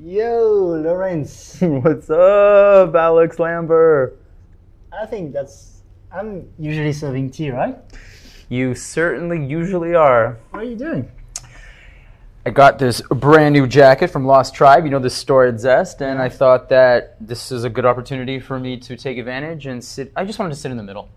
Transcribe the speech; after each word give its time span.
Yo, 0.00 0.78
Lawrence. 0.80 1.58
What's 1.60 2.08
up, 2.08 2.94
Alex 2.94 3.40
Lambert? 3.40 4.16
I 4.92 5.04
think 5.06 5.32
that's. 5.32 5.82
I'm 6.12 6.48
usually 6.56 6.92
serving 6.92 7.30
tea, 7.30 7.50
right? 7.50 7.76
You 8.48 8.76
certainly 8.76 9.44
usually 9.44 9.96
are. 9.96 10.38
What 10.50 10.62
are 10.62 10.66
you 10.66 10.76
doing? 10.76 11.10
I 12.46 12.50
got 12.50 12.78
this 12.78 13.02
brand 13.10 13.54
new 13.54 13.66
jacket 13.66 14.06
from 14.06 14.24
Lost 14.24 14.54
Tribe, 14.54 14.84
you 14.84 14.90
know, 14.90 15.00
the 15.00 15.10
store 15.10 15.46
at 15.46 15.58
Zest, 15.58 16.00
and 16.00 16.22
I 16.22 16.28
thought 16.28 16.68
that 16.68 17.16
this 17.20 17.50
is 17.50 17.64
a 17.64 17.68
good 17.68 17.84
opportunity 17.84 18.38
for 18.38 18.60
me 18.60 18.76
to 18.76 18.96
take 18.96 19.18
advantage 19.18 19.66
and 19.66 19.82
sit. 19.82 20.12
I 20.14 20.24
just 20.24 20.38
wanted 20.38 20.54
to 20.54 20.60
sit 20.60 20.70
in 20.70 20.76
the 20.76 20.84
middle. 20.84 21.08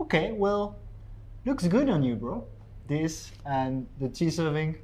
Okay, 0.00 0.32
well, 0.32 0.74
looks 1.46 1.68
good 1.68 1.88
on 1.88 2.02
you, 2.02 2.16
bro. 2.16 2.44
This 2.88 3.30
and 3.46 3.86
the 4.00 4.08
tea 4.08 4.30
serving. 4.30 4.78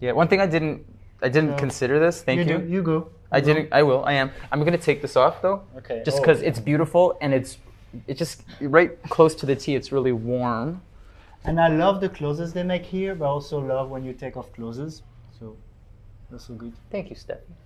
Yeah, 0.00 0.10
one 0.10 0.26
thing 0.26 0.40
I 0.40 0.46
didn't 0.46 0.84
I 1.22 1.28
didn't 1.28 1.50
No. 1.50 1.56
consider 1.56 1.98
this. 1.98 2.22
Thank 2.22 2.46
you. 2.48 2.54
You, 2.54 2.58
do, 2.58 2.68
you 2.68 2.82
go. 2.82 3.08
I 3.30 3.40
go. 3.40 3.46
didn't. 3.46 3.68
I 3.72 3.82
will. 3.82 4.04
I 4.04 4.14
am. 4.14 4.30
I'm 4.50 4.64
gonna 4.64 4.76
take 4.78 5.00
this 5.02 5.16
off 5.16 5.40
though. 5.42 5.62
Okay. 5.78 6.02
Just 6.04 6.18
Oh, 6.18 6.20
because 6.20 6.42
yeah. 6.42 6.48
it's 6.48 6.60
beautiful 6.60 7.16
and 7.20 7.32
it's 7.32 7.58
it 8.06 8.16
just 8.16 8.42
right 8.60 9.00
close 9.08 9.34
to 9.36 9.46
the 9.46 9.54
tea. 9.56 9.74
It's 9.74 9.92
really 9.92 10.12
warm. 10.12 10.82
And 11.44 11.60
I 11.60 11.68
love 11.68 12.00
the 12.00 12.08
clothes 12.08 12.52
they 12.52 12.62
make 12.62 12.84
here, 12.84 13.14
but 13.14 13.24
I 13.24 13.28
also 13.28 13.58
love 13.58 13.90
when 13.90 14.04
you 14.04 14.12
take 14.12 14.36
off 14.36 14.52
clothes. 14.52 15.02
So 15.38 15.56
that's 16.30 16.46
so 16.46 16.54
good. 16.54 16.72
Thank 16.90 17.10
you, 17.10 17.16
Stephanie. 17.16 17.56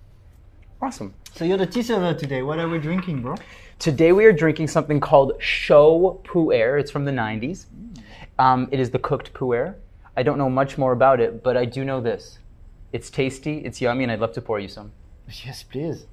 Awesome. 0.81 1.13
So 1.33 1.45
you're 1.45 1.57
the 1.57 1.65
tea 1.65 1.81
server 1.81 2.13
today. 2.13 2.41
What 2.43 2.59
are 2.59 2.69
we 2.69 2.77
drinking, 2.79 3.21
bro? 3.23 3.35
Today 3.79 4.11
we 4.11 4.25
are 4.25 4.33
drinking 4.33 4.67
something 4.67 4.99
called 4.99 5.33
Shou 5.39 6.19
Pu'er. 6.23 6.79
It's 6.79 6.91
from 6.91 7.05
the 7.05 7.11
90s. 7.11 7.65
Um, 8.37 8.67
it 8.71 8.79
is 8.79 8.91
the 8.91 8.99
cooked 8.99 9.33
pu'er. 9.33 9.75
I 10.15 10.21
don't 10.23 10.37
know 10.37 10.49
much 10.49 10.77
more 10.77 10.91
about 10.91 11.19
it, 11.19 11.43
but 11.43 11.57
I 11.57 11.65
do 11.65 11.83
know 11.83 11.99
this. 12.01 12.39
It's 12.97 13.11
tasty, 13.11 13.59
it's 13.59 13.79
yummy, 13.79 14.05
and 14.05 14.11
I'd 14.11 14.19
love 14.19 14.33
to 14.33 14.41
pour 14.41 14.59
you 14.59 14.67
some. 14.67 14.91
Yes, 15.45 15.61
please. 15.61 16.07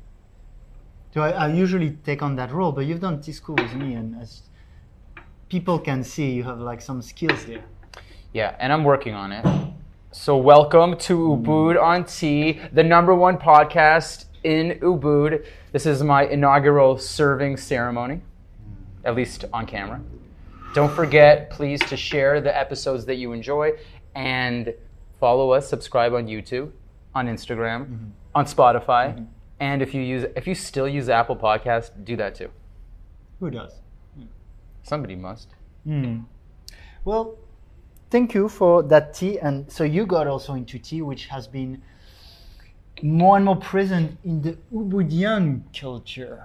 So 1.14 1.22
I, 1.22 1.30
I 1.30 1.48
usually 1.48 1.92
take 2.04 2.20
on 2.20 2.36
that 2.36 2.52
role, 2.52 2.72
but 2.72 2.82
you've 2.82 3.00
done 3.00 3.22
tea 3.22 3.32
school 3.32 3.54
with 3.54 3.72
me, 3.72 3.94
and 3.94 4.14
as 4.20 4.42
people 5.48 5.78
can 5.78 6.04
see, 6.04 6.32
you 6.32 6.42
have 6.42 6.60
like 6.60 6.82
some 6.82 7.00
skills 7.00 7.46
there. 7.46 7.64
Yeah, 8.34 8.54
and 8.58 8.70
I'm 8.70 8.84
working 8.84 9.14
on 9.14 9.32
it. 9.32 9.46
So 10.12 10.36
welcome 10.36 10.98
to 10.98 11.16
Ubud 11.16 11.82
on 11.82 12.04
Tea, 12.04 12.60
the 12.74 12.84
number 12.84 13.14
one 13.14 13.38
podcast 13.38 14.26
in 14.42 14.78
Ubud. 14.80 15.46
This 15.72 15.86
is 15.86 16.02
my 16.02 16.26
inaugural 16.26 16.98
serving 16.98 17.56
ceremony, 17.56 18.20
at 19.06 19.14
least 19.14 19.46
on 19.54 19.64
camera. 19.64 20.02
Don't 20.74 20.92
forget, 20.92 21.48
please, 21.48 21.80
to 21.88 21.96
share 21.96 22.42
the 22.42 22.54
episodes 22.54 23.06
that 23.06 23.14
you 23.14 23.32
enjoy 23.32 23.72
and 24.14 24.74
follow 25.24 25.52
us, 25.52 25.66
subscribe 25.66 26.12
on 26.12 26.26
YouTube, 26.26 26.68
on 27.14 27.28
Instagram, 27.34 27.80
mm-hmm. 27.84 28.08
on 28.34 28.44
Spotify, 28.44 29.04
mm-hmm. 29.06 29.24
and 29.68 29.80
if 29.80 29.94
you 29.94 30.02
use 30.14 30.24
if 30.40 30.44
you 30.48 30.54
still 30.54 30.88
use 30.98 31.06
Apple 31.20 31.38
Podcast, 31.48 31.86
do 32.10 32.14
that 32.22 32.34
too. 32.40 32.50
Who 33.40 33.48
does? 33.50 33.72
Hmm. 34.16 34.28
Somebody 34.82 35.16
must. 35.16 35.48
Hmm. 35.84 36.16
Well, 37.06 37.24
thank 38.10 38.34
you 38.34 38.50
for 38.58 38.82
that 38.92 39.14
tea. 39.14 39.38
And 39.38 39.56
so 39.76 39.82
you 39.96 40.04
got 40.16 40.26
also 40.26 40.52
into 40.60 40.78
tea, 40.78 41.00
which 41.10 41.24
has 41.34 41.48
been 41.48 41.72
more 43.02 43.36
and 43.38 43.46
more 43.46 43.60
present 43.72 44.18
in 44.24 44.42
the 44.42 44.58
Ubudian 44.80 45.62
culture. 45.80 46.40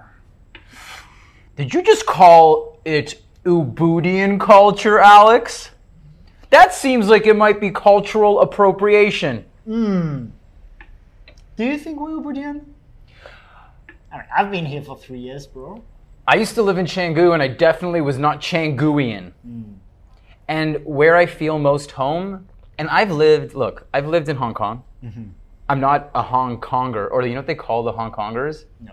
Did 1.56 1.74
you 1.74 1.82
just 1.82 2.06
call 2.06 2.80
it 2.86 3.20
Ubudian 3.44 4.40
culture, 4.40 4.98
Alex? 4.98 5.70
That 6.50 6.74
seems 6.74 7.08
like 7.08 7.26
it 7.26 7.36
might 7.36 7.60
be 7.60 7.70
cultural 7.70 8.40
appropriation. 8.40 9.44
Hmm. 9.64 10.26
Do 11.56 11.64
you 11.64 11.78
think 11.78 12.00
we're 12.00 12.10
Ubudian? 12.10 12.64
I 14.12 14.16
mean, 14.16 14.26
I've 14.36 14.50
been 14.50 14.66
here 14.66 14.82
for 14.82 14.96
three 14.96 15.20
years, 15.20 15.46
bro. 15.46 15.82
I 16.26 16.36
used 16.36 16.54
to 16.56 16.62
live 16.62 16.78
in 16.78 16.86
Canggu 16.86 17.32
and 17.34 17.42
I 17.42 17.48
definitely 17.48 18.00
was 18.00 18.18
not 18.18 18.40
Changuian. 18.40 19.32
And 20.48 20.84
where 20.84 21.16
I 21.16 21.26
feel 21.26 21.58
most 21.58 21.92
home, 21.92 22.48
and 22.78 22.88
I've 22.88 23.12
lived, 23.12 23.54
look, 23.54 23.86
I've 23.94 24.08
lived 24.08 24.28
in 24.28 24.36
Hong 24.36 24.54
Kong. 24.54 24.82
I'm 25.68 25.80
not 25.80 26.10
a 26.14 26.22
Hong 26.22 26.60
Konger, 26.60 27.08
or 27.08 27.22
you 27.22 27.34
know 27.34 27.40
what 27.40 27.46
they 27.46 27.54
call 27.54 27.84
the 27.84 27.92
Hong 27.92 28.10
Kongers? 28.10 28.64
No. 28.80 28.92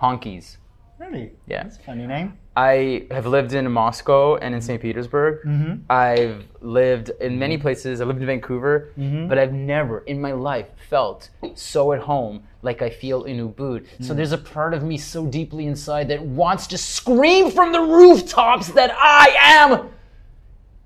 Honkies. 0.00 0.56
Really? 0.98 1.32
Yeah. 1.46 1.64
That's 1.64 1.76
a 1.76 1.80
funny 1.80 2.06
name. 2.06 2.38
I 2.56 3.06
have 3.10 3.26
lived 3.26 3.52
in 3.52 3.70
Moscow 3.70 4.36
and 4.36 4.54
in 4.54 4.62
St. 4.62 4.80
Petersburg. 4.80 5.42
Mhm. 5.44 5.80
I've 5.90 6.46
lived 6.62 7.10
in 7.20 7.38
many 7.38 7.58
places. 7.58 8.00
I 8.00 8.06
lived 8.06 8.20
in 8.20 8.26
Vancouver, 8.26 8.88
mm-hmm. 8.98 9.28
but 9.28 9.38
I've 9.38 9.52
never 9.52 9.98
in 10.00 10.18
my 10.20 10.32
life 10.32 10.68
felt 10.88 11.28
so 11.54 11.92
at 11.92 12.00
home 12.00 12.44
like 12.62 12.80
I 12.80 12.88
feel 12.88 13.24
in 13.24 13.36
Ubud. 13.46 13.84
So 14.00 14.14
mm. 14.14 14.16
there's 14.16 14.32
a 14.32 14.38
part 14.38 14.72
of 14.72 14.82
me 14.82 14.96
so 14.96 15.26
deeply 15.26 15.66
inside 15.66 16.08
that 16.08 16.22
wants 16.22 16.66
to 16.68 16.78
scream 16.78 17.50
from 17.50 17.72
the 17.72 17.80
rooftops 17.80 18.68
that 18.68 18.90
I 18.96 19.36
am, 19.38 19.90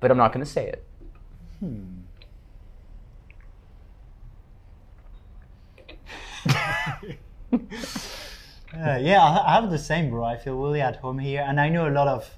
but 0.00 0.10
I'm 0.10 0.16
not 0.16 0.32
going 0.32 0.44
to 0.44 0.50
say 0.50 0.66
it. 0.66 0.84
Hmm. 1.60 1.84
Uh, 8.80 8.96
yeah, 8.96 9.22
I 9.22 9.56
have 9.56 9.68
the 9.68 9.78
same, 9.78 10.08
bro. 10.08 10.24
I 10.24 10.38
feel 10.38 10.56
really 10.56 10.80
at 10.80 10.96
home 10.96 11.18
here, 11.18 11.44
and 11.46 11.60
I 11.60 11.68
know 11.68 11.86
a 11.86 11.90
lot 11.92 12.08
of 12.08 12.30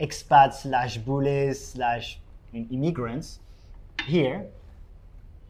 expats 0.00 0.62
slash 0.62 0.98
bules 0.98 1.72
slash 1.72 2.20
immigrants 2.54 3.40
here. 4.04 4.46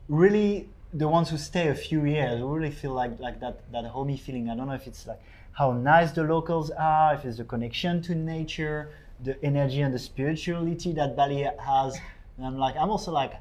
Really, 0.08 0.70
the 0.94 1.06
ones 1.06 1.28
who 1.28 1.36
stay 1.36 1.68
a 1.68 1.74
few 1.74 2.06
years 2.06 2.40
really 2.40 2.70
feel 2.70 2.92
like 2.92 3.20
like 3.20 3.40
that 3.40 3.70
that 3.72 3.84
homey 3.84 4.16
feeling. 4.16 4.48
I 4.48 4.56
don't 4.56 4.68
know 4.68 4.72
if 4.72 4.86
it's 4.86 5.06
like 5.06 5.20
how 5.52 5.72
nice 5.72 6.12
the 6.12 6.22
locals 6.22 6.70
are, 6.70 7.14
if 7.14 7.26
it's 7.26 7.36
the 7.36 7.44
connection 7.44 8.00
to 8.02 8.14
nature, 8.14 8.92
the 9.22 9.36
energy 9.44 9.82
and 9.82 9.92
the 9.92 9.98
spirituality 9.98 10.92
that 10.92 11.14
Bali 11.14 11.46
has. 11.58 11.98
And 12.38 12.46
I'm 12.46 12.56
like, 12.56 12.76
I'm 12.76 12.88
also 12.88 13.12
like, 13.12 13.34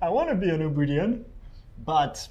I 0.00 0.08
want 0.08 0.30
to 0.30 0.34
be 0.34 0.48
an 0.48 0.68
Ubudian, 0.68 1.22
but 1.84 2.26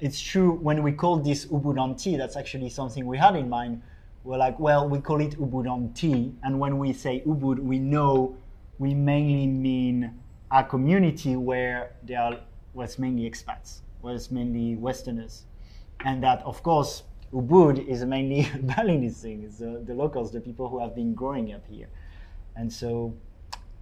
it's 0.00 0.20
true 0.20 0.52
when 0.52 0.82
we 0.82 0.92
call 0.92 1.16
this 1.16 1.46
Ubud 1.46 1.80
on 1.80 1.96
tea, 1.96 2.16
that's 2.16 2.36
actually 2.36 2.68
something 2.68 3.06
we 3.06 3.16
had 3.18 3.36
in 3.36 3.48
mind. 3.48 3.82
We're 4.24 4.36
like, 4.36 4.58
well, 4.58 4.88
we 4.88 5.00
call 5.00 5.20
it 5.20 5.38
Ubud 5.38 5.70
on 5.70 5.92
tea, 5.94 6.34
and 6.42 6.58
when 6.58 6.78
we 6.78 6.92
say 6.92 7.22
Ubud, 7.26 7.58
we 7.60 7.78
know 7.78 8.36
we 8.78 8.92
mainly 8.92 9.46
mean 9.46 10.12
a 10.50 10.64
community 10.64 11.36
where 11.36 11.92
there 12.02 12.20
are 12.20 12.40
was 12.74 12.98
mainly 12.98 13.28
expats, 13.28 13.80
was 14.02 14.30
mainly 14.30 14.76
Westerners, 14.76 15.44
and 16.04 16.22
that 16.22 16.42
of 16.42 16.62
course 16.62 17.04
Ubud 17.32 17.86
is 17.86 18.04
mainly 18.04 18.50
Balinese 18.62 19.22
thing. 19.22 19.44
It's 19.44 19.58
the, 19.58 19.82
the 19.86 19.94
locals, 19.94 20.30
the 20.32 20.40
people 20.40 20.68
who 20.68 20.80
have 20.80 20.94
been 20.94 21.14
growing 21.14 21.52
up 21.54 21.64
here, 21.68 21.88
and 22.54 22.70
so 22.70 23.14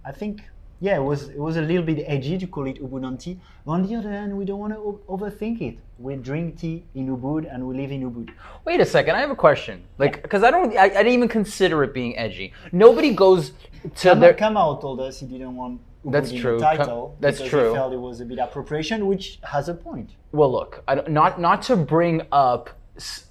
I 0.05 0.11
think 0.11 0.43
yeah, 0.85 0.97
it 0.97 1.05
was 1.11 1.29
it 1.29 1.39
was 1.47 1.57
a 1.57 1.61
little 1.69 1.83
bit 1.89 2.03
edgy 2.05 2.37
to 2.37 2.45
call 2.45 2.67
it 2.67 2.77
Ubud 2.85 3.19
tea. 3.19 3.39
On 3.65 3.79
the 3.87 3.95
other 3.95 4.11
hand, 4.11 4.37
we 4.37 4.45
don't 4.45 4.59
want 4.59 4.73
to 4.73 4.99
overthink 5.09 5.59
it. 5.69 5.79
We 5.97 6.15
drink 6.15 6.59
tea 6.59 6.85
in 6.93 7.05
Ubud 7.15 7.43
and 7.51 7.67
we 7.67 7.75
live 7.81 7.91
in 7.91 8.01
Ubud. 8.09 8.29
Wait 8.65 8.79
a 8.79 8.85
second, 8.85 9.15
I 9.15 9.21
have 9.25 9.31
a 9.31 9.41
question. 9.47 9.83
Like, 9.97 10.21
because 10.21 10.43
I 10.43 10.51
don't, 10.51 10.77
I, 10.77 10.83
I 10.83 10.89
didn't 10.89 11.13
even 11.19 11.27
consider 11.27 11.83
it 11.83 11.91
being 11.93 12.15
edgy. 12.25 12.53
Nobody 12.71 13.11
goes 13.15 13.53
to 14.01 14.09
Kama, 14.09 14.21
their. 14.21 14.33
Kamau 14.35 14.79
told 14.79 14.99
us 14.99 15.19
he 15.21 15.25
didn't 15.25 15.55
want 15.55 15.81
Ubud 16.05 16.11
That's 16.11 16.31
in 16.31 16.39
true. 16.39 16.59
the 16.59 16.65
Kam- 16.65 16.77
title 16.77 17.17
that's 17.19 17.37
because 17.37 17.49
true. 17.49 17.69
he 17.69 17.75
felt 17.75 17.91
it 17.93 18.03
was 18.09 18.21
a 18.21 18.25
bit 18.25 18.37
appropriation, 18.37 19.07
which 19.07 19.39
has 19.43 19.69
a 19.69 19.73
point. 19.73 20.11
Well, 20.33 20.51
look, 20.51 20.83
I 20.87 20.93
don't, 20.95 21.09
not 21.09 21.41
not 21.41 21.63
to 21.63 21.75
bring 21.75 22.21
up 22.31 22.69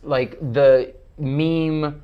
like 0.03 0.31
the 0.59 0.93
meme 1.19 2.03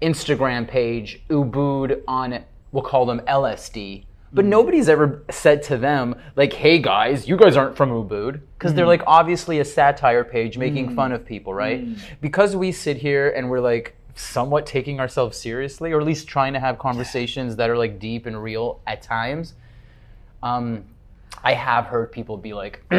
Instagram 0.00 0.68
page 0.68 1.08
Ubud 1.30 2.02
on 2.06 2.44
we'll 2.70 2.82
call 2.82 3.06
them 3.06 3.20
LSD, 3.40 4.04
but 4.34 4.44
hmm. 4.44 4.50
nobody's 4.50 4.88
ever 4.88 5.24
said 5.30 5.62
to 5.64 5.78
them 5.78 6.16
like, 6.36 6.52
"Hey 6.52 6.78
guys, 6.78 7.26
you 7.26 7.36
guys 7.36 7.56
aren't 7.56 7.76
from 7.76 7.90
Ubud," 7.90 8.40
because 8.58 8.74
they're 8.74 8.84
hmm. 8.84 8.90
like 8.90 9.02
obviously 9.06 9.60
a 9.60 9.64
satire 9.64 10.24
page 10.24 10.58
making 10.58 10.88
hmm. 10.88 10.96
fun 10.96 11.12
of 11.12 11.24
people, 11.24 11.54
right? 11.54 11.86
Because 12.20 12.54
we 12.56 12.72
sit 12.72 12.96
here 12.96 13.30
and 13.30 13.48
we're 13.48 13.60
like 13.60 13.96
somewhat 14.16 14.66
taking 14.66 15.00
ourselves 15.00 15.38
seriously, 15.38 15.92
or 15.92 16.00
at 16.00 16.06
least 16.06 16.28
trying 16.28 16.52
to 16.52 16.60
have 16.60 16.78
conversations 16.78 17.56
that 17.56 17.70
are 17.70 17.78
like 17.78 17.98
deep 17.98 18.26
and 18.26 18.42
real 18.42 18.80
at 18.86 19.02
times. 19.02 19.54
Um, 20.42 20.84
I 21.42 21.54
have 21.54 21.86
heard 21.86 22.12
people 22.12 22.36
be 22.36 22.52
like, 22.52 22.84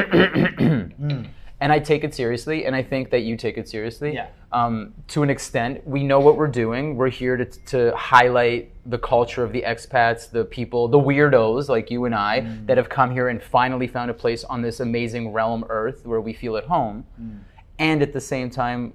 and 1.65 1.73
I 1.73 1.79
take 1.79 2.03
it 2.03 2.13
seriously, 2.13 2.67
and 2.67 2.75
I 2.75 2.83
think 2.83 3.09
that 3.09 3.21
you 3.21 3.35
take 3.35 3.57
it 3.57 3.67
seriously. 3.67 4.13
Yeah. 4.13 4.27
Um, 4.51 4.94
to 5.07 5.23
an 5.23 5.31
extent, 5.31 5.81
we 5.88 6.03
know 6.03 6.19
what 6.19 6.38
we're 6.38 6.56
doing. 6.63 6.95
We're 6.95 7.09
here 7.09 7.38
to, 7.38 7.45
to 7.45 7.95
highlight 7.95 8.71
the 8.85 9.00
culture 9.00 9.44
of 9.44 9.51
the 9.51 9.63
expats, 9.63 10.29
the 10.29 10.45
people, 10.45 10.88
the 10.88 11.00
weirdos 11.00 11.67
like 11.67 11.89
you 11.89 12.06
and 12.06 12.13
I 12.13 12.41
that 12.67 12.77
have 12.77 12.88
come 12.88 13.09
here 13.09 13.29
and 13.29 13.41
finally 13.41 13.88
found 13.88 14.12
a 14.12 14.13
place 14.13 14.44
on 14.44 14.62
this 14.62 14.79
amazing 14.79 15.33
realm, 15.33 15.65
Earth, 15.69 16.06
where 16.06 16.21
we 16.21 16.33
feel 16.33 16.56
at 16.56 16.65
home. 16.65 17.03
And 17.79 18.03
at 18.03 18.13
the 18.13 18.21
same 18.21 18.51
time, 18.51 18.94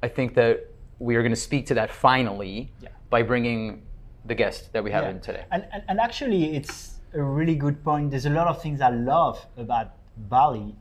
I 0.00 0.06
think 0.06 0.34
that 0.34 0.64
we 1.00 1.16
are 1.16 1.22
going 1.22 1.34
to 1.40 1.44
speak 1.48 1.66
to 1.70 1.74
that 1.74 1.90
finally 1.90 2.70
Yeah. 2.80 2.90
by 3.10 3.22
bringing 3.22 3.82
the 4.26 4.36
guest 4.36 4.72
that 4.74 4.84
we 4.84 4.92
have 4.92 5.02
Yeah. 5.02 5.10
in 5.10 5.18
today. 5.28 5.44
And, 5.50 5.66
and, 5.72 5.82
and 5.88 5.98
actually, 5.98 6.54
it's 6.54 7.00
a 7.14 7.20
really 7.20 7.56
good 7.56 7.82
point. 7.82 8.12
There's 8.12 8.26
a 8.26 8.36
lot 8.40 8.46
of 8.46 8.62
things 8.62 8.80
I 8.80 8.90
love 8.90 9.44
about 9.56 9.88
Bali, 10.16 10.76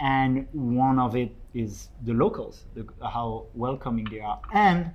and 0.00 0.46
one 0.52 0.98
of 0.98 1.14
it 1.14 1.32
is 1.54 1.88
the 2.04 2.12
locals, 2.14 2.64
the, 2.74 2.86
how 3.02 3.46
welcoming 3.54 4.06
they 4.10 4.20
are, 4.20 4.40
and 4.52 4.90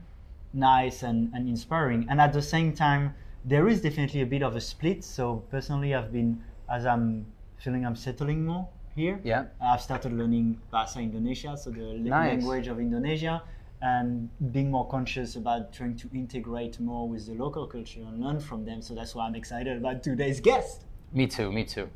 nice 0.54 1.04
and, 1.04 1.32
and 1.34 1.48
inspiring. 1.48 2.08
And 2.10 2.20
at 2.20 2.34
the 2.34 2.42
same 2.42 2.74
time, 2.74 3.14
there 3.44 3.68
is 3.68 3.82
definitely 3.82 4.22
a 4.22 4.26
bit 4.26 4.42
of 4.42 4.56
a 4.56 4.62
split. 4.62 5.04
So 5.04 5.44
personally, 5.52 5.94
I've 5.94 6.12
been 6.12 6.42
as 6.70 6.86
I'm 6.86 7.26
feeling 7.58 7.86
I'm 7.86 7.96
settling 7.96 8.46
more 8.46 8.68
here. 8.96 9.20
Yeah. 9.24 9.46
I've 9.62 9.82
started 9.82 10.14
learning 10.14 10.60
Bahasa 10.74 10.98
Indonesia, 11.02 11.56
so 11.58 11.70
the 11.70 11.94
Nice. 11.98 12.30
language 12.32 12.68
of 12.68 12.80
Indonesia, 12.80 13.44
and 13.82 14.30
being 14.52 14.72
more 14.72 14.88
conscious 14.88 15.36
about 15.36 15.74
trying 15.74 15.96
to 15.98 16.10
integrate 16.14 16.80
more 16.80 17.08
with 17.08 17.28
the 17.28 17.34
local 17.34 17.68
culture 17.68 18.00
and 18.02 18.24
learn 18.24 18.40
from 18.40 18.66
them. 18.66 18.82
So 18.82 18.96
that's 18.96 19.14
why 19.14 19.28
I'm 19.28 19.36
excited 19.36 19.78
about 19.78 20.02
today's 20.02 20.40
guest. 20.40 20.86
Me 21.14 21.28
too, 21.28 21.52
me 21.52 21.64
too. 21.66 21.90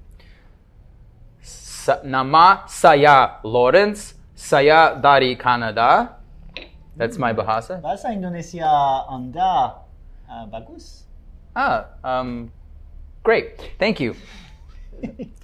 Nama 2.03 2.67
saya 2.67 3.39
Lawrence, 3.43 4.13
saya 4.35 4.93
dari 4.99 5.35
Canada. 5.35 6.19
That's 6.95 7.17
my 7.17 7.33
bahasa. 7.33 7.81
Bahasa 7.81 8.11
Indonesia 8.11 8.67
Anda 9.07 9.79
uh, 10.29 10.45
bagus. 10.51 11.03
Ah, 11.55 11.85
um, 12.03 12.51
great. 13.23 13.73
Thank 13.79 13.99
you. 13.99 14.15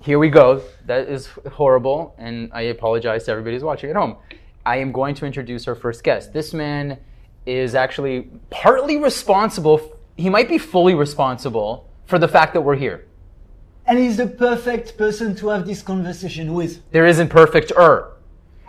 Here 0.01 0.19
we 0.19 0.29
go. 0.29 0.61
That 0.85 1.07
is 1.07 1.29
horrible, 1.53 2.13
and 2.17 2.51
I 2.53 2.69
apologize 2.69 3.25
to 3.25 3.31
everybody 3.31 3.55
who's 3.55 3.63
watching 3.63 3.89
at 3.89 3.95
home. 3.95 4.17
I 4.65 4.77
am 4.77 4.91
going 4.91 5.15
to 5.15 5.25
introduce 5.25 5.67
our 5.67 5.75
first 5.75 6.03
guest. 6.03 6.33
This 6.33 6.53
man 6.53 6.99
is 7.45 7.75
actually 7.75 8.29
partly 8.49 8.97
responsible, 8.97 9.97
he 10.17 10.29
might 10.29 10.49
be 10.49 10.57
fully 10.57 10.95
responsible 10.95 11.87
for 12.05 12.19
the 12.19 12.27
fact 12.27 12.53
that 12.53 12.61
we're 12.61 12.75
here. 12.75 13.04
And 13.87 13.99
he's 13.99 14.17
the 14.17 14.27
perfect 14.27 14.97
person 14.97 15.35
to 15.35 15.49
have 15.49 15.67
this 15.67 15.83
conversation 15.83 16.53
with. 16.53 16.81
There 16.91 17.05
isn't 17.05 17.29
perfect 17.29 17.71
er. 17.77 18.13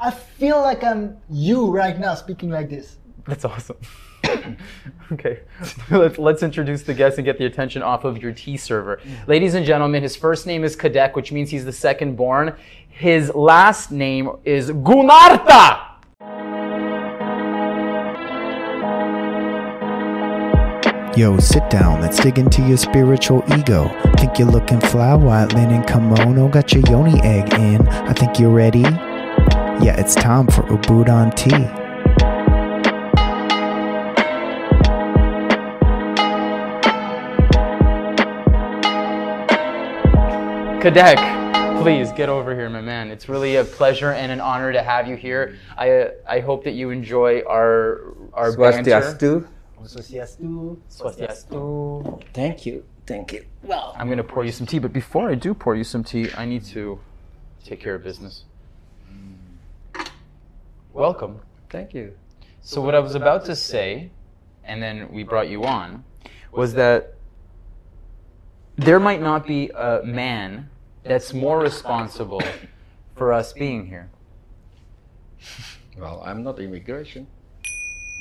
I 0.00 0.10
feel 0.10 0.60
like 0.60 0.84
I'm 0.84 1.16
you 1.30 1.70
right 1.70 1.98
now 1.98 2.14
speaking 2.14 2.50
like 2.50 2.68
this. 2.68 2.96
That's 3.26 3.44
awesome. 3.44 3.78
okay, 5.12 5.40
let's, 5.90 6.18
let's 6.18 6.42
introduce 6.42 6.82
the 6.82 6.92
guest 6.92 7.16
and 7.18 7.24
get 7.24 7.38
the 7.38 7.46
attention 7.46 7.82
off 7.82 8.04
of 8.04 8.22
your 8.22 8.32
tea 8.32 8.56
server. 8.56 9.00
Ladies 9.26 9.54
and 9.54 9.64
gentlemen, 9.64 10.02
his 10.02 10.16
first 10.16 10.46
name 10.46 10.64
is 10.64 10.76
Kadek, 10.76 11.14
which 11.14 11.32
means 11.32 11.50
he's 11.50 11.64
the 11.64 11.72
second 11.72 12.16
born. 12.16 12.54
His 12.88 13.34
last 13.34 13.90
name 13.90 14.30
is 14.44 14.70
Gunarta. 14.70 15.85
Yo, 21.16 21.38
sit 21.38 21.70
down, 21.70 22.02
let's 22.02 22.20
dig 22.20 22.38
into 22.38 22.60
your 22.60 22.76
spiritual 22.76 23.42
ego. 23.58 23.88
Think 24.18 24.38
you're 24.38 24.50
looking 24.50 24.78
fly, 24.80 25.14
white 25.14 25.50
linen 25.54 25.82
kimono, 25.84 26.46
got 26.46 26.74
your 26.74 26.82
yoni 26.90 27.18
egg 27.22 27.54
in. 27.54 27.88
I 27.88 28.12
think 28.12 28.38
you're 28.38 28.50
ready. 28.50 28.80
Yeah, 28.80 29.98
it's 29.98 30.14
time 30.14 30.46
for 30.46 30.60
Ubud 30.64 31.08
on 31.08 31.30
tea. 31.30 31.48
Kadek, 40.82 41.82
please 41.82 42.12
get 42.12 42.28
over 42.28 42.54
here, 42.54 42.68
my 42.68 42.82
man. 42.82 43.10
It's 43.10 43.26
really 43.26 43.56
a 43.56 43.64
pleasure 43.64 44.12
and 44.12 44.30
an 44.30 44.42
honor 44.42 44.70
to 44.70 44.82
have 44.82 45.08
you 45.08 45.16
here. 45.16 45.56
I 45.78 45.90
uh, 45.92 46.10
I 46.28 46.40
hope 46.40 46.64
that 46.64 46.72
you 46.72 46.90
enjoy 46.90 47.40
our 47.48 48.14
our 48.34 48.54
banter. 48.54 49.48
Swastiastu. 49.82 50.78
Swastiastu. 50.88 51.48
Swastiastu. 51.48 52.22
Thank 52.32 52.66
you. 52.66 52.84
Thank 53.06 53.32
you. 53.32 53.44
Well, 53.62 53.94
I'm 53.96 54.08
gonna 54.08 54.24
pour 54.24 54.44
you 54.44 54.52
some 54.52 54.66
tea, 54.66 54.78
but 54.78 54.92
before 54.92 55.30
I 55.30 55.34
do 55.34 55.54
pour 55.54 55.76
you 55.76 55.84
some 55.84 56.02
tea, 56.02 56.28
I 56.36 56.44
need 56.44 56.64
to 56.66 56.98
take 57.64 57.80
care 57.80 57.94
of 57.94 58.02
business. 58.02 58.44
Welcome. 60.92 61.40
Thank 61.70 61.94
you. 61.94 62.16
So 62.62 62.80
what 62.80 62.94
I 62.94 63.00
was 63.00 63.14
about 63.14 63.44
to 63.44 63.54
say, 63.54 64.10
and 64.64 64.82
then 64.82 65.12
we 65.12 65.22
brought 65.22 65.48
you 65.48 65.64
on, 65.64 66.04
was 66.50 66.74
that 66.74 67.14
there 68.76 68.98
might 68.98 69.20
not 69.20 69.46
be 69.46 69.70
a 69.70 70.02
man 70.04 70.68
that's 71.04 71.32
more 71.32 71.60
responsible 71.60 72.42
for 73.14 73.32
us 73.32 73.52
being 73.52 73.86
here. 73.86 74.10
Well, 75.98 76.22
I'm 76.24 76.42
not 76.42 76.58
immigration. 76.58 77.26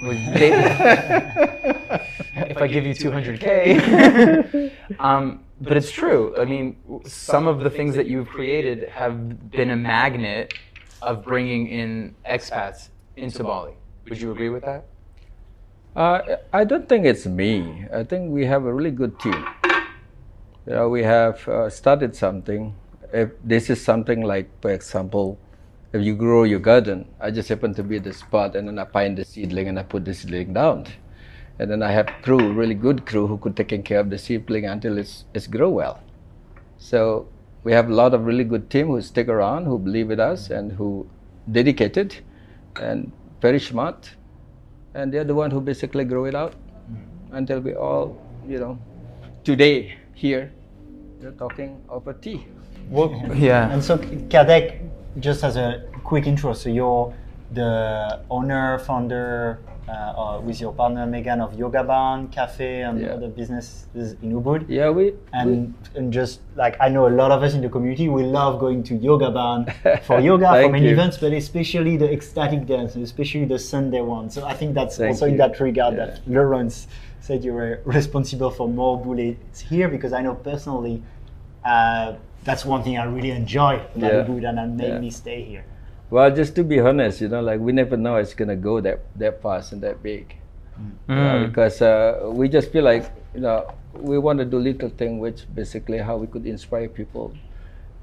With 0.01 0.33
they- 0.33 0.51
if 2.35 2.57
I 2.57 2.67
give 2.67 2.85
you 2.85 2.93
200k, 2.93 4.71
um, 4.99 5.43
but 5.61 5.77
it's 5.77 5.91
true. 5.91 6.35
I 6.37 6.45
mean, 6.45 6.75
some 7.05 7.47
of 7.47 7.61
the 7.61 7.69
things 7.69 7.95
that 7.95 8.07
you've 8.07 8.27
created 8.27 8.89
have 8.89 9.51
been 9.51 9.69
a 9.71 9.75
magnet 9.75 10.53
of 11.01 11.23
bringing 11.23 11.67
in 11.67 12.15
expats 12.29 12.89
into 13.15 13.43
Bali. 13.43 13.73
Would 14.09 14.19
you 14.19 14.31
agree 14.31 14.49
with 14.49 14.63
that? 14.65 14.85
Uh, 15.95 16.37
I 16.51 16.65
don't 16.65 16.89
think 16.89 17.05
it's 17.05 17.25
me. 17.25 17.85
I 17.93 18.03
think 18.03 18.31
we 18.31 18.45
have 18.45 18.65
a 18.65 18.73
really 18.73 18.91
good 18.91 19.17
team. 19.19 19.45
You 20.67 20.73
know, 20.73 20.89
we 20.89 21.03
have 21.03 21.47
uh, 21.47 21.69
started 21.69 22.15
something. 22.15 22.75
If 23.13 23.31
this 23.43 23.69
is 23.69 23.81
something 23.81 24.21
like, 24.23 24.49
for 24.61 24.71
example, 24.71 25.37
if 25.95 26.05
you 26.05 26.13
grow 26.13 26.43
your 26.43 26.59
garden, 26.59 27.05
I 27.21 27.31
just 27.31 27.47
happen 27.47 27.73
to 27.75 27.83
be 27.83 27.95
at 27.95 28.03
the 28.03 28.11
spot 28.11 28.55
and 28.57 28.67
then 28.67 28.77
I 28.77 28.85
find 28.85 29.17
the 29.17 29.23
seedling 29.23 29.69
and 29.69 29.79
I 29.79 29.83
put 29.83 30.03
the 30.03 30.13
seedling 30.13 30.53
down. 30.53 30.87
And 31.57 31.71
then 31.71 31.81
I 31.81 31.91
have 31.91 32.07
crew, 32.21 32.51
really 32.51 32.73
good 32.73 33.05
crew 33.05 33.27
who 33.27 33.37
could 33.37 33.55
take 33.55 33.85
care 33.85 33.99
of 33.99 34.09
the 34.09 34.17
seedling 34.17 34.65
until 34.65 34.97
it's, 34.97 35.23
it's 35.33 35.47
grow 35.47 35.69
well. 35.69 36.03
So 36.77 37.29
we 37.63 37.71
have 37.71 37.89
a 37.89 37.93
lot 37.93 38.13
of 38.13 38.25
really 38.25 38.43
good 38.43 38.69
team 38.69 38.87
who 38.87 39.01
stick 39.01 39.29
around, 39.29 39.65
who 39.65 39.79
believe 39.79 40.11
in 40.11 40.19
us 40.19 40.49
and 40.49 40.73
who 40.73 41.07
dedicated 41.49 42.17
and 42.81 43.09
very 43.41 43.59
smart. 43.59 44.11
And 44.95 45.13
they're 45.13 45.23
the 45.23 45.35
one 45.35 45.49
who 45.49 45.61
basically 45.61 46.03
grow 46.03 46.25
it 46.25 46.35
out 46.35 46.55
until 47.31 47.61
we 47.61 47.73
all, 47.73 48.21
you 48.45 48.59
know, 48.59 48.77
today 49.45 49.97
here, 50.13 50.51
we're 51.21 51.31
talking 51.31 51.81
over 51.87 52.11
tea. 52.11 52.45
Well, 52.89 53.15
yeah. 53.33 53.71
And 53.71 53.81
so, 53.81 53.97
Kadek, 53.97 54.81
just 55.19 55.43
as 55.43 55.55
a 55.55 55.83
quick 56.03 56.27
intro, 56.27 56.53
so 56.53 56.69
you're 56.69 57.13
the 57.51 58.19
owner, 58.29 58.79
founder, 58.79 59.59
uh, 59.87 59.91
uh, 59.91 60.41
with 60.41 60.59
your 60.59 60.73
partner 60.73 61.05
Meghan 61.05 61.39
of 61.41 61.53
Yoga 61.59 61.83
Barn 61.83 62.27
Cafe 62.29 62.81
and 62.81 62.99
Yeah. 62.99 63.13
other 63.13 63.27
businesses 63.27 64.15
in 64.23 64.33
Ubud. 64.33 64.65
Yeah, 64.67 64.89
we 64.89 65.13
And, 65.31 65.75
and 65.95 66.11
just 66.11 66.39
like 66.55 66.75
I 66.81 66.89
know 66.89 67.07
a 67.07 67.13
lot 67.21 67.31
of 67.31 67.43
us 67.43 67.53
in 67.53 67.61
the 67.61 67.69
community, 67.69 68.09
we 68.09 68.23
love 68.23 68.59
going 68.59 68.81
to 68.83 68.95
yoga 68.95 69.29
barn 69.29 69.65
for 70.03 70.19
yoga, 70.19 70.59
for 70.63 70.69
many 70.69 70.87
you. 70.87 70.91
events, 70.93 71.17
but 71.19 71.33
especially 71.33 71.97
the 71.97 72.11
ecstatic 72.11 72.65
dance, 72.65 72.95
especially 72.95 73.45
the 73.45 73.59
Sunday 73.59 74.01
one. 74.01 74.29
So 74.31 74.43
I 74.43 74.53
think 74.55 74.73
that's 74.73 74.97
Thank 74.97 75.09
also 75.11 75.27
in 75.27 75.37
that 75.37 75.59
regard 75.59 75.93
Yeah. 75.95 76.05
that 76.07 76.27
Lawrence 76.27 76.87
said 77.19 77.43
you 77.43 77.53
were 77.53 77.79
responsible 77.85 78.49
for 78.49 78.67
more 78.67 78.99
bules 78.99 79.35
here 79.69 79.87
because 79.87 80.13
I 80.13 80.21
know 80.23 80.33
personally 80.33 81.03
uh, 81.63 82.13
that's 82.45 82.63
one 82.65 82.81
thing 82.83 82.97
I 82.97 83.05
really 83.05 83.31
enjoy 83.31 83.73
about 83.95 84.13
Yeah. 84.13 84.23
Ubud 84.23 84.43
and 84.49 84.57
that 84.57 84.69
made 84.69 84.93
Yeah. 84.93 84.99
me 85.05 85.09
stay 85.11 85.41
here. 85.43 85.65
well, 86.11 86.29
just 86.39 86.53
to 86.55 86.63
be 86.63 86.79
honest, 86.79 87.19
you 87.21 87.27
know, 87.27 87.41
like 87.41 87.59
we 87.59 87.71
never 87.73 87.97
know 87.97 88.15
it's 88.23 88.33
gonna 88.39 88.55
go 88.55 88.79
that 88.87 88.99
that 89.21 89.41
fast 89.41 89.73
and 89.73 89.81
that 89.81 90.01
big. 90.03 90.35
Uh, 90.77 91.13
Mm. 91.13 91.47
because 91.47 91.81
uh, 91.81 92.29
we 92.39 92.49
just 92.49 92.67
feel 92.71 92.83
like 92.83 93.05
you 93.33 93.41
know 93.45 93.57
we 94.11 94.17
want 94.25 94.37
to 94.43 94.45
do 94.53 94.59
little 94.59 94.89
thing 95.01 95.19
which 95.23 95.39
basically 95.55 95.99
how 96.07 96.15
we 96.23 96.27
could 96.27 96.45
inspire 96.45 96.89
people 96.89 97.31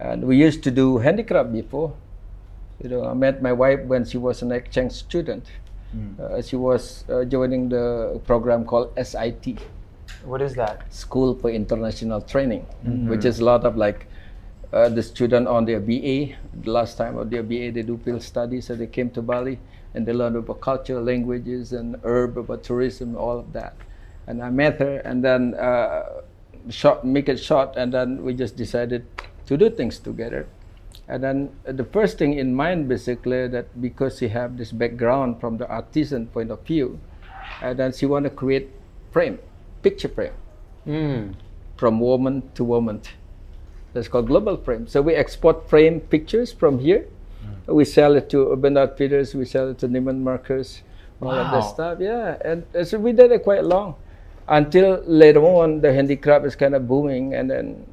and 0.00 0.24
we 0.24 0.36
used 0.46 0.62
to 0.66 0.70
do 0.70 0.86
handicraft 1.06 1.52
before 1.52 1.92
you 2.82 2.88
know 2.92 3.02
i 3.04 3.12
met 3.24 3.42
my 3.48 3.52
wife 3.52 3.80
when 3.92 4.06
she 4.12 4.16
was 4.26 4.40
an 4.46 4.50
exchange 4.58 4.92
student 4.92 5.44
uh, 6.18 6.40
she 6.40 6.56
was 6.56 7.04
uh, 7.10 7.24
joining 7.34 7.68
the 7.68 7.84
program 8.30 8.64
called 8.64 8.88
SIT 8.96 9.46
What 10.24 10.40
is 10.40 10.54
that? 10.54 10.80
school 11.02 11.34
for 11.34 11.50
international 11.50 12.20
training 12.22 12.64
which 13.12 13.26
is 13.26 13.40
a 13.40 13.44
lot 13.44 13.66
of 13.68 13.76
like 13.76 14.06
uh, 14.72 14.88
the 14.88 15.02
student 15.02 15.46
on 15.48 15.64
their 15.64 15.80
BA. 15.80 16.34
The 16.62 16.70
last 16.70 16.96
time 16.96 17.16
of 17.18 17.30
their 17.30 17.42
BA, 17.42 17.70
they 17.72 17.82
do 17.82 17.98
field 17.98 18.22
studies, 18.22 18.66
so 18.66 18.74
they 18.74 18.86
came 18.86 19.10
to 19.10 19.22
Bali 19.22 19.58
and 19.94 20.06
they 20.06 20.12
learned 20.12 20.36
about 20.36 20.60
culture, 20.60 21.00
languages, 21.00 21.72
and 21.72 21.96
herb, 22.02 22.38
about 22.38 22.62
tourism, 22.64 23.14
all 23.16 23.38
of 23.38 23.52
that. 23.52 23.74
And 24.26 24.42
I 24.42 24.48
met 24.50 24.78
her, 24.78 24.98
and 25.04 25.22
then 25.22 25.54
uh, 25.54 26.22
short, 26.70 27.04
make 27.04 27.28
it 27.28 27.38
short, 27.38 27.76
and 27.76 27.92
then 27.92 28.22
we 28.24 28.32
just 28.32 28.56
decided 28.56 29.04
to 29.46 29.56
do 29.56 29.68
things 29.68 29.98
together. 29.98 30.46
And 31.08 31.22
then 31.22 31.50
uh, 31.68 31.72
the 31.72 31.84
first 31.84 32.16
thing 32.16 32.38
in 32.38 32.54
mind, 32.54 32.88
basically, 32.88 33.48
that 33.48 33.80
because 33.82 34.18
she 34.18 34.28
have 34.28 34.56
this 34.56 34.72
background 34.72 35.40
from 35.40 35.58
the 35.58 35.68
artisan 35.68 36.26
point 36.28 36.50
of 36.50 36.62
view, 36.64 36.98
and 37.60 37.78
then 37.78 37.92
she 37.92 38.06
want 38.06 38.24
to 38.24 38.30
create 38.30 38.70
frame, 39.10 39.38
picture 39.82 40.08
frame 40.08 40.32
Mm. 40.86 41.34
from 41.76 42.00
woman 42.00 42.42
to 42.54 42.64
woman. 42.64 43.02
That's 43.92 44.08
called 44.08 44.26
global 44.26 44.56
frame. 44.56 44.86
So 44.86 45.02
we 45.02 45.14
export 45.14 45.68
frame 45.68 46.00
pictures 46.00 46.52
from 46.52 46.78
here. 46.78 47.06
Mm. 47.44 47.74
We 47.74 47.84
sell 47.84 48.16
it 48.16 48.30
to 48.30 48.52
urban 48.52 48.76
outfitters. 48.76 49.34
We 49.34 49.44
sell 49.44 49.68
it 49.70 49.78
to 49.78 49.88
Neiman 49.88 50.20
Marcus. 50.20 50.82
All 51.20 51.30
of 51.30 51.52
that 51.52 51.60
stuff. 51.60 51.98
Yeah, 52.00 52.36
and, 52.44 52.66
and 52.74 52.88
so 52.88 52.98
we 52.98 53.12
did 53.12 53.30
it 53.30 53.44
quite 53.44 53.64
long, 53.64 53.94
until 54.48 55.00
later 55.06 55.40
on 55.44 55.80
the 55.80 55.92
handicraft 55.92 56.44
is 56.46 56.56
kind 56.56 56.74
of 56.74 56.88
booming, 56.88 57.34
and 57.34 57.48
then 57.48 57.86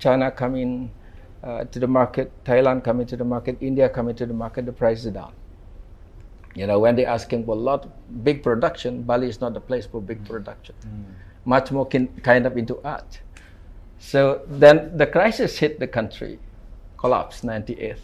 China 0.00 0.32
coming 0.32 0.90
uh, 1.44 1.62
to 1.66 1.78
the 1.78 1.86
market, 1.86 2.32
Thailand 2.44 2.82
coming 2.82 3.06
to 3.06 3.16
the 3.16 3.24
market, 3.24 3.56
India 3.60 3.88
coming 3.88 4.16
to 4.16 4.26
the 4.26 4.34
market. 4.34 4.66
The 4.66 4.72
price 4.72 5.04
is 5.04 5.12
down. 5.12 5.32
You 6.56 6.66
know, 6.66 6.80
when 6.80 6.96
they're 6.96 7.06
asking 7.06 7.44
for 7.44 7.52
a 7.52 7.58
lot 7.58 7.84
of 7.84 8.24
big 8.24 8.42
production, 8.42 9.02
Bali 9.02 9.28
is 9.28 9.40
not 9.40 9.54
the 9.54 9.60
place 9.60 9.86
for 9.86 10.00
big 10.00 10.24
mm. 10.24 10.28
production. 10.28 10.74
Mm. 10.84 11.04
Much 11.44 11.70
more 11.70 11.86
kin- 11.86 12.08
kind 12.24 12.46
of 12.46 12.56
into 12.56 12.80
art. 12.82 13.20
So 13.98 14.42
then 14.46 14.96
the 14.96 15.06
crisis 15.06 15.58
hit 15.58 15.78
the 15.80 15.86
country, 15.86 16.38
collapse, 16.98 17.40
98th. 17.42 17.98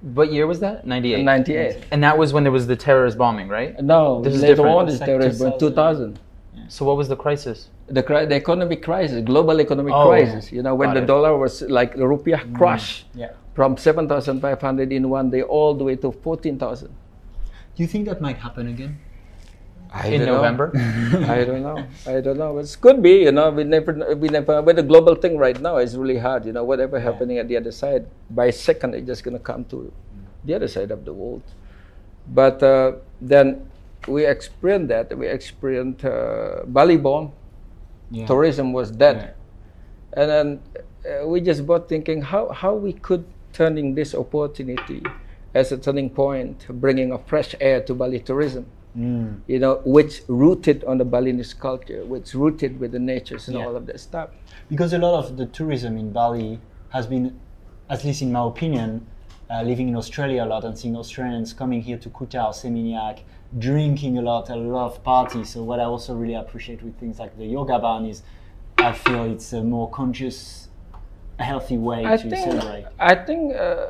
What 0.00 0.32
year 0.32 0.46
was 0.46 0.60
that? 0.60 0.86
98. 0.86 1.24
98. 1.24 1.84
And 1.90 2.02
that 2.04 2.16
was 2.16 2.32
when 2.32 2.44
there 2.44 2.52
was 2.52 2.66
the 2.66 2.76
terrorist 2.76 3.18
bombing, 3.18 3.48
right? 3.48 3.80
No, 3.82 4.22
This 4.22 4.34
is 4.34 4.42
later 4.42 4.56
different. 4.56 4.76
on 4.76 4.88
is 4.88 4.94
It's 4.94 5.00
like 5.00 5.06
terrorism, 5.08 5.52
2000. 5.58 6.14
2000. 6.14 6.20
So 6.68 6.84
what 6.84 6.96
was 6.96 7.08
the 7.08 7.16
crisis? 7.16 7.70
The, 7.88 8.02
cri- 8.02 8.26
the 8.26 8.34
economic 8.34 8.82
crisis, 8.82 9.24
global 9.24 9.60
economic 9.60 9.94
Oh, 9.94 10.08
crisis, 10.08 10.52
you 10.52 10.62
know, 10.62 10.74
when 10.74 10.90
got 10.90 10.94
the 10.94 11.02
it. 11.02 11.06
dollar 11.06 11.36
was 11.36 11.62
like 11.62 11.94
the 11.96 12.02
rupiah 12.04 12.40
mm. 12.44 12.54
crushed 12.54 13.06
Yeah. 13.14 13.30
from 13.54 13.76
7,500 13.76 14.92
in 14.92 15.08
one 15.08 15.30
day 15.30 15.42
all 15.42 15.74
the 15.74 15.84
way 15.84 15.96
to 15.96 16.12
14,000. 16.12 16.88
Do 16.88 17.82
you 17.82 17.86
think 17.88 18.06
that 18.06 18.20
might 18.20 18.36
happen 18.38 18.68
again? 18.68 18.98
I 19.92 20.08
In. 20.08 20.24
November? 20.26 20.70
I 21.28 21.44
don't 21.44 21.62
know. 21.62 21.86
I 22.06 22.20
don't 22.20 22.38
know. 22.38 22.58
It 22.58 22.76
could 22.80 23.02
be, 23.02 23.22
you 23.22 23.32
know, 23.32 23.50
we 23.50 23.64
never, 23.64 24.14
we 24.16 24.28
never, 24.28 24.60
but 24.62 24.76
the 24.76 24.82
global 24.82 25.14
thing 25.14 25.38
right 25.38 25.58
now 25.60 25.78
is 25.78 25.96
really 25.96 26.18
hard, 26.18 26.44
you 26.44 26.52
know, 26.52 26.64
whatever 26.64 27.00
happening 27.00 27.38
at 27.38 27.48
the 27.48 27.56
other 27.56 27.72
side, 27.72 28.06
by 28.30 28.50
second, 28.50 28.94
it's 28.94 29.06
just 29.06 29.24
going 29.24 29.36
to 29.36 29.42
come 29.42 29.64
to 29.66 29.92
the 30.44 30.54
other 30.54 30.68
side 30.68 30.90
of 30.90 31.04
the 31.04 31.12
world. 31.12 31.42
But 32.28 32.62
uh, 32.62 32.92
then 33.20 33.70
we 34.06 34.26
experienced 34.26 34.88
that. 34.88 35.16
We 35.16 35.26
experienced 35.26 36.04
uh, 36.04 36.64
Bali 36.66 36.98
bomb. 36.98 37.32
Yeah. 38.10 38.26
Tourism 38.26 38.72
was 38.72 38.90
dead. 38.90 39.34
And 40.12 40.30
then 40.30 40.60
uh, 41.04 41.26
we 41.26 41.40
just 41.40 41.66
both 41.66 41.88
thinking 41.88 42.22
how, 42.22 42.50
how 42.50 42.74
we 42.74 42.92
could 42.92 43.24
turning 43.52 43.94
this 43.94 44.14
opportunity 44.14 45.02
as 45.54 45.72
a 45.72 45.78
turning 45.78 46.10
point, 46.10 46.66
bringing 46.68 47.12
a 47.12 47.18
fresh 47.18 47.54
air 47.60 47.80
to 47.82 47.94
Bali 47.94 48.20
tourism 48.20 48.66
Mm. 48.98 49.40
you 49.46 49.58
know, 49.60 49.80
which 49.84 50.22
rooted 50.26 50.82
on 50.84 50.98
the 50.98 51.04
Balinese 51.04 51.54
culture, 51.54 52.04
which 52.04 52.34
rooted 52.34 52.80
with 52.80 52.90
the 52.92 52.98
natures 52.98 53.46
and 53.48 53.56
Yeah. 53.56 53.66
all 53.66 53.76
of 53.76 53.86
that 53.86 54.00
stuff. 54.00 54.30
Because 54.68 54.92
a 54.92 54.98
lot 54.98 55.14
of 55.22 55.36
the 55.36 55.46
tourism 55.46 55.96
in 55.96 56.10
Bali 56.10 56.58
has 56.88 57.06
been, 57.06 57.38
at 57.88 58.04
least 58.04 58.22
in 58.22 58.32
my 58.32 58.44
opinion, 58.44 59.06
uh, 59.50 59.62
living 59.62 59.88
in 59.88 59.96
Australia 59.96 60.44
a 60.44 60.46
lot 60.46 60.64
and 60.64 60.76
seeing 60.76 60.96
Australians 60.96 61.52
coming 61.52 61.80
here 61.80 61.96
to 61.98 62.08
Kutao, 62.10 62.48
Seminyak, 62.52 63.20
drinking 63.58 64.18
a 64.18 64.22
lot, 64.22 64.50
a 64.50 64.56
lot 64.56 64.86
of 64.86 65.02
parties. 65.04 65.50
So 65.50 65.62
what 65.62 65.78
I 65.80 65.84
also 65.84 66.14
really 66.14 66.34
appreciate 66.34 66.82
with 66.82 66.98
things 66.98 67.18
like 67.18 67.36
the 67.38 67.46
yoga 67.46 67.78
barn 67.78 68.04
is 68.04 68.22
I 68.78 68.92
feel 68.92 69.24
it's 69.24 69.52
a 69.52 69.62
more 69.62 69.88
conscious, 69.90 70.68
healthy 71.38 71.78
way 71.78 72.04
I 72.04 72.16
to 72.16 72.28
think, 72.30 72.44
celebrate. 72.52 72.86
I 72.98 73.14
think 73.14 73.54
uh, 73.54 73.86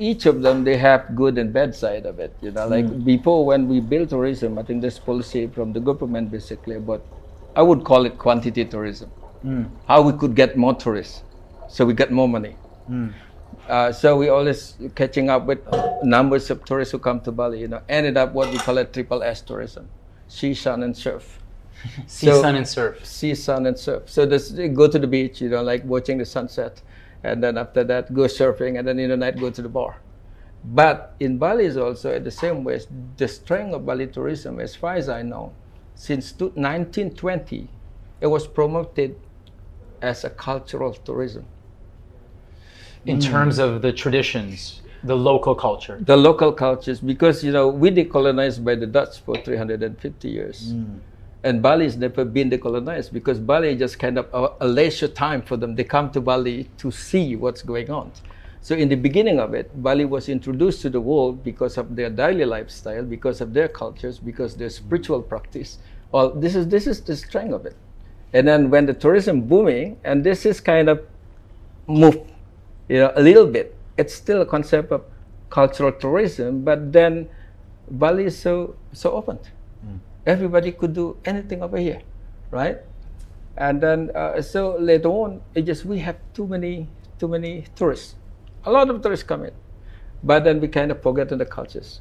each 0.00 0.24
of 0.26 0.40
them 0.42 0.64
they 0.64 0.76
have 0.78 1.14
good 1.14 1.36
and 1.36 1.52
bad 1.52 1.74
side 1.74 2.06
of 2.06 2.18
it. 2.18 2.34
You 2.40 2.50
know, 2.50 2.66
like 2.66 2.86
hmm. 2.86 3.00
before 3.04 3.44
when 3.44 3.68
we 3.68 3.80
built 3.80 4.10
tourism, 4.10 4.58
I 4.58 4.62
think 4.62 4.80
this 4.80 4.98
policy 4.98 5.46
from 5.46 5.72
the 5.72 5.80
government 5.80 6.30
basically 6.30 6.78
but 6.78 7.04
I 7.54 7.62
would 7.62 7.84
call 7.84 8.06
it 8.06 8.16
quantity 8.18 8.64
tourism. 8.64 9.10
Hmm. 9.42 9.64
How 9.86 10.02
we 10.02 10.12
could 10.12 10.34
get 10.34 10.56
more 10.56 10.74
tourists, 10.74 11.22
so 11.68 11.84
we 11.84 11.94
get 11.94 12.10
more 12.10 12.28
money. 12.28 12.56
Hmm. 12.86 13.08
Uh, 13.68 13.92
so 13.92 14.16
we 14.16 14.28
always 14.28 14.76
catching 14.94 15.30
up 15.30 15.46
with 15.46 15.60
numbers 16.02 16.50
of 16.50 16.64
tourists 16.64 16.92
who 16.92 16.98
come 16.98 17.20
to 17.20 17.32
Bali. 17.32 17.60
You 17.60 17.68
know, 17.68 17.82
ended 17.88 18.16
up 18.16 18.32
what 18.32 18.50
we 18.50 18.58
call 18.58 18.78
it 18.78 18.92
triple 18.92 19.22
S 19.22 19.42
tourism, 19.42 19.88
sea, 20.28 20.54
sun, 20.54 20.82
and 20.82 20.96
surf. 20.96 21.38
Sea, 22.06 22.26
So- 22.26 22.42
sun, 22.42 22.56
and 22.56 22.68
surf. 22.68 23.04
see 23.04 23.34
sun 23.34 23.66
and 23.66 23.78
surf. 23.78 24.08
So 24.08 24.26
this 24.26 24.50
go 24.50 24.88
to 24.88 24.98
the 24.98 25.06
beach, 25.06 25.40
you 25.40 25.50
know, 25.50 25.62
like 25.62 25.84
watching 25.84 26.18
the 26.18 26.26
sunset, 26.26 26.80
and 27.22 27.42
then 27.42 27.58
after 27.58 27.84
that 27.84 28.12
go 28.12 28.22
surfing, 28.22 28.78
and 28.78 28.86
then 28.86 28.98
in 28.98 29.10
the 29.10 29.16
night 29.16 29.38
go 29.38 29.50
to 29.50 29.62
the 29.62 29.68
bar. 29.68 29.96
But 30.64 31.14
in 31.20 31.38
Bali 31.38 31.64
is 31.64 31.76
also 31.76 32.14
in 32.14 32.24
the 32.24 32.30
same 32.30 32.64
way. 32.64 32.80
The 33.16 33.28
strength 33.28 33.74
of 33.74 33.86
Bali 33.86 34.06
tourism, 34.06 34.60
as 34.60 34.74
far 34.76 34.94
as 34.94 35.08
I 35.08 35.22
know, 35.22 35.52
since 35.94 36.32
1920, 36.32 37.68
it 38.20 38.26
was 38.26 38.46
promoted 38.46 39.18
as 40.02 40.24
a 40.24 40.30
cultural 40.30 40.92
tourism. 40.92 41.46
In 43.06 43.16
hmm. 43.16 43.22
terms 43.22 43.58
of 43.58 43.80
the 43.80 43.92
traditions, 43.92 44.82
the 45.02 45.16
local 45.16 45.54
culture. 45.54 45.98
The 46.00 46.16
local 46.16 46.52
cultures, 46.52 47.00
because 47.00 47.42
you 47.42 47.52
know 47.52 47.68
we 47.68 47.90
decolonized 47.90 48.62
by 48.62 48.74
the 48.74 48.86
Dutch 48.86 49.20
for 49.20 49.36
350 49.36 50.28
years. 50.28 50.72
Hmm. 50.72 50.98
And 51.42 51.62
Bali 51.62 51.84
has 51.84 51.96
never 51.96 52.24
been 52.24 52.50
decolonized 52.50 53.12
because 53.12 53.38
Bali 53.38 53.74
just 53.76 53.98
kind 53.98 54.18
of 54.18 54.28
a, 54.34 54.64
a 54.64 54.68
leisure 54.68 55.08
time 55.08 55.40
for 55.42 55.56
them. 55.56 55.74
They 55.74 55.84
come 55.84 56.10
to 56.10 56.20
Bali 56.20 56.68
to 56.78 56.90
see 56.90 57.34
what's 57.36 57.62
going 57.62 57.90
on. 57.90 58.12
So 58.60 58.74
in 58.74 58.90
the 58.90 58.94
beginning 58.96 59.40
of 59.40 59.54
it, 59.54 59.70
Bali 59.82 60.04
was 60.04 60.28
introduced 60.28 60.82
to 60.82 60.90
the 60.90 61.00
world 61.00 61.42
because 61.42 61.78
of 61.78 61.96
their 61.96 62.10
daily 62.10 62.44
lifestyle, 62.44 63.04
because 63.04 63.40
of 63.40 63.54
their 63.54 63.68
cultures, 63.68 64.18
because 64.18 64.54
their 64.54 64.68
spiritual 64.68 65.22
practice. 65.22 65.78
Well, 66.12 66.30
this 66.30 66.54
is 66.54 66.68
this 66.68 66.86
is 66.86 67.00
the 67.00 67.16
strength 67.16 67.54
of 67.54 67.64
it. 67.64 67.76
And 68.34 68.46
then 68.46 68.68
when 68.68 68.84
the 68.84 68.92
tourism 68.92 69.42
booming, 69.42 69.98
and 70.04 70.22
this 70.22 70.44
is 70.44 70.60
kind 70.60 70.90
of 70.90 71.00
move, 71.86 72.20
you 72.88 72.98
know, 72.98 73.12
a 73.16 73.22
little 73.22 73.46
bit. 73.46 73.76
It's 73.96 74.14
still 74.14 74.42
a 74.42 74.46
concept 74.46 74.92
of 74.92 75.04
cultural 75.50 75.92
tourism, 75.92 76.62
but 76.62 76.92
then 76.92 77.28
Bali 77.90 78.24
is 78.24 78.38
so 78.38 78.76
so 78.92 79.12
open. 79.12 79.38
Everybody 80.26 80.72
could 80.72 80.92
do 80.92 81.16
anything 81.24 81.62
over 81.62 81.78
here, 81.78 82.02
right? 82.50 82.78
And 83.56 83.80
then 83.80 84.10
uh, 84.14 84.40
so 84.42 84.76
later 84.78 85.08
on, 85.08 85.40
it 85.54 85.62
just 85.62 85.84
we 85.84 85.98
have 86.00 86.16
too 86.34 86.46
many 86.46 86.88
too 87.18 87.28
many 87.28 87.64
tourists. 87.74 88.14
A 88.64 88.70
lot 88.70 88.88
of 88.90 89.02
tourists 89.02 89.24
come 89.24 89.44
in, 89.44 89.52
but 90.22 90.44
then 90.44 90.60
we 90.60 90.68
kind 90.68 90.90
of 90.90 91.02
forget 91.02 91.28
the 91.28 91.44
cultures, 91.46 92.00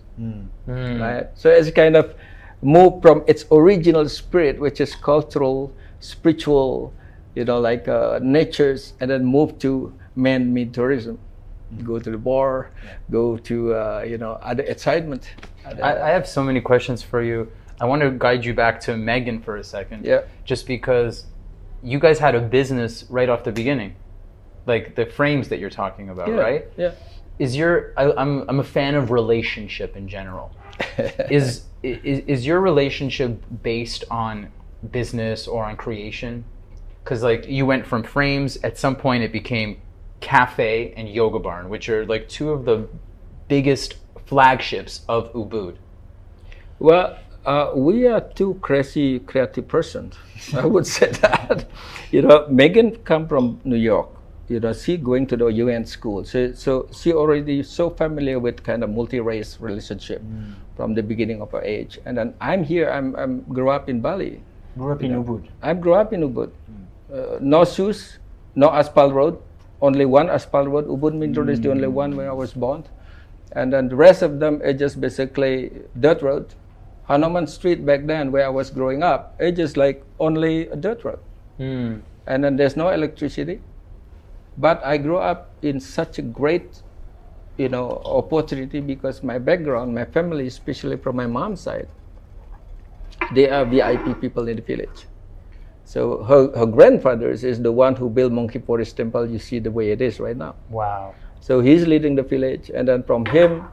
right? 1.00 1.28
So 1.36 1.50
it's 1.50 1.72
kind 1.72 1.96
of 1.96 2.16
move 2.62 3.02
from 3.02 3.24
its 3.28 3.46
original 3.52 4.08
spirit, 4.10 4.60
which 4.60 4.82
is 4.82 4.96
cultural, 4.96 5.74
spiritual, 6.00 6.94
you 7.36 7.46
know, 7.46 7.60
like 7.60 7.88
uh, 7.88 8.20
natures, 8.22 8.94
and 9.00 9.10
then 9.10 9.26
move 9.26 9.58
to 9.60 9.94
man-made 10.16 10.74
tourism. 10.74 11.20
Go 11.84 12.00
to 12.00 12.10
the 12.12 12.18
bar, 12.18 12.72
go 13.12 13.38
to 13.38 13.74
uh, 13.76 14.04
you 14.08 14.18
know 14.18 14.34
other 14.42 14.64
excitement. 14.64 15.30
I, 15.66 15.94
I 15.96 16.10
have 16.10 16.28
so 16.28 16.44
many 16.44 16.62
questions 16.62 17.04
for 17.04 17.22
you. 17.22 17.52
I 17.80 17.86
want 17.86 18.02
to 18.02 18.12
guide 18.12 18.44
you 18.44 18.54
back 18.54 18.80
to 18.82 18.92
Meghan 18.92 19.44
for 19.44 19.58
a 19.58 19.64
second. 19.64 20.06
Yeah. 20.06 20.22
Just 20.44 20.68
because 20.68 21.26
you 21.82 22.00
guys 22.00 22.20
had 22.20 22.36
a 22.36 22.42
business 22.42 23.06
right 23.10 23.30
off 23.30 23.44
the 23.44 23.52
beginning, 23.52 23.96
like 24.66 24.96
the 24.96 25.06
frames 25.06 25.50
that 25.50 25.60
you're 25.60 25.70
talking 25.70 26.10
about, 26.10 26.28
yeah, 26.28 26.36
right? 26.36 26.66
Yeah. 26.78 26.92
Is 27.38 27.56
your 27.56 27.94
I, 27.96 28.12
I'm 28.12 28.48
I'm 28.50 28.60
a 28.60 28.64
fan 28.64 28.96
of 28.96 29.12
relationship 29.12 29.96
in 29.96 30.08
general. 30.08 30.52
is, 31.30 31.64
is 31.84 32.24
is 32.28 32.46
your 32.46 32.60
relationship 32.60 33.42
based 33.64 34.04
on 34.12 34.52
business 34.92 35.48
or 35.48 35.64
on 35.64 35.78
creation? 35.78 36.44
Because 37.04 37.24
like 37.24 37.48
you 37.48 37.66
went 37.66 37.86
from 37.86 38.04
frames, 38.04 38.58
at 38.58 38.78
some 38.78 38.96
point 38.96 39.24
it 39.24 39.32
became 39.32 39.80
cafe 40.20 40.94
and 40.98 41.08
yoga 41.08 41.40
barn, 41.40 41.70
which 41.70 41.88
are 41.88 42.06
like 42.06 42.28
two 42.28 42.52
of 42.52 42.66
the 42.66 42.88
biggest 43.48 43.96
flagships 44.26 45.02
of 45.08 45.32
Ubud. 45.34 45.78
Well, 46.78 47.18
uh, 47.50 47.72
we 47.74 48.06
are 48.06 48.22
two 48.22 48.54
crazy 48.62 49.20
creative 49.20 49.68
persons. 49.68 50.14
I 50.54 50.66
would 50.66 50.86
say 50.86 51.10
that. 51.26 51.66
You 52.12 52.24
know, 52.24 52.48
Meghan 52.50 53.04
come 53.06 53.28
from 53.28 53.62
New 53.64 53.78
York. 53.78 54.10
You 54.48 54.60
know, 54.60 54.74
she 54.74 54.98
going 54.98 55.28
to 55.28 55.38
the 55.38 55.46
UN 55.62 55.86
school. 55.86 56.26
So, 56.26 56.54
so 56.54 56.90
she 56.92 57.14
already 57.14 57.62
so 57.62 57.92
familiar 57.92 58.40
with 58.40 58.64
kind 58.64 58.84
of 58.84 58.90
multi-race 58.90 59.62
relationship 59.62 60.24
from 60.76 60.96
the 60.96 61.04
beginning 61.04 61.40
of 61.40 61.52
her 61.52 61.62
age. 61.62 62.00
And 62.06 62.18
then 62.18 62.34
I'm 62.42 62.64
here. 62.64 62.90
I'm, 62.90 63.16
I'm 63.16 63.42
grew 63.42 63.70
up 63.70 63.90
in 63.90 64.02
Bali. 64.02 64.42
Grew 64.76 64.92
up 64.92 65.04
in 65.04 65.24
Ubud. 65.24 65.46
I 65.62 65.76
grew 65.76 65.94
up 65.94 66.14
in 66.14 66.22
Ubud. 66.22 66.50
Uh, 67.14 67.38
no 67.40 67.64
shoes, 67.64 68.18
no 68.56 68.72
asphalt 68.72 69.14
road, 69.14 69.38
only 69.80 70.06
one 70.06 70.32
asphalt 70.32 70.68
road. 70.68 70.88
Ubud 70.88 71.14
Main 71.14 71.34
Road 71.34 71.50
is 71.50 71.62
the 71.62 71.70
only 71.70 71.88
one 71.88 72.16
where 72.16 72.30
I 72.30 72.34
was 72.34 72.54
born. 72.54 72.86
And 73.52 73.72
then 73.72 73.88
the 73.88 73.96
rest 73.96 74.24
of 74.24 74.40
them 74.40 74.64
are 74.64 74.74
just 74.74 75.00
basically 75.00 75.72
dirt 76.00 76.24
road. 76.24 76.56
Hanuman 77.10 77.48
Street 77.48 77.86
back 77.86 78.06
then, 78.06 78.32
where 78.32 78.46
I 78.46 78.50
was 78.50 78.70
growing 78.70 79.02
up, 79.02 79.36
it's 79.40 79.58
just 79.58 79.78
like 79.78 80.04
only 80.20 80.68
a 80.68 80.76
dirt 80.76 81.04
road. 81.04 81.20
Hmm. 81.58 81.98
And 82.28 82.44
then 82.44 82.56
there's 82.56 82.78
no 82.78 82.90
electricity. 82.90 83.62
But 84.58 84.86
I 84.86 84.98
grew 84.98 85.18
up 85.18 85.50
in 85.64 85.80
such 85.80 86.20
a 86.20 86.22
great, 86.22 86.82
you 87.58 87.70
know, 87.70 88.02
opportunity 88.06 88.80
because 88.80 89.24
my 89.24 89.40
background, 89.40 89.96
my 89.96 90.06
family, 90.06 90.46
especially 90.48 90.98
from 90.98 91.16
my 91.16 91.26
mom's 91.26 91.62
side, 91.62 91.88
they 93.34 93.50
are 93.50 93.66
VIP 93.66 94.22
people 94.22 94.48
in 94.48 94.58
the 94.58 94.62
village. 94.62 95.08
So 95.86 96.24
her, 96.24 96.56
her 96.56 96.68
grandfather 96.68 97.32
is 97.32 97.60
the 97.60 97.72
one 97.72 97.96
who 97.96 98.10
built 98.10 98.32
Monkey 98.32 98.60
Forest 98.60 98.98
Temple. 98.98 99.28
You 99.28 99.40
see 99.40 99.58
the 99.58 99.72
way 99.72 99.90
it 99.90 100.02
is 100.02 100.20
right 100.20 100.38
now. 100.38 100.54
Wow. 100.70 101.16
So 101.40 101.62
he's 101.62 101.88
leading 101.88 102.14
the 102.14 102.22
village, 102.22 102.70
and 102.70 102.88
then 102.88 103.02
from 103.02 103.26
him, 103.26 103.66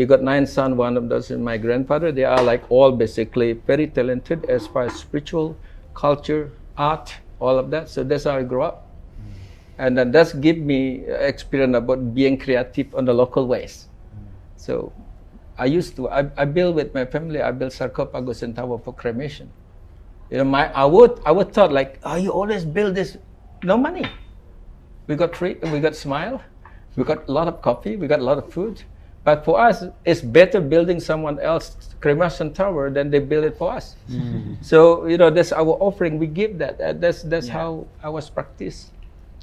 he 0.00 0.06
got 0.06 0.22
nine 0.22 0.46
sons. 0.46 0.76
One 0.76 0.96
of 0.96 1.10
those 1.10 1.30
is 1.30 1.36
my 1.38 1.58
grandfather. 1.58 2.10
They 2.10 2.24
are 2.24 2.42
like 2.42 2.64
all 2.70 2.90
basically 2.90 3.52
very 3.52 3.86
talented 3.86 4.46
as 4.48 4.66
far 4.66 4.84
as 4.84 4.94
spiritual, 4.94 5.58
culture, 5.92 6.52
art, 6.78 7.12
all 7.38 7.58
of 7.58 7.70
that. 7.70 7.90
So 7.90 8.02
that's 8.02 8.24
how 8.24 8.38
I 8.38 8.42
grew 8.42 8.62
up, 8.62 8.86
mm. 9.20 9.32
and 9.76 9.98
then 9.98 10.10
that's 10.10 10.32
give 10.32 10.56
me 10.56 11.04
uh, 11.04 11.16
experience 11.32 11.76
about 11.76 12.14
being 12.14 12.38
creative 12.38 12.94
on 12.94 13.04
the 13.04 13.12
local 13.12 13.46
ways. 13.46 13.88
Mm. 14.16 14.24
So 14.56 14.90
I 15.58 15.66
used 15.66 15.96
to. 15.96 16.08
I, 16.08 16.30
I 16.34 16.46
built 16.46 16.76
with 16.76 16.94
my 16.94 17.04
family. 17.04 17.42
I 17.42 17.50
built 17.50 17.74
sarcophagus 17.74 18.40
and 18.40 18.56
tower 18.56 18.78
for 18.78 18.94
cremation. 18.94 19.50
You 20.30 20.38
know, 20.38 20.44
my 20.44 20.72
I 20.72 20.86
would 20.86 21.20
I 21.26 21.32
would 21.32 21.52
thought 21.52 21.72
like, 21.72 22.00
oh, 22.04 22.16
you 22.16 22.30
always 22.30 22.64
build 22.64 22.94
this, 22.94 23.18
no 23.62 23.76
money. 23.76 24.06
We 25.08 25.16
got 25.16 25.36
free. 25.36 25.56
We 25.60 25.80
got 25.80 25.94
smile. 25.94 26.40
We 26.96 27.04
got 27.04 27.28
a 27.28 27.32
lot 27.32 27.48
of 27.48 27.60
coffee. 27.60 27.96
We 27.96 28.06
got 28.06 28.20
a 28.20 28.24
lot 28.24 28.38
of 28.38 28.50
food. 28.50 28.82
But 29.22 29.44
for 29.44 29.60
us, 29.60 29.84
it's 30.04 30.22
better 30.22 30.60
building 30.60 30.98
someone 30.98 31.38
else's 31.40 31.94
cremation 32.00 32.54
tower 32.54 32.88
than 32.90 33.10
they 33.10 33.18
build 33.18 33.44
it 33.44 33.56
for 33.58 33.72
us. 33.72 33.96
Mm. 34.08 34.64
So 34.64 35.06
you 35.06 35.18
know, 35.18 35.28
that's 35.28 35.52
our 35.52 35.76
offering. 35.76 36.18
We 36.18 36.26
give 36.26 36.56
that. 36.58 36.80
Uh, 36.80 36.92
that's 36.94 37.22
that's 37.22 37.46
Yeah. 37.48 37.60
how 37.60 37.86
I 38.02 38.08
was 38.08 38.30
practiced. 38.30 38.92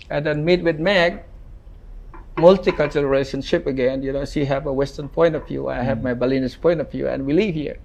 And 0.09 0.25
then 0.25 0.43
meet 0.43 0.63
with 0.63 0.79
Meg, 0.79 1.21
multicultural 2.37 3.09
relationship 3.09 3.67
again. 3.67 4.01
You 4.01 4.13
know, 4.13 4.25
she 4.25 4.45
have 4.45 4.65
a 4.65 4.73
Western 4.73 5.09
point 5.09 5.35
of 5.35 5.47
view. 5.47 5.69
I 5.69 5.83
have 5.83 5.99
mm. 5.99 6.09
my 6.09 6.13
Balinese 6.15 6.55
point 6.55 6.81
of 6.81 6.89
view, 6.89 7.07
and 7.07 7.25
we 7.25 7.33
live 7.33 7.53
here, 7.53 7.77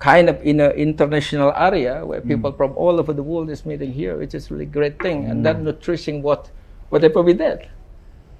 kind 0.00 0.28
of 0.28 0.42
in 0.42 0.58
an 0.58 0.72
international 0.72 1.52
area 1.54 2.04
where 2.04 2.20
mm. 2.20 2.28
people 2.28 2.50
from 2.50 2.74
all 2.74 2.98
over 2.98 3.12
the 3.12 3.22
world 3.22 3.48
is 3.48 3.64
meeting 3.64 3.92
here, 3.92 4.18
which 4.18 4.34
is 4.34 4.50
really 4.50 4.66
great 4.66 4.98
thing. 4.98 5.30
And 5.30 5.46
that 5.46 5.62
nutrition 5.62 6.20
what 6.20 6.50
whatever 6.90 7.22
we 7.22 7.34
did. 7.34 7.68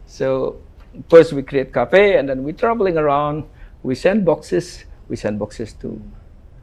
So 0.07 0.59
first 1.09 1.33
we 1.33 1.43
create 1.43 1.73
cafe, 1.73 2.17
and 2.17 2.29
then 2.29 2.45
we're 2.45 2.53
traveling 2.53 2.99
around. 2.99 3.45
We 3.83 3.95
send 3.95 4.25
boxes. 4.25 4.85
We 5.09 5.17
send 5.17 5.39
boxes 5.39 5.73
to 5.75 6.03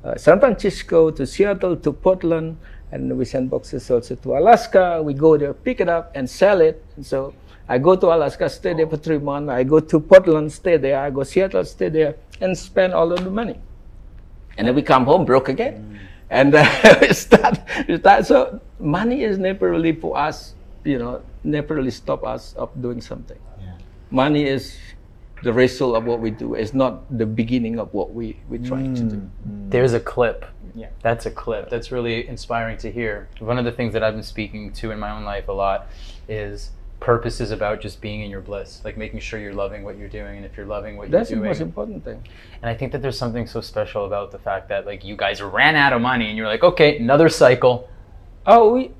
uh, 0.04 0.16
San 0.18 0.40
Francisco, 0.40 1.12
to 1.12 1.26
Seattle, 1.26 1.78
to 1.78 1.94
Portland, 1.94 2.58
and 2.92 3.18
we 3.18 3.26
send 3.26 3.50
boxes 3.50 3.90
also 3.90 4.16
to 4.16 4.38
Alaska. 4.38 5.02
We 5.02 5.14
go 5.14 5.38
there, 5.38 5.54
pick 5.54 5.80
it 5.80 5.90
up, 5.90 6.12
and 6.16 6.30
sell 6.30 6.62
it. 6.62 6.84
And 6.96 7.06
so 7.06 7.34
I 7.68 7.78
go 7.78 7.96
to 7.96 8.08
Alaska, 8.08 8.50
stay 8.50 8.74
there 8.74 8.88
for 8.88 8.98
three 8.98 9.18
months. 9.18 9.50
I 9.50 9.64
go 9.64 9.80
to 9.80 10.00
Portland, 10.00 10.52
stay 10.52 10.78
there. 10.78 11.00
I 11.00 11.10
go 11.10 11.24
Seattle, 11.24 11.64
stay 11.64 11.90
there, 11.90 12.16
and 12.42 12.58
spend 12.58 12.94
all 12.94 13.12
of 13.12 13.24
the 13.24 13.32
money. 13.32 13.60
And 14.58 14.68
then 14.68 14.76
we 14.76 14.82
come 14.82 15.06
home 15.06 15.26
broke 15.26 15.50
again, 15.50 16.00
and 16.30 16.54
uh, 16.54 16.98
we 17.02 17.14
start. 17.14 17.60
We 17.88 17.98
start. 17.98 18.26
So 18.26 18.60
money 18.80 19.24
is 19.24 19.38
never 19.38 19.72
really 19.72 19.94
for 19.94 20.18
us, 20.18 20.54
you 20.84 21.00
know, 21.00 21.22
never 21.44 21.76
really 21.76 21.92
stop 21.92 22.24
us 22.24 22.54
of 22.54 22.70
doing 22.82 23.02
something. 23.02 23.40
Yeah. 24.14 24.16
Money 24.16 24.46
is 24.46 24.78
the 25.44 25.52
result 25.52 25.98
of 25.98 26.06
what 26.06 26.20
we 26.20 26.32
do. 26.32 26.54
It's 26.54 26.74
not 26.74 27.18
the 27.18 27.26
beginning 27.26 27.80
of 27.80 27.94
what 27.94 28.14
we 28.14 28.38
we're 28.48 28.64
trying 28.64 28.96
to 28.96 29.02
do. 29.02 29.16
Mm, 29.18 29.30
mm. 29.48 29.72
There's 29.72 29.94
a 29.94 30.00
clip. 30.00 30.46
Yeah. 30.76 30.88
That's 31.02 31.26
a 31.26 31.32
clip. 31.32 31.70
That's 31.70 31.92
really 31.92 32.28
inspiring 32.28 32.78
to 32.78 32.92
hear. 32.92 33.28
One 33.40 33.58
of 33.58 33.66
the 33.66 33.72
things 33.72 33.94
that 33.94 34.04
I've 34.04 34.14
been 34.14 34.24
speaking 34.24 34.72
to 34.74 34.92
in 34.92 35.00
my 35.00 35.12
own 35.12 35.24
life 35.24 35.48
a 35.50 35.52
lot 35.52 35.88
is 36.30 36.72
purpose 37.04 37.42
is 37.42 37.52
about 37.52 37.82
just 37.82 38.00
being 38.00 38.22
in 38.22 38.32
your 38.32 38.40
bliss, 38.40 38.82
like 38.86 38.96
making 38.98 39.20
sure 39.20 39.38
you're 39.38 39.54
loving 39.54 39.84
what 39.84 39.98
you're 39.98 40.08
doing, 40.08 40.38
and 40.38 40.46
if 40.46 40.56
you're 40.56 40.66
loving 40.66 40.96
what 40.96 41.12
That's 41.12 41.30
you're 41.30 41.40
doing, 41.40 41.50
that's 41.50 41.60
the 41.60 41.66
most 41.66 41.70
important 41.70 42.06
thing. 42.06 42.26
And 42.62 42.70
I 42.70 42.74
think 42.74 42.94
that 42.94 43.02
there's 43.02 43.18
something 43.18 43.46
so 43.46 43.60
special 43.60 44.06
about 44.06 44.32
the 44.32 44.40
fact 44.40 44.70
that 44.70 44.86
like 44.86 45.04
you 45.04 45.18
guys 45.18 45.42
ran 45.42 45.76
out 45.76 45.92
of 45.92 46.02
money, 46.02 46.30
and 46.30 46.38
you're 46.38 46.48
like, 46.48 46.64
okay, 46.64 46.98
another 46.98 47.28
cycle. 47.28 47.90
Oh, 48.46 48.74
we 48.74 48.92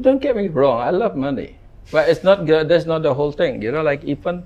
don't 0.00 0.22
get 0.22 0.36
me 0.36 0.48
wrong. 0.48 0.80
I 0.80 0.88
love 0.88 1.16
money, 1.16 1.57
but 1.90 2.08
it's 2.08 2.22
not 2.24 2.46
good. 2.46 2.68
That's 2.68 2.86
not 2.86 3.02
the 3.02 3.14
whole 3.14 3.32
thing. 3.32 3.62
You 3.62 3.72
know, 3.72 3.82
like 3.82 4.04
even 4.04 4.44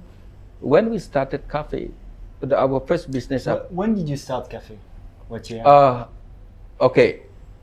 when 0.61 0.91
we 0.91 0.99
started 0.99 1.49
coffee, 1.49 1.91
the, 2.41 2.59
our 2.59 2.81
first 2.81 3.11
business. 3.11 3.47
Wh- 3.47 3.71
When 3.73 3.95
did 3.95 4.09
you 4.09 4.17
start 4.17 4.51
cafe? 4.51 4.79
What 5.29 5.49
year? 5.51 5.63
Uh, 5.65 6.07
okay, 6.81 7.23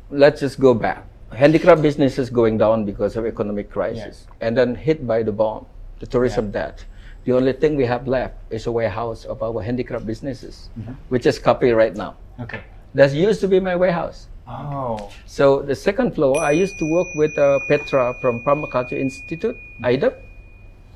let's 0.09 0.39
just 0.41 0.59
go 0.59 0.73
back. 0.73 1.05
Handicraft 1.31 1.81
business 1.81 2.17
is 2.17 2.29
going 2.29 2.57
down 2.57 2.85
because 2.85 3.15
of 3.15 3.25
economic 3.25 3.69
crisis, 3.69 4.25
and 4.41 4.57
then 4.57 4.73
hit 4.73 5.05
by 5.05 5.21
the 5.21 5.31
bomb, 5.31 5.65
the 5.99 6.07
tourism 6.07 6.49
debt. 6.49 6.83
The 7.25 7.33
only 7.33 7.53
thing 7.53 7.75
we 7.75 7.85
have 7.85 8.07
left 8.07 8.33
is 8.49 8.65
a 8.65 8.71
warehouse 8.71 9.25
of 9.25 9.43
our 9.43 9.61
handicraft 9.61 10.07
businesses, 10.07 10.69
which 11.09 11.27
is 11.27 11.37
coffee 11.37 11.71
right 11.71 11.95
now. 11.95 12.15
okay. 12.39 12.61
That 12.95 13.13
used 13.13 13.39
to 13.41 13.47
be 13.47 13.59
my 13.59 13.75
warehouse. 13.75 14.28
Oh. 14.49 15.11
So 15.25 15.61
the 15.61 15.75
second 15.75 16.15
floor, 16.15 16.41
I 16.41 16.51
used 16.51 16.79
to 16.79 16.85
work 16.85 17.13
with 17.13 17.37
uh, 17.37 17.59
Petra 17.67 18.15
from 18.19 18.39
Permaculture 18.43 18.97
Institute, 18.97 19.55
IDEP. 19.83 20.15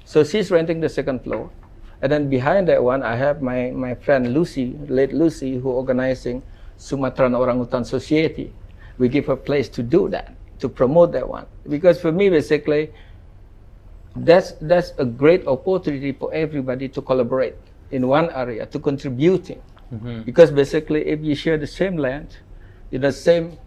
So 0.06 0.24
she's 0.24 0.50
renting 0.50 0.82
the 0.82 0.90
second 0.90 1.24
floor. 1.24 1.52
And 2.02 2.12
then 2.12 2.30
behind 2.30 2.68
that 2.68 2.84
one, 2.84 3.04
I 3.04 3.16
have 3.16 3.42
my, 3.42 3.70
my 3.72 3.96
friend 3.96 4.34
Lucy, 4.34 4.76
late 4.88 5.14
Lucy, 5.14 5.58
who 5.60 5.70
organizing 5.70 6.42
Sumatran 6.78 7.36
Orangutan 7.36 7.86
Society. 7.86 8.52
We 8.98 9.08
give 9.08 9.28
her 9.28 9.36
place 9.36 9.70
to 9.70 9.84
do 9.84 10.10
that, 10.10 10.36
to 10.60 10.68
promote 10.68 11.12
that 11.14 11.28
one. 11.30 11.46
Because 11.70 12.02
for 12.02 12.12
me, 12.12 12.30
basically, 12.30 12.92
that's, 14.16 14.54
that's 14.62 14.94
a 14.98 15.06
great 15.06 15.48
opportunity 15.48 16.12
for 16.12 16.34
everybody 16.34 16.90
to 16.90 17.02
collaborate 17.02 17.56
in 17.92 18.08
one 18.08 18.32
area, 18.32 18.66
to 18.66 18.80
contributing. 18.80 19.62
Because 20.26 20.50
basically, 20.52 21.06
if 21.06 21.22
you 21.22 21.36
share 21.36 21.58
the 21.58 21.68
same 21.68 21.98
land, 21.98 22.36
in 22.94 23.02
the 23.02 23.12
same 23.12 23.58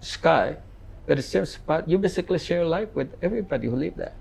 sky, 0.00 0.60
at 1.08 1.16
the 1.16 1.24
same 1.24 1.48
spot, 1.48 1.88
you 1.88 1.96
basically 1.96 2.38
share 2.38 2.64
life 2.68 2.92
with 2.94 3.08
everybody 3.22 3.66
who 3.66 3.76
live 3.76 3.96
there. 3.96 4.12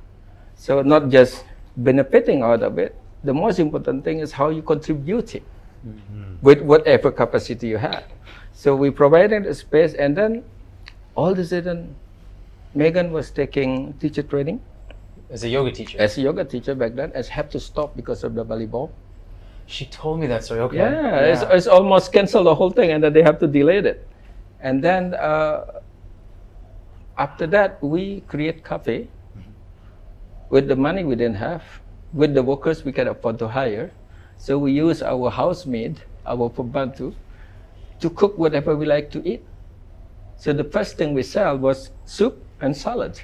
So 0.55 0.81
not 0.81 1.09
just 1.09 1.43
benefiting 1.75 2.41
out 2.41 2.63
of 2.63 2.79
it. 2.79 2.95
The 3.23 3.33
most 3.33 3.59
important 3.59 4.03
thing 4.03 4.19
is 4.19 4.31
how 4.31 4.49
you 4.49 4.61
contributing 4.61 5.43
mm-hmm. 5.85 6.39
with 6.41 6.61
whatever 6.61 7.11
capacity 7.11 7.67
you 7.67 7.77
have. 7.77 8.03
So 8.53 8.75
we 8.75 8.89
provided 8.89 9.45
a 9.45 9.53
space, 9.53 9.93
and 9.95 10.15
then 10.15 10.43
all 11.15 11.31
of 11.31 11.39
a 11.39 11.45
sudden, 11.45 11.95
Meghan 12.75 13.11
was 13.11 13.31
taking 13.31 13.93
teacher 13.99 14.23
training 14.23 14.61
As 15.29 15.43
a 15.43 15.49
yoga 15.49 15.71
teacher, 15.71 15.97
as 15.99 16.17
a 16.17 16.21
yoga 16.21 16.45
teacher 16.45 16.75
back 16.75 16.95
then, 16.95 17.11
as 17.13 17.27
had 17.27 17.51
to 17.51 17.59
stop 17.59 17.95
because 17.95 18.23
of 18.23 18.35
the 18.35 18.43
bomb. 18.43 18.89
she 19.65 19.85
told 19.87 20.19
me 20.19 20.27
that 20.27 20.43
story. 20.43 20.59
Okay. 20.61 20.77
Yeah, 20.77 21.31
It's, 21.31 21.41
it's 21.41 21.67
almost 21.67 22.13
canceled 22.13 22.47
the 22.47 22.55
whole 22.55 22.71
thing, 22.71 22.91
and 22.91 23.03
then 23.03 23.13
they 23.13 23.23
have 23.23 23.39
to 23.39 23.47
delay 23.47 23.79
it. 23.79 24.07
And 24.63 24.81
then 24.81 25.13
uh, 25.13 25.81
after 27.17 27.45
that, 27.47 27.83
we 27.83 28.21
create 28.21 28.63
cafe 28.63 29.09
with 30.49 30.67
the 30.67 30.75
money 30.75 31.03
we 31.03 31.15
didn't 31.15 31.35
have, 31.35 31.63
with 32.13 32.33
the 32.33 32.41
workers 32.41 32.85
we 32.85 32.91
can 32.91 33.07
afford 33.09 33.37
to 33.39 33.47
hire. 33.47 33.91
So 34.37 34.57
we 34.57 34.71
use 34.71 35.03
our 35.03 35.29
housemaid, 35.29 36.01
our 36.25 36.49
pembantu, 36.49 37.13
to 37.99 38.09
cook 38.09 38.37
whatever 38.37 38.75
we 38.75 38.85
like 38.85 39.11
to 39.11 39.27
eat. 39.27 39.43
So 40.37 40.53
the 40.53 40.63
first 40.63 40.97
thing 40.97 41.13
we 41.13 41.23
sell 41.23 41.57
was 41.57 41.91
soup 42.05 42.43
and 42.61 42.75
salad. 42.75 43.19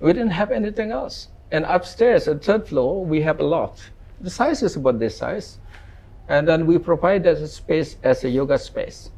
We 0.00 0.12
didn't 0.12 0.30
have 0.30 0.50
anything 0.50 0.90
else. 0.90 1.28
And 1.52 1.64
upstairs, 1.64 2.26
at 2.28 2.42
third 2.42 2.66
floor, 2.66 3.04
we 3.04 3.20
have 3.22 3.40
a 3.40 3.44
loft. 3.44 3.90
The 4.20 4.30
size 4.30 4.62
is 4.62 4.76
about 4.76 4.98
this 4.98 5.16
size. 5.16 5.58
And 6.28 6.46
then 6.46 6.66
we 6.66 6.78
provide 6.78 7.24
that 7.24 7.46
space 7.48 7.96
as 8.02 8.24
a 8.24 8.28
yoga 8.28 8.58
space. 8.58 9.10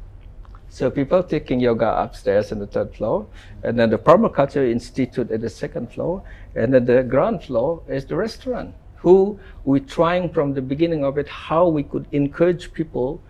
So 0.73 0.89
people 0.89 1.21
taking 1.21 1.59
yoga 1.59 2.01
upstairs 2.01 2.51
in 2.51 2.57
the 2.57 2.65
third 2.65 2.95
floor, 2.95 3.27
and 3.63 3.77
then 3.77 3.91
the 3.91 3.97
Permaculture 3.99 4.65
Institute 4.71 5.29
at 5.29 5.39
the 5.41 5.49
second 5.49 5.91
floor, 5.93 6.23
and 6.55 6.73
then 6.73 6.83
the 6.85 7.03
ground 7.03 7.43
floor 7.43 7.83
is 7.87 8.05
the 8.07 8.15
restaurant. 8.15 8.73
Who 9.05 9.37
we're 9.65 9.85
trying 9.97 10.29
from 10.33 10.55
the 10.55 10.63
beginning 10.63 11.05
of 11.05 11.19
it 11.19 11.27
how 11.27 11.67
we 11.67 11.83
could 11.83 12.07
encourage 12.11 12.73
people 12.73 13.21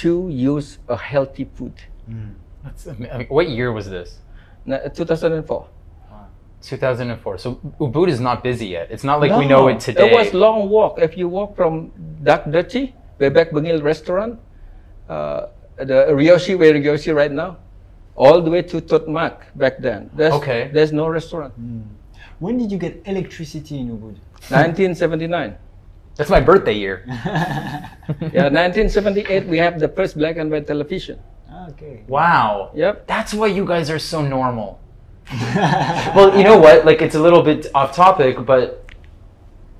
to 0.00 0.30
use 0.30 0.78
a 0.88 0.96
healthy 0.96 1.46
food. 1.56 1.74
That's 2.64 2.86
ama- 2.86 3.10
I 3.12 3.18
mean, 3.18 3.26
what 3.28 3.50
year 3.50 3.70
was 3.70 3.90
this? 3.90 4.20
Na- 4.64 4.88
2004. 4.88 5.66
2004. 6.62 7.36
So 7.38 7.56
Ubud 7.78 8.08
is 8.08 8.18
not 8.20 8.42
busy 8.42 8.66
yet. 8.68 8.90
It's 8.90 9.04
not 9.04 9.20
like 9.20 9.30
we 9.38 9.46
know 9.46 9.68
it 9.68 9.80
today. 9.80 10.10
It 10.10 10.14
was 10.16 10.32
long 10.32 10.70
walk. 10.70 10.98
If 10.98 11.18
you 11.18 11.28
walk 11.28 11.54
from 11.54 11.92
Dak 12.22 12.50
Dirty, 12.50 12.94
Bebek 13.20 13.52
Bengil 13.52 13.82
restaurant, 13.82 14.40
uh, 15.10 15.48
the 15.78 16.06
Ryoshi, 16.10 16.58
where 16.58 16.74
Ryoshi 16.74 17.14
right 17.14 17.30
now, 17.32 17.58
all 18.16 18.40
the 18.42 18.50
way 18.50 18.62
to 18.62 18.80
Tutmak 18.80 19.42
back 19.54 19.78
then. 19.78 20.10
There's, 20.14 20.32
Okay. 20.34 20.70
There's 20.72 20.92
no 20.92 21.08
restaurant. 21.08 21.54
Hmm. 21.54 21.82
When 22.38 22.58
did 22.58 22.70
you 22.70 22.78
get 22.78 23.02
electricity 23.04 23.78
in 23.80 23.88
Ubud? 23.90 24.16
1979. 24.50 25.56
That's 26.16 26.30
my 26.30 26.40
birthday 26.40 26.74
year. 26.74 27.04
Yeah, 28.32 28.48
1978 28.48 29.46
we 29.46 29.58
have 29.58 29.78
the 29.78 29.88
first 29.88 30.16
black 30.16 30.36
and 30.36 30.50
white 30.50 30.66
television. 30.66 31.18
okay. 31.70 32.02
Wow. 32.08 32.70
Yep. 32.74 33.06
That's 33.06 33.34
why 33.34 33.48
you 33.48 33.64
guys 33.66 33.90
are 33.90 33.98
so 33.98 34.22
normal. 34.22 34.80
well, 36.16 36.36
you 36.36 36.42
know 36.42 36.58
what? 36.58 36.86
Like, 36.86 37.02
it's 37.02 37.14
a 37.14 37.20
little 37.20 37.42
bit 37.42 37.66
off 37.74 37.94
topic, 37.94 38.46
but 38.46 38.86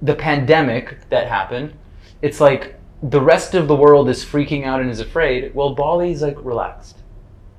the 0.02 0.14
pandemic 0.14 1.08
that 1.08 1.26
happened, 1.26 1.72
it's 2.20 2.38
like 2.40 2.77
the 3.02 3.20
rest 3.20 3.54
of 3.54 3.68
the 3.68 3.76
world 3.76 4.08
is 4.08 4.24
freaking 4.24 4.64
out 4.64 4.80
and 4.80 4.90
is 4.90 5.00
afraid. 5.00 5.54
Well, 5.54 5.74
Bali's 5.74 6.22
like 6.22 6.36
relaxed. 6.44 6.96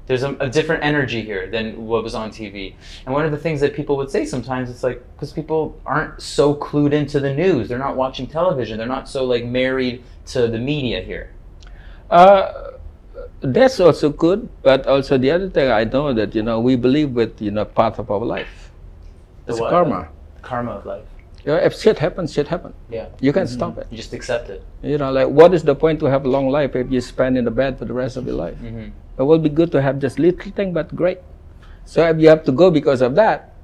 There's 0.07 0.23
a, 0.23 0.35
a 0.39 0.49
different 0.49 0.83
energy 0.83 1.21
here 1.21 1.49
than 1.51 1.85
what 1.85 2.03
was 2.03 2.15
on 2.15 2.31
TV. 2.31 2.73
And 3.05 3.13
one 3.13 3.25
of 3.25 3.31
the 3.31 3.37
things 3.37 3.61
that 3.61 3.75
people 3.75 3.95
would 3.97 4.09
say 4.09 4.25
sometimes, 4.25 4.69
it's 4.69 4.81
like, 4.81 5.03
because 5.13 5.31
people 5.31 5.79
aren't 5.85 6.19
so 6.19 6.55
clued 6.55 6.93
into 6.93 7.19
the 7.19 7.33
news. 7.33 7.69
They're 7.69 7.77
not 7.77 7.95
watching 7.95 8.25
television. 8.25 8.79
They're 8.79 8.87
not 8.87 9.07
so 9.07 9.23
like 9.23 9.45
married 9.45 10.03
to 10.27 10.47
the 10.47 10.57
media 10.57 11.01
here. 11.01 11.31
Uh, 12.09 12.71
that's 13.41 13.79
also 13.79 14.09
good, 14.09 14.49
but 14.63 14.87
also 14.87 15.17
the 15.17 15.31
other 15.31 15.49
thing 15.49 15.71
I 15.71 15.83
know 15.83 16.11
that 16.13 16.33
you 16.35 16.43
know 16.43 16.59
we 16.59 16.75
believe 16.75 17.11
with 17.11 17.41
you 17.41 17.51
know 17.51 17.65
part 17.65 17.99
of 17.99 18.09
our 18.11 18.25
life. 18.25 18.71
It's 19.47 19.59
karma. 19.59 20.09
Karma 20.41 20.71
of 20.71 20.85
life. 20.85 21.05
You 21.45 21.53
know, 21.53 21.57
if 21.57 21.75
shit 21.75 21.99
happens, 21.99 22.33
shit 22.33 22.47
happens. 22.47 22.75
Yeah. 22.89 23.07
You 23.21 23.31
can't 23.31 23.47
stop 23.47 23.71
mm-hmm. 23.71 23.81
it. 23.81 23.87
You 23.91 23.97
just 23.97 24.13
accept 24.13 24.49
it. 24.49 24.63
You 24.83 24.97
know, 24.97 25.11
like 25.11 25.27
what 25.27 25.53
is 25.53 25.63
the 25.63 25.75
point 25.75 25.99
to 26.01 26.05
have 26.07 26.25
a 26.25 26.29
long 26.29 26.49
life 26.49 26.75
if 26.75 26.91
you 26.91 26.99
spend 27.01 27.37
in 27.37 27.45
the 27.45 27.51
bed 27.51 27.79
for 27.79 27.85
the 27.85 27.93
rest 27.93 28.17
of 28.17 28.25
your 28.25 28.35
life? 28.35 28.57
Mm-hmm. 28.57 28.89
It 29.19 29.23
will 29.23 29.39
be 29.39 29.49
good 29.49 29.71
to 29.71 29.81
have 29.81 29.99
just 29.99 30.19
little 30.19 30.51
thing, 30.51 30.73
but 30.73 30.95
great. 30.95 31.19
So 31.85 32.05
if 32.07 32.19
you 32.19 32.29
have 32.29 32.43
to 32.43 32.51
go 32.51 32.69
because 32.69 33.01
of 33.01 33.15
that, 33.15 33.55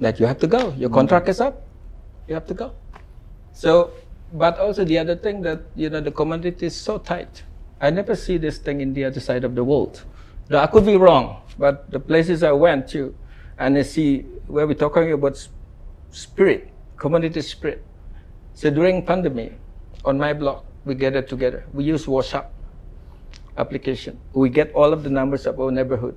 that 0.00 0.18
you 0.20 0.26
have 0.26 0.38
to 0.38 0.46
go. 0.46 0.72
Your 0.78 0.90
contract 0.90 1.24
mm-hmm. 1.24 1.30
is 1.30 1.40
up. 1.40 1.62
You 2.26 2.34
have 2.34 2.46
to 2.46 2.54
go. 2.54 2.72
So, 3.52 3.92
but 4.32 4.58
also 4.58 4.84
the 4.84 4.98
other 4.98 5.16
thing 5.16 5.42
that 5.42 5.60
you 5.74 5.90
know 5.90 6.00
the 6.00 6.12
community 6.12 6.66
is 6.66 6.76
so 6.76 6.98
tight. 6.98 7.42
I 7.80 7.90
never 7.90 8.16
see 8.16 8.38
this 8.38 8.58
thing 8.58 8.80
in 8.80 8.94
the 8.94 9.04
other 9.04 9.20
side 9.20 9.44
of 9.44 9.54
the 9.54 9.64
world. 9.64 10.02
Now, 10.50 10.62
I 10.62 10.66
could 10.66 10.86
be 10.86 10.96
wrong, 10.96 11.42
but 11.58 11.90
the 11.90 12.00
places 12.00 12.42
I 12.42 12.52
went 12.52 12.88
to, 12.88 13.14
and 13.58 13.76
I 13.76 13.82
see 13.82 14.20
where 14.46 14.66
we're 14.66 14.74
talking 14.74 15.12
about 15.12 15.46
spirit, 16.10 16.70
community 16.98 17.40
spirit. 17.40 17.82
So 18.54 18.70
during 18.70 19.06
pandemic, 19.06 19.58
on 20.04 20.18
my 20.18 20.32
blog, 20.32 20.64
we 20.84 20.94
gathered 20.94 21.28
together. 21.28 21.64
We 21.72 21.84
use 21.84 22.06
WhatsApp 22.06 22.46
application. 23.56 24.18
We 24.32 24.48
get 24.48 24.72
all 24.74 24.92
of 24.92 25.02
the 25.02 25.10
numbers 25.10 25.46
of 25.46 25.60
our 25.60 25.70
neighborhood. 25.70 26.16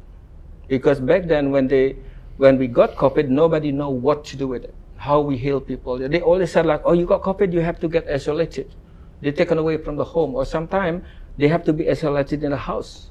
Because 0.68 1.00
back 1.00 1.28
then, 1.28 1.52
when 1.52 1.68
they, 1.68 1.98
when 2.38 2.58
we 2.58 2.68
got 2.68 2.96
COVID, 2.96 3.28
nobody 3.28 3.72
know 3.72 3.90
what 3.90 4.26
to 4.26 4.38
do 4.38 4.48
with 4.48 4.64
it. 4.64 4.76
How 4.98 5.20
we 5.20 5.38
heal 5.38 5.60
people. 5.60 5.98
They 5.98 6.22
always 6.22 6.52
said 6.52 6.66
like, 6.66 6.82
"Oh, 6.86 6.94
you 6.94 7.06
got 7.06 7.24
COVID, 7.24 7.52
you 7.52 7.60
have 7.62 7.80
to 7.80 7.88
get 7.88 8.08
isolated. 8.08 8.74
They're 9.22 9.32
taken 9.32 9.58
away 9.58 9.78
from 9.78 9.98
the 9.98 10.04
home, 10.06 10.36
or 10.36 10.46
sometimes 10.46 11.04
they 11.38 11.48
have 11.48 11.64
to 11.66 11.74
be 11.74 11.90
isolated 11.90 12.44
in 12.44 12.54
a 12.54 12.58
house. 12.58 13.10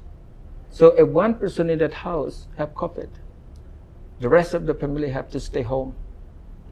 So 0.69 0.95
if 0.95 1.07
one 1.07 1.35
person 1.35 1.69
in 1.69 1.79
that 1.79 1.93
house 1.93 2.47
have 2.57 2.73
COVID, 2.73 3.09
the 4.19 4.29
rest 4.29 4.53
of 4.53 4.65
the 4.65 4.73
family 4.73 5.09
have 5.09 5.29
to 5.31 5.39
stay 5.39 5.61
home. 5.61 5.95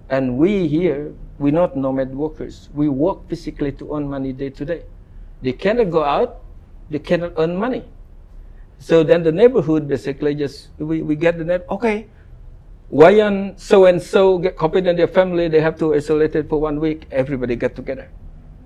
And 0.10 0.38
we 0.38 0.68
here, 0.68 1.14
we're 1.38 1.54
not 1.54 1.78
nomad 1.78 2.14
workers. 2.16 2.70
We 2.74 2.90
work 2.90 3.30
physically 3.30 3.72
to 3.74 3.96
earn 3.96 4.10
money 4.10 4.34
day 4.34 4.50
to 4.50 4.66
day. 4.66 4.84
They 5.42 5.54
cannot 5.54 5.92
go 5.92 6.04
out, 6.04 6.42
they 6.90 7.00
cannot 7.00 7.34
earn 7.38 7.56
money. 7.56 7.86
So 8.80 9.04
then 9.04 9.24
the 9.24 9.32
neighborhood 9.32 9.88
basically 9.88 10.36
just, 10.36 10.70
we, 10.80 11.02
we 11.02 11.16
get 11.16 11.38
the 11.38 11.44
net, 11.44 11.66
okay, 11.70 12.08
why 12.90 13.14
so 13.58 13.86
and 13.86 14.02
so 14.02 14.40
get 14.40 14.58
COVID 14.58 14.88
in 14.88 14.96
their 14.96 15.08
family, 15.08 15.48
they 15.48 15.62
have 15.62 15.78
to 15.80 15.94
isolate 15.94 16.36
it 16.36 16.50
for 16.50 16.60
one 16.60 16.80
week, 16.80 17.06
everybody 17.12 17.56
get 17.56 17.76
together. 17.76 18.10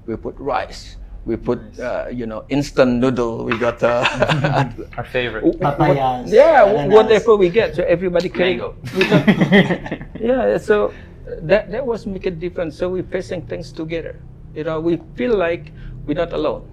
We 0.06 0.16
put 0.16 0.36
rice, 0.38 0.96
we 1.26 1.36
put, 1.36 1.60
uh, 1.80 2.08
you 2.12 2.26
know, 2.26 2.46
instant 2.48 3.02
noodle, 3.02 3.44
we 3.44 3.58
got, 3.58 3.84
uh, 3.84 4.70
Our 4.98 5.04
favorite. 5.04 5.44
Papayas. 5.60 6.32
yeah, 6.32 6.64
bananas. 6.64 6.94
whatever 6.94 7.36
we 7.36 7.50
get, 7.50 7.76
so 7.76 7.84
everybody 7.84 8.30
can. 8.30 8.40
Mango. 8.40 8.76
yeah 10.20 10.58
so 10.58 10.94
that 11.42 11.72
that 11.72 11.86
was 11.86 12.06
make 12.06 12.26
a 12.26 12.32
difference. 12.32 12.78
So 12.78 12.90
we're 12.90 13.04
facing 13.04 13.48
things 13.48 13.72
together. 13.72 14.20
You 14.56 14.64
know 14.64 14.80
we 14.80 15.02
feel 15.16 15.38
like 15.38 15.72
we're 16.06 16.18
not 16.18 16.34
alone. 16.34 16.70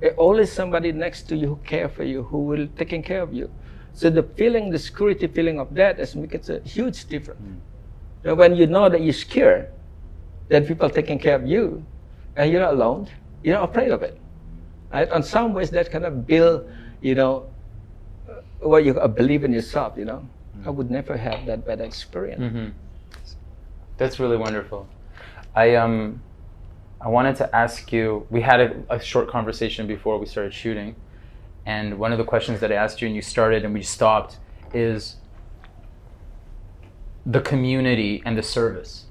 There's 0.00 0.16
always 0.16 0.50
somebody 0.52 0.92
next 0.92 1.28
to 1.28 1.36
you 1.36 1.48
who 1.48 1.56
care 1.64 1.88
for 1.88 2.04
you 2.04 2.24
who 2.24 2.38
will 2.38 2.68
taking 2.76 3.02
care 3.02 3.22
of 3.22 3.32
you. 3.32 3.50
So 3.94 4.10
the 4.10 4.22
feeling 4.22 4.70
the 4.70 4.78
security 4.78 5.26
feeling 5.26 5.60
of 5.60 5.74
that 5.74 6.00
is 6.00 6.16
make 6.16 6.34
it 6.34 6.48
a 6.48 6.60
huge 6.60 7.06
difference. 7.06 7.40
You 8.24 8.30
know, 8.30 8.34
when 8.34 8.56
you 8.56 8.66
know 8.66 8.88
that 8.88 9.00
you're 9.00 9.12
scared 9.12 9.68
that 10.48 10.66
people 10.66 10.90
taking 10.90 11.18
care 11.18 11.34
of 11.36 11.46
you 11.46 11.84
and 12.36 12.50
you're 12.50 12.60
not 12.60 12.74
alone 12.74 13.08
you're 13.42 13.58
not 13.58 13.70
afraid 13.70 13.90
of 13.90 14.02
it. 14.02 14.18
Right? 14.92 15.10
on 15.10 15.22
some 15.22 15.54
ways 15.54 15.70
that 15.70 15.90
kind 15.90 16.04
of 16.04 16.26
build 16.26 16.68
you 17.00 17.14
know 17.14 17.48
what 18.60 18.84
you 18.84 18.98
uh, 18.98 19.08
believe 19.08 19.44
in 19.44 19.52
yourself 19.52 19.94
you 19.96 20.04
know. 20.04 20.26
I 20.64 20.70
would 20.70 20.90
never 20.90 21.16
have 21.16 21.46
that 21.46 21.66
bad 21.66 21.80
experience. 21.80 22.52
Hmm 22.52 22.81
That's 24.02 24.18
really 24.18 24.36
wonderful. 24.36 24.88
I 25.54 25.76
um, 25.76 26.20
I 27.00 27.08
wanted 27.08 27.36
to 27.36 27.54
ask 27.54 27.92
you. 27.92 28.26
We 28.30 28.40
had 28.40 28.60
a, 28.60 28.82
a 28.90 29.00
short 29.00 29.28
conversation 29.28 29.86
before 29.86 30.18
we 30.18 30.26
started 30.26 30.52
shooting, 30.52 30.96
and 31.66 32.00
one 32.00 32.10
of 32.10 32.18
the 32.18 32.24
questions 32.24 32.58
that 32.60 32.72
I 32.72 32.74
asked 32.74 33.00
you 33.00 33.06
and 33.06 33.14
you 33.14 33.22
started 33.22 33.64
and 33.64 33.72
we 33.72 33.82
stopped 33.82 34.38
is 34.74 35.16
the 37.24 37.40
community 37.40 38.22
and 38.24 38.36
the 38.36 38.42
service. 38.42 39.04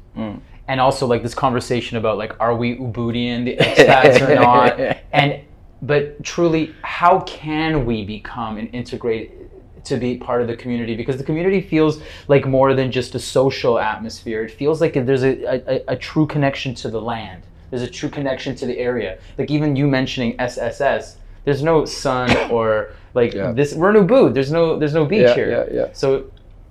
And 0.68 0.82
also 0.82 1.08
like 1.08 1.24
this 1.24 1.34
conversation 1.34 1.96
about 1.96 2.18
like 2.18 2.38
are 2.42 2.54
we 2.54 2.76
Ubudian, 2.76 3.46
the 3.46 3.56
expats 3.56 4.28
or 4.28 4.36
not? 4.42 4.78
And 5.14 5.40
but 5.82 6.22
truly, 6.22 6.76
how 6.82 7.22
can 7.22 7.86
we 7.86 8.04
become 8.04 8.58
an 8.58 8.68
integrate 8.68 9.32
to 9.86 9.98
be 9.98 10.18
part 10.18 10.42
of 10.42 10.48
the 10.48 10.56
community? 10.56 10.96
Because 10.96 11.18
the 11.18 11.24
community 11.24 11.62
feels 11.62 12.02
like 12.28 12.46
more 12.46 12.74
than 12.74 12.92
just 12.92 13.16
a 13.16 13.20
social 13.20 13.80
atmosphere. 13.80 14.44
It 14.44 14.52
feels 14.52 14.82
like 14.82 14.94
there's 14.94 15.24
a, 15.24 15.34
a, 15.76 15.84
a 15.90 15.96
true 15.96 16.28
connection 16.28 16.74
to 16.76 16.90
the 16.90 17.02
land. 17.02 17.44
There's 17.70 17.82
a 17.84 17.90
true 17.90 18.10
connection 18.10 18.56
to 18.58 18.66
the 18.66 18.78
area. 18.78 19.18
Like 19.38 19.50
even 19.50 19.76
you 19.76 19.88
mentioning 19.88 20.36
SSS, 20.40 21.18
there's 21.46 21.64
no 21.64 21.86
sun 21.86 22.30
or 22.52 22.92
like 23.14 23.34
Yeah. 23.34 23.52
this. 23.54 23.74
We're 23.74 23.96
in 23.96 24.08
Ubud. 24.08 24.34
There's 24.34 24.52
no 24.52 24.78
there's 24.80 24.94
no 24.94 25.06
beach 25.06 25.22
Yeah, 25.22 25.36
here. 25.36 25.50
yeah, 25.72 25.76
yeah. 25.82 25.88
So 25.94 26.26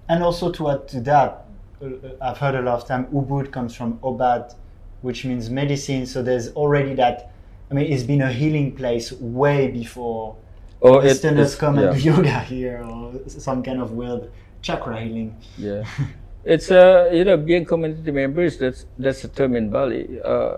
And 0.08 0.22
also 0.22 0.50
to 0.52 0.70
add 0.70 0.88
to 0.88 1.00
that, 1.02 1.44
uh, 1.82 1.86
I've 2.20 2.38
heard 2.38 2.54
a 2.54 2.62
lot 2.62 2.82
of 2.82 2.86
time 2.86 3.06
Ubud 3.06 3.50
comes 3.50 3.74
from 3.74 3.98
Obad, 4.00 4.54
which 5.02 5.24
means 5.24 5.48
medicine. 5.50 6.06
So 6.06 6.22
there's 6.22 6.52
already 6.54 6.94
that. 6.94 7.32
I 7.70 7.74
mean, 7.74 7.90
it's 7.92 8.02
been 8.02 8.20
a 8.22 8.32
healing 8.32 8.72
place 8.74 9.12
way 9.12 9.68
before 9.68 10.36
Oh, 10.82 10.98
it- 11.00 11.04
Westerners 11.04 11.52
it's- 11.54 11.60
come 11.60 11.78
and 11.78 11.94
yeah. 11.94 12.02
do 12.02 12.08
yoga 12.10 12.38
here 12.40 12.82
or 12.84 13.12
some 13.28 13.62
kind 13.62 13.80
of 13.80 13.92
weird 13.92 14.30
chakra 14.62 15.00
healing. 15.00 15.36
Yeah, 15.58 15.84
it's 16.44 16.70
uh, 16.70 17.10
you 17.12 17.24
know 17.24 17.36
being 17.36 17.64
community 17.64 18.10
members. 18.10 18.56
That's 18.58 18.86
that's 18.98 19.24
a 19.24 19.28
term 19.28 19.56
in 19.56 19.68
Bali. 19.70 20.20
Uh, 20.24 20.56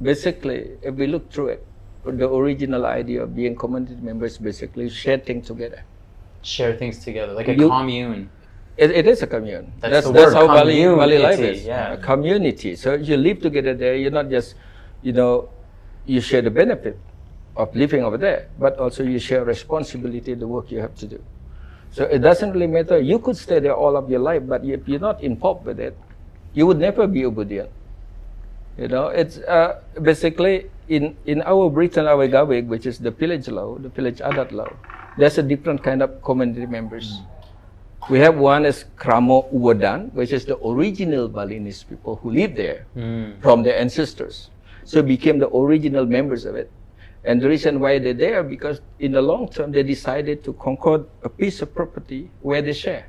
basically, 0.00 0.70
if 0.82 0.94
we 0.94 1.06
look 1.06 1.30
through 1.30 1.48
it, 1.58 1.66
the 2.04 2.28
original 2.28 2.86
idea 2.86 3.22
of 3.22 3.34
being 3.36 3.54
community 3.56 3.94
members 4.02 4.38
basically 4.38 4.88
share 4.90 5.18
things 5.18 5.46
together. 5.46 5.82
share 6.42 6.74
things 6.74 6.98
together, 6.98 7.32
like 7.38 7.46
a 7.46 7.54
You- 7.54 7.68
commune. 7.70 8.28
It, 8.76 8.90
it 8.90 9.06
is 9.06 9.22
a 9.22 9.28
commune. 9.28 9.70
That's 9.78 9.92
that's, 9.92 10.06
the 10.06 10.12
that's 10.12 10.34
word, 10.34 10.40
how 10.40 10.46
Bali, 10.48 10.82
Bali 10.86 11.18
life 11.18 11.38
is. 11.38 11.62
yeah. 11.64 11.92
A 11.92 11.98
community. 11.98 12.74
So 12.74 12.94
you 12.94 13.16
live 13.16 13.38
together 13.40 13.74
there. 13.74 13.94
You're 13.94 14.10
not 14.10 14.28
just, 14.30 14.56
you 15.02 15.12
know, 15.12 15.50
you 16.06 16.20
share 16.20 16.40
the 16.42 16.50
benefit 16.50 16.98
of 17.56 17.74
living 17.76 18.02
over 18.02 18.16
there, 18.16 18.48
but 18.58 18.78
also 18.78 19.02
you 19.02 19.18
share 19.18 19.44
responsibility, 19.44 20.34
the 20.34 20.46
work 20.46 20.70
you 20.70 20.80
have 20.80 20.94
to 20.96 21.06
do. 21.06 21.22
So 21.90 22.04
it 22.04 22.20
doesn't 22.20 22.52
really 22.52 22.66
matter. 22.66 22.98
You 22.98 23.18
could 23.18 23.36
stay 23.36 23.58
there 23.60 23.74
all 23.74 23.96
of 23.96 24.08
your 24.08 24.20
life, 24.20 24.42
but 24.46 24.64
if 24.64 24.88
you're 24.88 25.00
not 25.00 25.22
involved 25.22 25.66
with 25.66 25.78
it, 25.78 25.96
you 26.54 26.66
would 26.66 26.78
never 26.78 27.06
be 27.06 27.22
Ubudian. 27.22 27.68
You 28.78 28.88
know, 28.88 29.08
it's 29.08 29.36
uh, 29.38 29.82
basically 30.00 30.70
in, 30.88 31.16
in 31.26 31.42
our 31.42 31.68
Britain, 31.68 32.06
our 32.06 32.26
Gawig, 32.26 32.66
which 32.66 32.86
is 32.86 32.98
the 32.98 33.10
village 33.10 33.48
law, 33.48 33.76
the 33.76 33.90
village 33.90 34.18
adat 34.18 34.52
law, 34.52 34.68
there's 35.18 35.36
a 35.36 35.42
different 35.42 35.82
kind 35.82 36.02
of 36.02 36.22
community 36.22 36.64
members. 36.64 37.20
We 38.08 38.18
have 38.20 38.36
one 38.36 38.64
is 38.64 38.84
Kramo 38.96 39.52
Uwadan, 39.52 40.12
which 40.14 40.32
is 40.32 40.44
the 40.44 40.58
original 40.66 41.28
Balinese 41.28 41.84
people 41.84 42.16
who 42.16 42.30
live 42.30 42.56
there 42.56 42.86
from 43.40 43.62
their 43.62 43.78
ancestors. 43.78 44.50
So 44.84 45.02
became 45.02 45.38
the 45.38 45.48
original 45.54 46.06
members 46.06 46.44
of 46.44 46.56
it. 46.56 46.70
And 47.24 47.40
the 47.40 47.48
reason 47.48 47.78
why 47.78 47.98
they're 47.98 48.14
there, 48.14 48.42
because 48.42 48.80
in 48.98 49.12
the 49.12 49.22
long 49.22 49.48
term, 49.48 49.70
they 49.70 49.82
decided 49.82 50.42
to 50.44 50.52
concord 50.54 51.06
a 51.22 51.28
piece 51.28 51.62
of 51.62 51.74
property 51.74 52.30
where 52.40 52.62
they 52.62 52.72
share. 52.72 53.06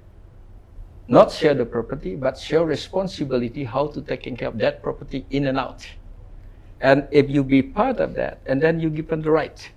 Not 1.08 1.32
share 1.32 1.54
the 1.54 1.66
property, 1.66 2.16
but 2.16 2.38
share 2.38 2.64
responsibility 2.64 3.64
how 3.64 3.88
to 3.88 4.02
taking 4.02 4.38
care 4.38 4.48
of 4.48 4.58
that 4.60 4.84
property 4.84 5.26
in 5.32 5.48
and 5.48 5.58
out. 5.58 5.88
And 6.80 7.08
if 7.12 7.30
you 7.30 7.44
be 7.44 7.62
part 7.62 8.00
of 8.00 8.14
that, 8.16 8.40
and 8.46 8.62
then 8.62 8.80
you 8.80 8.90
give 8.90 9.08
them 9.08 9.22
the 9.22 9.32
right, 9.32 9.70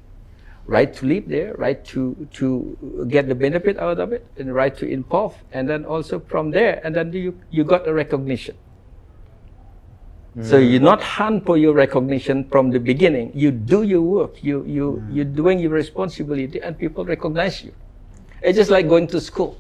right 0.67 0.93
to 0.95 1.07
live 1.07 1.29
there, 1.29 1.55
right 1.55 1.83
to 1.87 2.29
to 2.35 3.07
get 3.09 3.29
the 3.29 3.35
benefit 3.35 3.79
out 3.79 3.99
of 3.99 4.13
it, 4.13 4.27
and 4.37 4.55
right 4.55 4.77
to 4.77 4.87
involve, 4.87 5.35
and 5.53 5.69
then 5.69 5.85
also 5.85 6.21
from 6.21 6.51
there, 6.51 6.81
and 6.85 6.95
then 6.95 7.13
you 7.13 7.39
you 7.51 7.65
got 7.65 7.87
a 7.89 7.95
recognition. 7.95 8.57
So 10.43 10.59
you 10.59 10.81
not 10.81 11.03
hunt 11.03 11.47
for 11.47 11.57
your 11.57 11.73
recognition 11.73 12.45
from 12.45 12.71
the 12.71 12.79
beginning. 12.79 13.33
You 13.35 13.51
do 13.51 13.83
your 13.83 14.03
work. 14.03 14.45
You 14.45 14.65
you 14.69 15.01
mm. 15.01 15.15
you're 15.15 15.25
doing 15.33 15.59
your 15.59 15.73
responsibility, 15.73 16.61
and 16.61 16.77
people 16.77 17.07
recognize 17.09 17.65
you. 17.65 17.73
It's 18.43 18.57
just 18.57 18.69
like 18.71 18.87
going 18.87 19.07
to 19.17 19.21
school. 19.21 19.57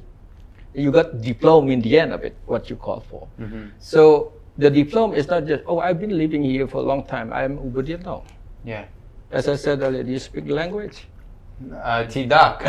You 0.75 0.93
got 0.93 1.23
diploma 1.23 1.73
in 1.73 1.81
the 1.81 1.99
end 1.99 2.12
of 2.12 2.25
it, 2.25 2.37
what 2.45 2.69
you 2.69 2.77
call 2.77 3.01
for. 3.09 3.27
Mm-hmm. 3.41 3.73
So 3.81 4.35
the 4.59 4.69
diploma 4.69 5.17
is 5.17 5.29
not 5.29 5.47
just 5.49 5.65
oh 5.65 5.81
I've 5.81 5.99
been 5.99 6.12
living 6.12 6.45
here 6.45 6.69
for 6.69 6.85
a 6.85 6.87
long 6.87 7.09
time. 7.09 7.33
I'm 7.33 7.57
Ubudian. 7.57 8.05
now. 8.05 8.25
Yeah. 8.62 8.85
as 9.31 9.49
I 9.49 9.57
said 9.57 9.81
earlier, 9.81 10.03
do 10.03 10.12
you 10.12 10.19
speak 10.21 10.45
the 10.45 10.55
language? 10.55 11.09
Uh, 11.57 12.05
Tidak. 12.05 12.61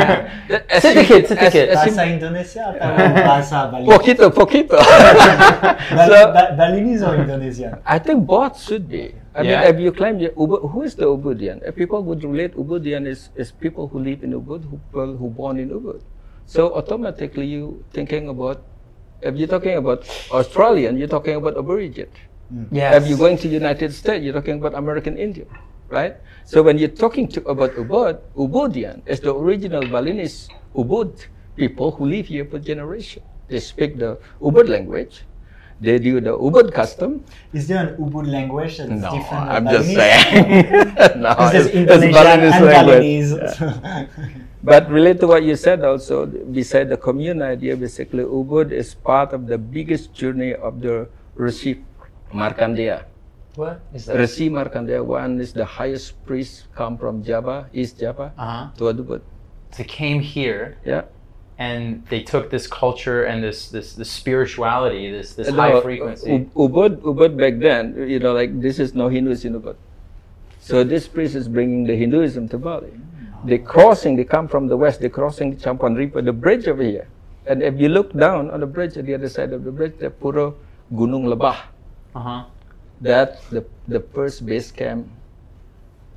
As 0.68 0.84
Sedikit, 0.84 1.24
sedikit. 1.24 1.72
as- 1.72 1.88
as 1.88 1.88
in- 1.88 1.96
Bahasa 1.96 2.04
Indonesia 2.04 2.64
atau 2.68 2.88
bahasa 3.16 3.58
Bali? 3.72 3.84
Poquito, 3.88 4.28
poquito. 4.28 4.76
Bal- 4.76 6.04
So- 6.04 6.28
Ba- 6.36 6.52
Balinese 6.52 7.00
or 7.00 7.16
Indonesian? 7.16 7.80
I 7.88 7.96
think 7.96 8.28
both 8.28 8.60
should 8.60 8.92
be. 8.92 9.16
I 9.32 9.40
Yeah. 9.40 9.64
mean, 9.64 9.72
if 9.72 9.76
you 9.80 9.88
claim 9.88 10.20
you- 10.20 10.36
Ubud, 10.36 10.68
who 10.68 10.84
is 10.84 11.00
the 11.00 11.08
Ubudian? 11.08 11.64
If 11.64 11.80
people 11.80 12.04
would 12.04 12.20
relate 12.20 12.52
Ubudian 12.52 13.08
is, 13.08 13.32
is 13.40 13.56
people 13.56 13.88
who 13.88 14.04
live 14.04 14.20
in 14.20 14.36
Ubud, 14.36 14.68
who 14.68 14.76
people 14.84 15.16
who 15.16 15.26
born 15.32 15.56
in 15.56 15.72
Ubud. 15.72 16.04
So 16.44 16.76
automatically 16.76 17.48
you 17.48 17.84
thinking 17.92 18.28
about 18.28 18.60
If 19.24 19.32
you're 19.32 19.48
talking 19.48 19.80
about 19.80 20.04
Australian, 20.28 21.00
you're 21.00 21.08
talking 21.08 21.40
about 21.40 21.56
Aborigine. 21.56 22.12
Yes. 22.68 23.00
If 23.00 23.08
you're 23.08 23.16
going 23.16 23.40
to 23.40 23.48
United 23.48 23.96
States, 23.96 24.20
you're 24.20 24.36
talking 24.36 24.60
about 24.60 24.76
American 24.76 25.16
Indian, 25.16 25.48
right? 25.88 26.16
So 26.44 26.62
when 26.62 26.78
you're 26.78 26.94
talking 26.94 27.28
to, 27.28 27.42
about 27.48 27.74
Ubud, 27.74 28.20
Ubudian 28.36 29.02
is 29.06 29.20
the 29.20 29.34
original 29.34 29.82
Balinese 29.88 30.48
Ubud 30.74 31.26
people 31.56 31.90
who 31.90 32.06
live 32.06 32.26
here 32.26 32.44
for 32.44 32.58
generations. 32.58 33.24
They 33.48 33.60
speak 33.60 33.98
the 33.98 34.18
Ubud 34.40 34.68
language. 34.68 35.22
They 35.80 35.98
do 35.98 36.20
the 36.20 36.32
Ubud 36.32 36.72
custom. 36.72 37.22
Is 37.52 37.68
there 37.68 37.86
an 37.88 37.96
Ubud 37.96 38.26
language 38.26 38.78
that's 38.78 38.90
No, 38.90 39.12
different? 39.12 39.48
I'm 39.50 39.66
just 39.68 39.88
saying. 39.92 40.94
no, 41.20 41.36
it's, 41.52 41.68
it's 41.68 42.14
Balinese 42.14 42.60
language. 42.60 43.30
Balinese. 43.36 44.40
But 44.66 44.90
related 44.90 45.20
to 45.20 45.26
what 45.28 45.44
you 45.44 45.54
said 45.54 45.84
also, 45.84 46.26
beside 46.26 46.88
the 46.88 46.96
commune 46.96 47.40
idea, 47.40 47.76
basically 47.76 48.24
Ubud 48.24 48.72
is 48.72 48.94
part 48.96 49.32
of 49.32 49.46
the 49.46 49.58
biggest 49.58 50.12
journey 50.12 50.54
of 50.54 50.80
the 50.80 51.06
Rishi 51.36 51.84
Markandeya. 52.34 53.04
What 53.56 53.80
is 53.94 54.04
that? 54.06 54.16
Rishi 54.20 54.50
Markandeya, 54.50 55.04
one 55.04 55.40
is 55.40 55.52
the 55.52 55.64
highest 55.64 56.12
priest 56.26 56.68
come 56.76 56.98
from 56.98 57.24
Java, 57.24 57.68
East 57.72 57.98
Java, 57.98 58.32
Uh-huh. 58.36 58.68
to 58.76 58.84
Ubud. 58.92 59.22
They 59.76 59.84
came 59.84 60.20
here 60.20 60.76
Yeah. 60.84 61.04
and 61.58 62.04
they 62.12 62.20
took 62.20 62.50
this 62.52 62.66
culture 62.68 63.24
and 63.24 63.42
this 63.42 63.70
this 63.72 63.94
this 63.96 64.10
spirituality, 64.12 65.10
this 65.10 65.34
this 65.34 65.48
No, 65.48 65.56
high 65.56 65.80
frequency. 65.80 66.46
Ubud, 66.54 67.00
Ubud 67.00 67.36
back 67.40 67.58
then, 67.58 67.96
you 68.08 68.20
know, 68.20 68.32
like 68.36 68.60
this 68.60 68.78
is 68.78 68.94
no 68.94 69.08
Hindus 69.08 69.44
in 69.48 69.56
Ubud. 69.56 69.76
So 70.60 70.84
this 70.84 71.08
priest 71.08 71.34
is 71.34 71.48
bringing 71.48 71.84
the 71.88 71.96
Hinduism 71.96 72.48
to 72.52 72.58
Bali. 72.58 72.92
They're 73.44 73.58
crossing, 73.62 74.16
they 74.16 74.24
come 74.24 74.48
from 74.48 74.66
the 74.68 74.76
west, 74.76 75.00
they're 75.00 75.08
crossing 75.12 75.54
the 75.54 75.56
Campuhan 75.56 75.96
River, 75.96 76.20
the 76.20 76.32
bridge 76.34 76.66
over 76.68 76.82
here. 76.82 77.06
And 77.46 77.62
if 77.62 77.78
you 77.80 77.88
look 77.88 78.12
down 78.12 78.50
on 78.50 78.58
the 78.60 78.66
bridge, 78.66 78.96
at 78.98 79.06
the 79.06 79.14
other 79.14 79.28
side 79.30 79.52
of 79.52 79.62
the 79.62 79.70
bridge, 79.70 79.94
the 80.02 80.10
Pura 80.10 80.52
Gunung 80.92 81.30
Lebah. 81.30 81.56
Uh-huh. 82.16 82.44
That's 83.00 83.36
the, 83.48 83.64
the 83.88 84.00
first 84.00 84.46
base 84.46 84.70
camp 84.70 85.08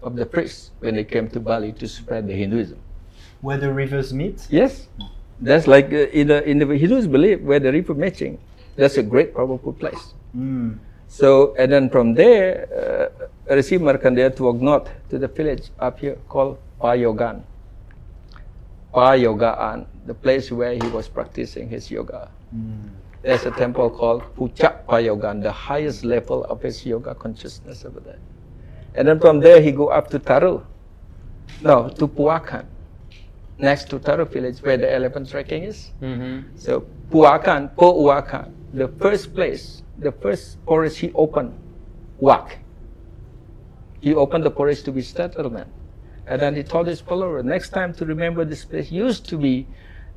of 0.02 0.16
the 0.16 0.26
priests 0.26 0.72
when 0.80 0.96
they 0.96 1.04
came 1.04 1.30
to 1.30 1.40
Bali 1.40 1.74
to 1.74 1.88
spread 1.88 2.28
the 2.28 2.34
Hinduism. 2.34 2.80
Where 3.42 3.58
the 3.58 3.72
rivers 3.72 4.14
meet? 4.14 4.48
Yes, 4.50 4.88
that's 5.40 5.68
like 5.68 5.92
uh, 5.92 6.12
in 6.12 6.28
the 6.28 6.44
in 6.44 6.60
the 6.60 6.66
Hindus 6.66 7.08
believe 7.08 7.42
where 7.42 7.60
the 7.60 7.72
river 7.72 7.94
meeting. 7.94 8.40
That's 8.76 8.98
a 8.98 9.04
great 9.04 9.36
powerful 9.36 9.74
place. 9.74 10.14
Mm. 10.36 10.80
So 11.08 11.56
and 11.58 11.72
then 11.72 11.90
from 11.90 12.14
there, 12.14 12.68
uh, 13.48 13.56
Rishi 13.56 13.78
Markandeya 13.78 14.38
walked 14.40 14.62
north 14.62 14.90
to 15.10 15.18
the 15.18 15.28
village 15.28 15.72
up 15.80 16.00
here 16.00 16.18
called 16.28 16.60
Payogan. 16.80 17.44
Payogaan, 18.94 19.86
the 20.06 20.14
place 20.14 20.52
where 20.52 20.74
he 20.74 20.88
was 20.90 21.08
practicing 21.08 21.70
his 21.70 21.92
yoga. 21.92 22.30
There's 23.22 23.46
a 23.46 23.52
temple 23.52 23.90
called 23.90 24.24
Puncak 24.36 24.86
Payogan, 24.86 25.42
the 25.42 25.52
highest 25.52 26.06
level 26.06 26.46
of 26.46 26.62
his 26.62 26.86
yoga 26.86 27.14
consciousness 27.14 27.84
over 27.84 28.00
there. 28.00 28.20
And 28.96 29.08
then 29.08 29.20
from 29.20 29.40
there 29.40 29.62
he 29.62 29.72
go 29.72 29.90
up 29.90 30.10
to 30.12 30.20
Taru. 30.20 30.64
No, 31.62 31.90
to 31.90 32.08
Puakan, 32.08 32.66
next 33.58 33.90
to 33.90 34.00
Taru 34.00 34.26
village 34.28 34.60
where 34.60 34.78
the 34.78 34.92
elephant 34.92 35.30
trekking 35.30 35.64
is. 35.64 35.92
Mm-hmm. 36.02 36.56
So 36.56 36.88
Puakan, 37.10 37.76
Puakan, 37.76 38.54
the 38.74 38.88
first 38.88 39.34
place, 39.36 39.84
the 39.98 40.14
first 40.14 40.58
forest 40.66 40.98
he 40.98 41.12
opened, 41.14 41.54
Wak. 42.20 42.60
He 44.00 44.16
opened 44.16 44.46
the 44.46 44.52
forest 44.52 44.86
to 44.86 44.94
be 44.94 45.02
settlement. 45.02 45.68
And 46.26 46.42
then 46.42 46.56
he 46.56 46.64
told 46.64 46.88
his 46.88 47.02
follower, 47.02 47.44
next 47.44 47.70
time 47.72 47.94
to 47.96 48.06
remember 48.06 48.46
this 48.46 48.64
place 48.64 48.92
used 48.92 49.28
to 49.30 49.38
be 49.38 49.68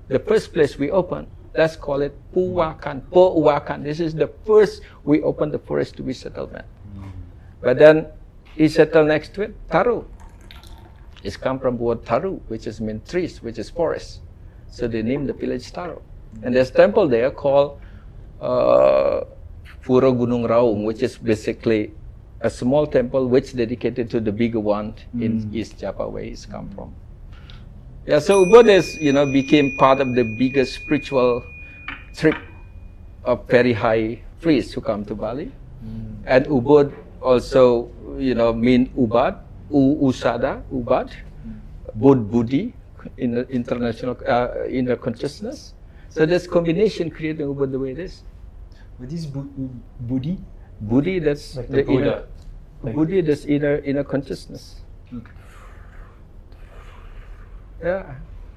the 0.08 0.20
first 0.20 0.52
place 0.52 0.78
we 0.78 0.90
opened. 0.90 1.26
Let's 1.54 1.76
call 1.76 2.00
it 2.00 2.16
Puakan, 2.34 3.02
Puakan. 3.12 3.84
This 3.84 4.00
is 4.00 4.14
the 4.14 4.28
first 4.46 4.82
we 5.04 5.20
opened 5.22 5.52
the 5.52 5.58
forest 5.58 5.96
to 5.96 6.02
be 6.02 6.12
settlement. 6.12 6.64
But 7.60 7.78
then 7.78 8.06
he 8.56 8.68
settled 8.68 9.08
next 9.08 9.34
to 9.34 9.42
it, 9.42 9.68
Taru. 9.68 10.04
It's 11.22 11.36
come 11.36 11.58
from 11.60 11.78
word 11.78 12.04
Taru, 12.04 12.40
which 12.48 12.66
is 12.66 12.80
mean 12.80 13.02
trees, 13.06 13.42
which 13.42 13.58
is 13.58 13.70
forest. 13.70 14.20
So 14.68 14.88
they 14.88 15.02
named 15.02 15.28
the 15.28 15.34
village 15.34 15.70
Taru. 15.70 16.00
And 16.42 16.56
there's 16.56 16.70
temple 16.70 17.06
there 17.08 17.30
called 17.30 17.80
uh, 18.40 19.24
Pura 19.82 20.10
Gunung 20.10 20.48
Raung, 20.48 20.84
which 20.84 21.02
is 21.02 21.18
basically 21.18 21.92
a 22.40 22.50
small 22.50 22.86
temple 22.86 23.28
which 23.28 23.54
dedicated 23.54 24.10
to 24.10 24.20
the 24.20 24.32
bigger 24.32 24.58
one 24.58 24.94
in 25.20 25.48
East 25.54 25.78
Java 25.78 26.08
where 26.08 26.24
it's 26.24 26.46
come 26.46 26.68
from. 26.70 26.94
Yeah, 28.06 28.18
so 28.18 28.44
Ubud 28.44 28.68
is, 28.68 28.98
you 28.98 29.12
know, 29.12 29.24
became 29.26 29.76
part 29.76 30.00
of 30.00 30.14
the 30.14 30.24
biggest 30.24 30.74
spiritual 30.74 31.44
trip 32.14 32.34
of 33.24 33.46
very 33.48 33.72
high 33.72 34.20
priests 34.40 34.72
who 34.72 34.80
come 34.80 35.04
to 35.04 35.14
Bali. 35.14 35.52
And 36.26 36.46
Ubud 36.46 36.92
also, 37.20 37.90
you 38.18 38.34
know, 38.34 38.52
mean 38.52 38.88
Ubad, 38.96 39.38
U 39.70 39.98
Usada, 40.02 40.62
Ubad, 40.72 41.12
Bud 41.94 42.30
Buddhi 42.30 42.74
in 43.18 43.34
the 43.34 43.48
international 43.48 44.16
uh, 44.26 44.66
inner 44.68 44.96
consciousness. 44.96 45.74
So 46.08 46.26
this 46.26 46.46
combination 46.46 47.10
creating 47.10 47.46
Ubud 47.46 47.70
the 47.72 47.78
way 47.78 47.92
it 47.92 47.98
is. 47.98 48.22
What 48.98 49.12
is 49.12 49.26
Bu- 49.26 49.42
Bu- 49.56 49.70
Buddhi? 50.00 50.38
Buddhi, 50.80 51.18
that's 51.20 51.56
Like 51.56 51.68
the 51.68 51.80
inner, 51.86 51.86
Buddha. 51.86 52.26
Like- 52.82 52.94
Buddhi, 52.94 53.20
that's 53.20 53.44
inner 53.44 53.76
inner 53.78 54.04
consciousness. 54.04 54.82
Yeah. 57.82 58.14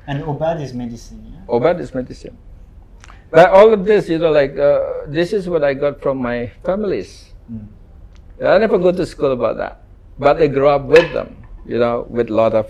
And 0.08 0.24
Obad 0.24 0.62
is 0.62 0.74
medicine, 0.74 1.26
yeah? 1.34 1.46
Obad 1.50 1.80
is 1.80 1.94
medicine. 1.94 2.38
But 3.32 3.50
all 3.50 3.74
of 3.74 3.86
this, 3.86 4.08
you 4.08 4.20
know, 4.20 4.32
like 4.32 4.58
uh, 4.58 5.06
this 5.08 5.34
is 5.34 5.50
what 5.50 5.64
I 5.64 5.74
got 5.74 6.02
from 6.02 6.18
my 6.22 6.52
families. 6.64 7.34
I 8.44 8.58
never 8.60 8.78
go 8.78 8.92
to 8.92 9.06
school 9.06 9.32
about 9.32 9.58
that, 9.58 9.82
but 10.20 10.42
I 10.42 10.48
grew 10.48 10.68
up 10.68 10.84
with 10.84 11.12
them. 11.14 11.36
You 11.66 11.80
know, 11.80 12.06
with 12.10 12.30
a 12.30 12.34
lot 12.34 12.54
of 12.54 12.70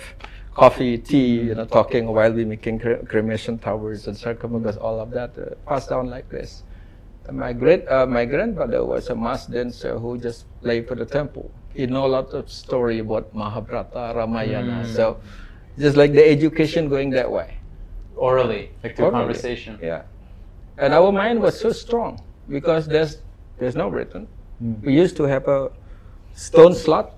coffee, 0.54 0.98
tea, 0.98 1.52
you 1.52 1.56
know, 1.56 1.66
talking 1.66 2.08
while 2.08 2.32
we 2.32 2.46
making 2.46 2.80
cre- 2.80 3.04
cremation 3.06 3.60
towers 3.60 4.08
and 4.08 4.16
sarcophagus, 4.16 4.78
all 4.78 5.02
of 5.02 5.12
that 5.12 5.38
uh, 5.38 5.54
passed 5.68 5.90
down 5.90 6.10
like 6.10 6.30
this. 6.30 6.64
And 7.28 7.38
my 7.38 7.52
great, 7.52 7.86
uh, 7.90 8.06
my 8.06 8.24
grandfather 8.24 8.86
was 8.86 9.10
a 9.10 9.16
mass 9.16 9.48
dancer 9.48 10.00
who 10.00 10.18
just 10.18 10.46
played 10.62 10.88
for 10.88 10.96
the 10.96 11.06
temple. 11.06 11.52
He 11.74 11.86
know 11.88 12.06
a 12.06 12.08
lot 12.08 12.30
of 12.32 12.50
story 12.50 13.00
about 13.00 13.34
Mahabharata, 13.36 14.14
Ramayana. 14.16 14.88
So, 14.88 15.20
just 15.78 15.98
like 15.98 16.14
the 16.14 16.26
education 16.28 16.90
going 16.90 17.10
that 17.12 17.30
way. 17.30 17.58
Orally, 18.16 18.72
like 18.84 18.96
through 18.96 19.08
Orally. 19.08 19.24
conversation. 19.26 19.80
Yeah. 19.82 20.04
And 20.78 20.94
our 20.94 21.12
mind 21.12 21.42
was 21.42 21.60
so 21.60 21.72
strong 21.72 22.22
because 22.50 22.88
there's 22.88 23.18
there's 23.58 23.76
no 23.76 23.88
written. 23.88 24.28
Hmm. 24.60 24.74
We 24.82 24.94
used 24.94 25.16
to 25.18 25.24
have 25.24 25.48
a 25.48 25.72
stone 26.34 26.74
slot 26.74 27.14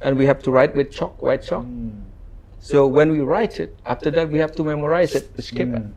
and 0.00 0.16
we 0.16 0.26
have 0.26 0.42
to 0.42 0.50
write 0.50 0.74
with 0.74 0.90
chalk, 0.90 1.20
white 1.22 1.42
chalk. 1.42 1.64
Hmm. 1.64 1.90
So 2.60 2.86
when 2.86 3.10
we 3.10 3.20
write 3.20 3.58
it, 3.58 3.76
after 3.86 4.10
that 4.10 4.30
we 4.30 4.38
have 4.38 4.52
to 4.56 4.64
memorize 4.64 5.14
it 5.14 5.34
to 5.36 5.42
skip 5.42 5.68
it. 5.68 5.82
Hmm. 5.82 5.90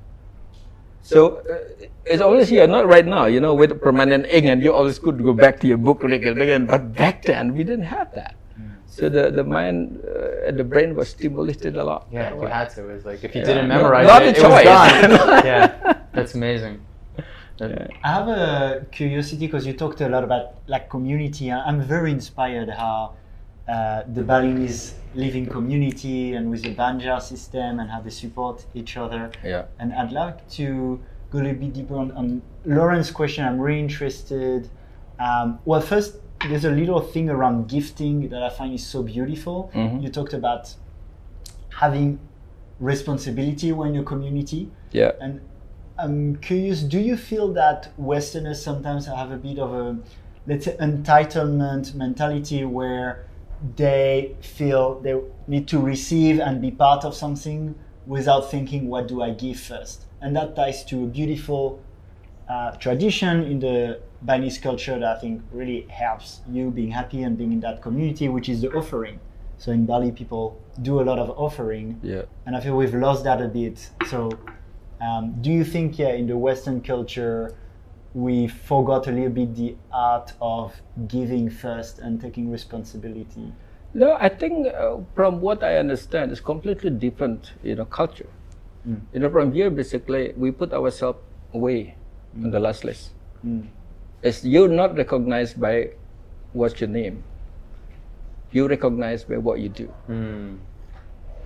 So 1.02 1.38
uh, 1.38 1.86
it's 2.06 2.22
always 2.22 2.50
here, 2.50 2.66
not 2.66 2.88
right 2.88 3.06
now, 3.06 3.26
you 3.26 3.40
know, 3.40 3.54
with 3.54 3.80
permanent 3.80 4.26
ink 4.26 4.46
and 4.46 4.64
you 4.64 4.74
always 4.74 4.98
could 4.98 5.22
go 5.24 5.34
back 5.34 5.60
to 5.60 5.68
your 5.68 5.78
book. 5.78 6.02
But 6.02 6.94
back 6.94 7.22
then 7.22 7.54
we 7.54 7.64
didn't 7.64 7.86
have 7.86 8.14
that. 8.16 8.36
So 8.96 9.10
the, 9.10 9.30
the 9.30 9.44
mind 9.44 10.00
uh, 10.08 10.48
and 10.48 10.58
the 10.58 10.64
brain 10.64 10.96
was 10.96 11.10
stimulated 11.10 11.76
a 11.76 11.84
lot. 11.84 12.08
Yeah, 12.12 12.34
you 12.34 12.48
had 12.60 12.70
to. 12.76 12.90
It 12.90 12.94
was 12.96 13.06
like 13.06 13.24
if 13.26 13.36
you 13.36 13.42
Yeah. 13.42 13.48
didn't 13.48 13.68
memorize 13.68 14.08
not 14.08 14.22
it, 14.24 14.38
it 14.38 14.44
was 14.44 14.64
gone. 14.64 15.12
yeah, 15.52 15.98
that's 16.14 16.34
amazing. 16.36 16.76
I 17.62 18.10
have 18.18 18.28
a 18.28 18.86
curiosity 18.92 19.46
because 19.48 19.66
you 19.66 19.74
talked 19.74 20.00
a 20.02 20.10
lot 20.10 20.24
about 20.24 20.46
like 20.68 20.90
community. 20.90 21.52
I- 21.52 21.64
I'm 21.70 21.82
very 21.82 22.12
inspired 22.12 22.70
how 22.70 23.14
uh, 23.68 24.04
the 24.14 24.24
Balinese 24.24 24.94
live 25.14 25.36
in 25.36 25.46
community 25.46 26.34
and 26.36 26.50
with 26.52 26.62
the 26.64 26.74
Banjar 26.76 27.22
system 27.22 27.80
and 27.80 27.90
how 27.90 28.00
they 28.02 28.10
support 28.10 28.66
each 28.74 28.98
other. 28.98 29.32
Yeah. 29.44 29.66
And 29.80 29.94
I'd 29.94 30.12
like 30.12 30.48
to 30.52 31.00
go 31.32 31.40
a 31.40 31.44
little 31.44 31.60
bit 31.60 31.74
deeper 31.74 31.96
on, 31.96 32.12
on 32.12 32.42
Lawrence's 32.66 33.12
question. 33.12 33.46
I'm 33.46 33.60
really 33.60 33.80
interested. 33.80 34.70
Um, 35.20 35.60
well, 35.66 35.82
first, 35.82 36.18
there's 36.50 36.66
a 36.66 36.72
little 36.72 37.02
thing 37.02 37.30
around 37.30 37.68
gifting 37.68 38.30
that 38.30 38.44
I 38.44 38.50
find 38.50 38.74
is 38.74 38.86
so 38.86 39.04
beautiful. 39.04 39.72
Mhm. 39.74 40.02
You 40.04 40.10
talked 40.10 40.34
about 40.34 40.74
having 41.80 42.20
responsibility 42.80 43.72
when 43.72 43.94
your 43.94 44.04
community. 44.04 44.70
Yeah. 44.92 45.12
And 45.22 45.42
I'm 45.98 46.36
curious, 46.38 46.82
do 46.82 47.00
you 47.00 47.16
feel 47.16 47.54
that 47.54 47.90
Westerners 47.98 48.62
sometimes 48.62 49.06
have 49.06 49.32
a 49.32 49.38
bit 49.38 49.60
of 49.60 49.74
a, 49.74 49.98
let's 50.48 50.66
say, 50.66 50.76
entitlement 50.78 51.96
mentality 51.96 52.66
where 52.66 53.26
they 53.78 54.36
feel 54.42 55.00
they 55.00 55.16
need 55.48 55.68
to 55.70 55.80
receive 55.80 56.40
and 56.40 56.62
be 56.62 56.72
part 56.72 57.06
of 57.06 57.16
something 57.16 57.76
without 58.06 58.52
thinking, 58.52 58.88
what 58.90 59.08
do 59.08 59.22
I 59.22 59.32
give 59.32 59.60
first? 59.60 60.04
And 60.22 60.36
that 60.36 60.56
ties 60.56 60.84
to 60.86 61.04
a 61.06 61.08
beautiful 61.08 61.80
uh, 62.50 62.72
tradition 62.72 63.44
in 63.44 63.60
the 63.60 64.00
Balinese 64.26 64.58
culture 64.58 64.98
that 65.00 65.18
I 65.18 65.20
think 65.20 65.42
really 65.52 65.82
helps 65.90 66.42
you 66.50 66.72
being 66.72 66.92
happy 66.92 67.24
and 67.24 67.38
being 67.38 67.52
in 67.54 67.60
that 67.62 67.82
community, 67.82 68.28
which 68.30 68.50
is 68.50 68.62
the 68.62 68.72
offering. 68.72 69.20
So 69.58 69.72
in 69.72 69.86
Bali, 69.86 70.12
people 70.12 70.60
do 70.82 71.00
a 71.00 71.04
lot 71.04 71.20
of 71.20 71.30
offering 71.38 72.00
Yeah. 72.04 72.24
and 72.46 72.56
I 72.56 72.60
feel 72.60 72.76
we've 72.76 72.94
lost 72.96 73.24
that 73.24 73.42
a 73.42 73.48
bit. 73.48 73.90
So 74.08 74.30
Um, 75.02 75.36
do 75.42 75.52
you 75.52 75.66
think, 75.66 76.00
yeah, 76.00 76.14
in 76.20 76.26
the 76.26 76.38
Western 76.38 76.80
culture, 76.82 77.54
we 78.14 78.48
forgot 78.48 79.08
a 79.08 79.12
little 79.12 79.30
bit 79.30 79.54
the 79.56 79.76
art 79.92 80.32
of 80.40 80.72
giving 81.08 81.50
first 81.50 82.00
and 82.00 82.20
taking 82.22 82.50
responsibility? 82.50 83.52
No, 83.94 84.16
I 84.18 84.30
think 84.30 84.68
uh, 84.68 85.00
from 85.14 85.42
what 85.42 85.64
I 85.64 85.78
understand, 85.78 86.32
it's 86.32 86.40
completely 86.40 86.90
different, 86.92 87.54
you 87.62 87.76
know, 87.76 87.86
culture. 87.86 88.30
You 89.14 89.20
know, 89.20 89.30
from 89.30 89.52
here, 89.52 89.70
basically, 89.70 90.34
we 90.38 90.52
put 90.52 90.72
ourselves 90.72 91.20
away 91.54 91.96
on 92.44 92.52
the 92.52 92.60
last 92.60 92.84
list. 92.86 93.12
As 94.24 94.46
you're 94.46 94.70
not 94.70 94.98
recognized 94.98 95.60
by 95.60 95.92
what's 96.54 96.80
your 96.80 96.90
name, 96.90 97.24
you're 98.52 98.70
recognized 98.70 99.28
by 99.28 99.38
what 99.38 99.60
you 99.60 99.70
do. 99.70 99.88
Hmm. 100.08 100.56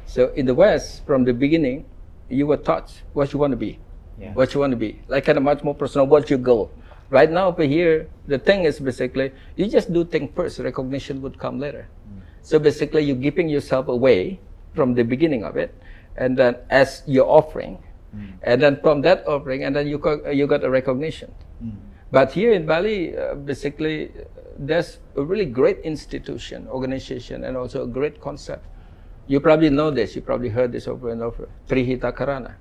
So 0.05 0.29
in 0.33 0.45
the 0.45 0.53
West, 0.53 1.05
from 1.05 1.23
the 1.25 1.33
beginning, 1.33 1.85
you 2.29 2.47
were 2.47 2.57
taught 2.57 2.93
what 3.13 3.33
you 3.33 3.39
want 3.39 3.51
to 3.51 3.57
be, 3.57 3.79
Yeah. 4.19 4.33
what 4.33 4.53
you 4.53 4.59
want 4.59 4.71
to 4.71 4.77
be, 4.77 5.01
like 5.07 5.25
kind 5.25 5.37
of 5.37 5.43
much 5.43 5.63
more 5.63 5.73
personal. 5.73 6.07
What's 6.07 6.29
your 6.29 6.39
goal? 6.39 6.71
Right 7.09 7.29
now, 7.29 7.49
over 7.49 7.63
here, 7.63 8.07
the 8.27 8.37
thing 8.37 8.65
is 8.65 8.79
basically 8.79 9.33
you 9.57 9.65
just 9.65 9.91
do 9.91 10.05
things 10.05 10.29
first. 10.35 10.59
Recognition 10.59 11.21
would 11.21 11.39
come 11.39 11.59
later. 11.59 11.89
Hmm. 12.05 12.21
So 12.41 12.59
basically, 12.59 13.01
you're 13.03 13.17
giving 13.17 13.49
yourself 13.49 13.87
away 13.89 14.39
from 14.77 14.93
the 14.93 15.03
beginning 15.03 15.43
of 15.43 15.57
it, 15.57 15.73
and 16.15 16.37
then 16.37 16.55
as 16.69 17.01
your 17.09 17.25
offering, 17.25 17.81
hmm. 18.13 18.37
and 18.45 18.61
then 18.61 18.77
from 18.81 19.01
that 19.01 19.25
offering, 19.25 19.65
and 19.65 19.75
then 19.75 19.87
you 19.89 19.97
got, 19.97 20.21
you 20.35 20.45
got 20.45 20.63
a 20.63 20.69
recognition. 20.69 21.33
But 22.11 22.31
here 22.31 22.53
in 22.53 22.65
Bali, 22.65 23.15
uh, 23.15 23.35
basically, 23.35 24.11
there's 24.57 24.99
a 25.15 25.23
really 25.23 25.45
great 25.45 25.79
institution, 25.81 26.67
organization, 26.67 27.43
and 27.43 27.55
also 27.55 27.83
a 27.83 27.87
great 27.87 28.19
concept. 28.19 28.65
You 29.27 29.39
probably 29.39 29.69
know 29.69 29.91
this. 29.91 30.15
You 30.15 30.21
probably 30.21 30.49
heard 30.49 30.71
this 30.71 30.87
over 30.87 31.11
and 31.11 31.21
over. 31.21 31.47
Trihita 31.67 32.11
Karana. 32.11 32.55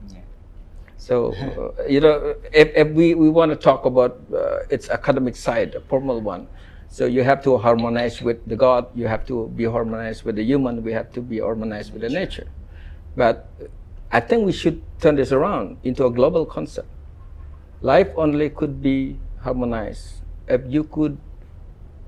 So, 0.99 1.33
uh, 1.33 1.85
you 1.89 2.01
know, 2.01 2.35
if, 2.53 2.69
if 2.75 2.89
we, 2.91 3.15
we 3.15 3.31
want 3.31 3.51
to 3.51 3.57
talk 3.57 3.87
about 3.87 4.21
uh, 4.35 4.61
its 4.69 4.91
academic 4.91 5.37
side, 5.37 5.75
a 5.75 5.81
formal 5.81 6.21
one, 6.21 6.47
so 6.89 7.07
you 7.07 7.23
have 7.23 7.43
to 7.45 7.57
harmonize 7.57 8.21
with 8.21 8.45
the 8.47 8.57
God, 8.57 8.87
you 8.95 9.07
have 9.07 9.27
to 9.27 9.49
be 9.55 9.65
harmonized 9.65 10.25
with 10.25 10.37
the 10.37 10.43
human, 10.43 10.83
we 10.83 10.93
have 10.93 11.13
to 11.13 11.21
be 11.21 11.39
harmonized 11.39 11.93
with 11.93 12.03
the 12.03 12.09
nature. 12.09 12.49
But 13.17 13.49
I 14.11 14.21
think 14.21 14.45
we 14.45 14.53
should 14.53 14.83
turn 15.01 15.17
this 15.17 15.33
around 15.33 15.79
into 15.85 16.05
a 16.07 16.11
global 16.11 16.45
concept. 16.45 16.89
Life 17.81 18.09
only 18.17 18.51
could 18.51 18.83
be 18.83 19.19
harmonized 19.41 20.23
if 20.49 20.63
you 20.67 20.85
could 20.85 21.19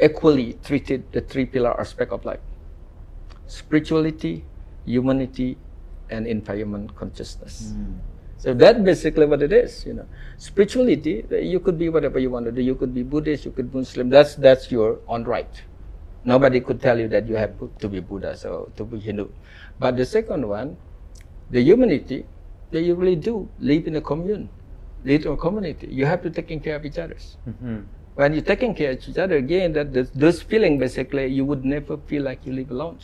equally 0.00 0.54
treated 0.64 1.04
the 1.12 1.20
three 1.20 1.44
pillar 1.44 1.78
aspect 1.78 2.12
of 2.12 2.24
life 2.24 2.40
spirituality, 3.50 4.44
humanity, 4.86 5.58
and 6.08 6.26
environment 6.26 6.94
consciousness. 6.94 7.74
Hmm. 7.74 7.98
So 8.38 8.54
that's 8.54 8.78
basically 8.80 9.26
what 9.26 9.42
it 9.42 9.52
is, 9.52 9.84
you 9.84 9.92
know. 9.92 10.06
Spirituality, 10.38 11.26
you 11.42 11.60
could 11.60 11.76
be 11.78 11.90
whatever 11.90 12.18
you 12.18 12.30
want 12.30 12.46
to 12.46 12.52
do. 12.52 12.62
You 12.62 12.74
could 12.74 12.94
be 12.94 13.02
Buddhist, 13.02 13.44
you 13.44 13.50
could 13.50 13.70
be 13.70 13.78
Muslim. 13.78 14.08
That's 14.08 14.34
that's 14.36 14.70
your 14.72 15.00
own 15.08 15.24
right. 15.24 15.50
Nobody 16.24 16.60
could 16.60 16.80
tell 16.80 16.98
you 16.98 17.08
that 17.08 17.28
you 17.28 17.36
have 17.36 17.52
to 17.58 17.88
be 17.88 18.00
Buddha 18.00 18.32
or 18.48 18.70
to 18.76 18.84
be 18.84 18.98
Hindu. 18.98 19.28
But 19.78 19.96
the 19.96 20.06
second 20.06 20.48
one, 20.48 20.76
the 21.50 21.60
humanity, 21.60 22.24
that 22.70 22.80
you 22.80 22.94
really 22.94 23.16
do 23.16 23.48
live 23.58 23.86
in 23.86 23.96
a 23.96 24.00
commune, 24.00 24.48
a 25.06 25.36
community. 25.36 25.88
You 25.90 26.06
have 26.06 26.22
to 26.22 26.30
taking 26.30 26.60
care 26.60 26.76
of 26.76 26.84
each 26.84 26.98
other. 26.98 27.16
When 28.14 28.34
you're 28.34 28.42
taking 28.42 28.74
care 28.74 28.92
of 28.92 29.08
each 29.08 29.16
other, 29.18 29.36
again, 29.36 29.72
that 29.72 29.92
this, 29.92 30.10
this 30.10 30.42
feeling 30.42 30.78
basically, 30.78 31.26
you 31.26 31.44
would 31.44 31.64
never 31.64 31.96
feel 31.96 32.22
like 32.22 32.44
you 32.44 32.52
live 32.52 32.70
alone. 32.70 32.98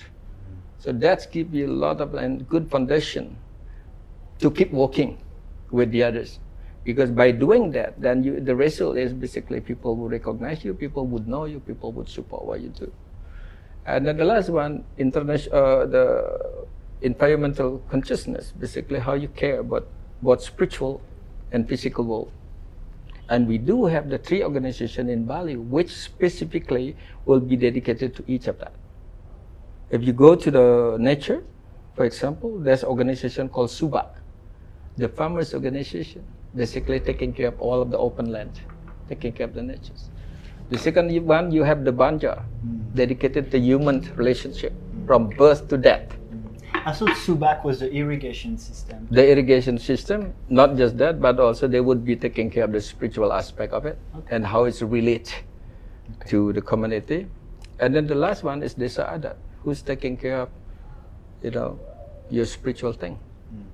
So 0.79 0.93
that 0.93 1.27
gives 1.33 1.55
you 1.55 1.69
a 1.69 1.73
lot 1.73 2.01
of 2.01 2.15
and 2.15 2.47
good 2.49 2.71
foundation 2.71 3.37
to 4.41 4.51
keep 4.51 4.73
working 4.73 5.19
with 5.71 5.91
the 5.91 6.03
others. 6.03 6.39
Because 6.85 7.11
by 7.11 7.33
doing 7.33 7.73
that, 7.73 8.01
then 8.01 8.23
you, 8.23 8.41
the 8.41 8.55
result 8.55 8.97
is 8.97 9.13
basically 9.13 9.61
people 9.61 9.97
will 9.97 10.09
recognize 10.09 10.65
you, 10.65 10.75
people 10.75 11.07
would 11.07 11.27
know 11.27 11.47
you, 11.47 11.61
people 11.61 11.91
would 11.93 12.09
support 12.09 12.45
what 12.45 12.61
you 12.61 12.69
do. 12.69 12.93
And 13.87 14.07
then 14.07 14.17
the 14.17 14.25
last 14.25 14.51
one, 14.51 14.85
international, 14.99 15.57
uh, 15.57 15.87
the 15.87 16.67
environmental 17.03 17.83
consciousness, 17.91 18.53
basically 18.59 19.01
how 19.01 19.15
you 19.15 19.29
care 19.29 19.61
about 19.61 19.87
both 20.23 20.43
spiritual 20.43 21.01
and 21.53 21.69
physical 21.69 22.05
world. 22.05 22.33
And 23.29 23.49
we 23.49 23.59
do 23.59 23.87
have 23.87 24.09
the 24.09 24.19
three 24.19 24.43
organizations 24.45 25.09
in 25.11 25.25
Bali 25.25 25.57
which 25.57 25.91
specifically 25.91 26.97
will 27.25 27.41
be 27.41 27.57
dedicated 27.57 28.15
to 28.17 28.25
each 28.27 28.47
of 28.47 28.59
that. 28.61 28.73
If 29.91 30.03
you 30.05 30.13
go 30.13 30.35
to 30.35 30.51
the 30.51 30.97
nature, 30.99 31.43
for 31.95 32.05
example, 32.05 32.59
there's 32.59 32.83
an 32.83 32.89
organization 32.89 33.49
called 33.49 33.71
Subak, 33.71 34.15
the 34.97 35.09
farmers 35.09 35.55
organization, 35.55 36.25
basically 36.55 37.01
taking 37.01 37.33
care 37.33 37.49
of 37.49 37.61
all 37.61 37.83
of 37.83 37.91
the 37.91 37.99
open 37.99 38.31
land, 38.31 38.61
taking 39.09 39.33
care 39.33 39.47
of 39.47 39.55
the 39.55 39.63
nature. 39.63 39.95
The 40.71 40.79
second 40.79 41.15
one, 41.25 41.53
you 41.53 41.63
have 41.63 41.85
the 41.85 41.93
Banjar, 41.93 42.43
hmm. 42.43 42.95
dedicated 42.95 43.51
to 43.53 43.59
human 43.59 44.03
relationship 44.17 44.73
from 45.07 45.29
birth 45.31 45.69
to 45.69 45.79
death. 45.79 46.11
I 46.87 46.93
thought 46.93 47.11
Subak 47.19 47.65
was 47.65 47.81
the 47.81 47.91
irrigation 47.91 48.57
system. 48.57 49.09
The 49.11 49.29
irrigation 49.29 49.77
system, 49.77 50.33
not 50.49 50.77
just 50.77 50.97
that, 50.99 51.21
but 51.21 51.41
also 51.41 51.67
they 51.67 51.81
would 51.81 52.05
be 52.05 52.15
taking 52.15 52.49
care 52.49 52.63
of 52.63 52.71
the 52.71 52.81
spiritual 52.81 53.33
aspect 53.33 53.73
of 53.73 53.87
it 53.87 53.99
and 54.31 54.47
how 54.47 54.65
it's 54.65 54.83
related 54.83 55.35
to 56.29 56.53
the 56.53 56.63
community. 56.63 57.27
And 57.81 57.93
then 57.93 58.07
the 58.07 58.15
last 58.15 58.45
one 58.45 58.63
is 58.63 58.77
Desa 58.77 59.03
Adat, 59.03 59.35
who's 59.65 59.83
taking 59.83 60.17
care 60.17 60.43
of, 60.43 60.49
you 61.43 61.51
know, 61.51 61.77
your 62.31 62.47
spiritual 62.47 62.93
thing. 62.93 63.19
Hmm. 63.51 63.67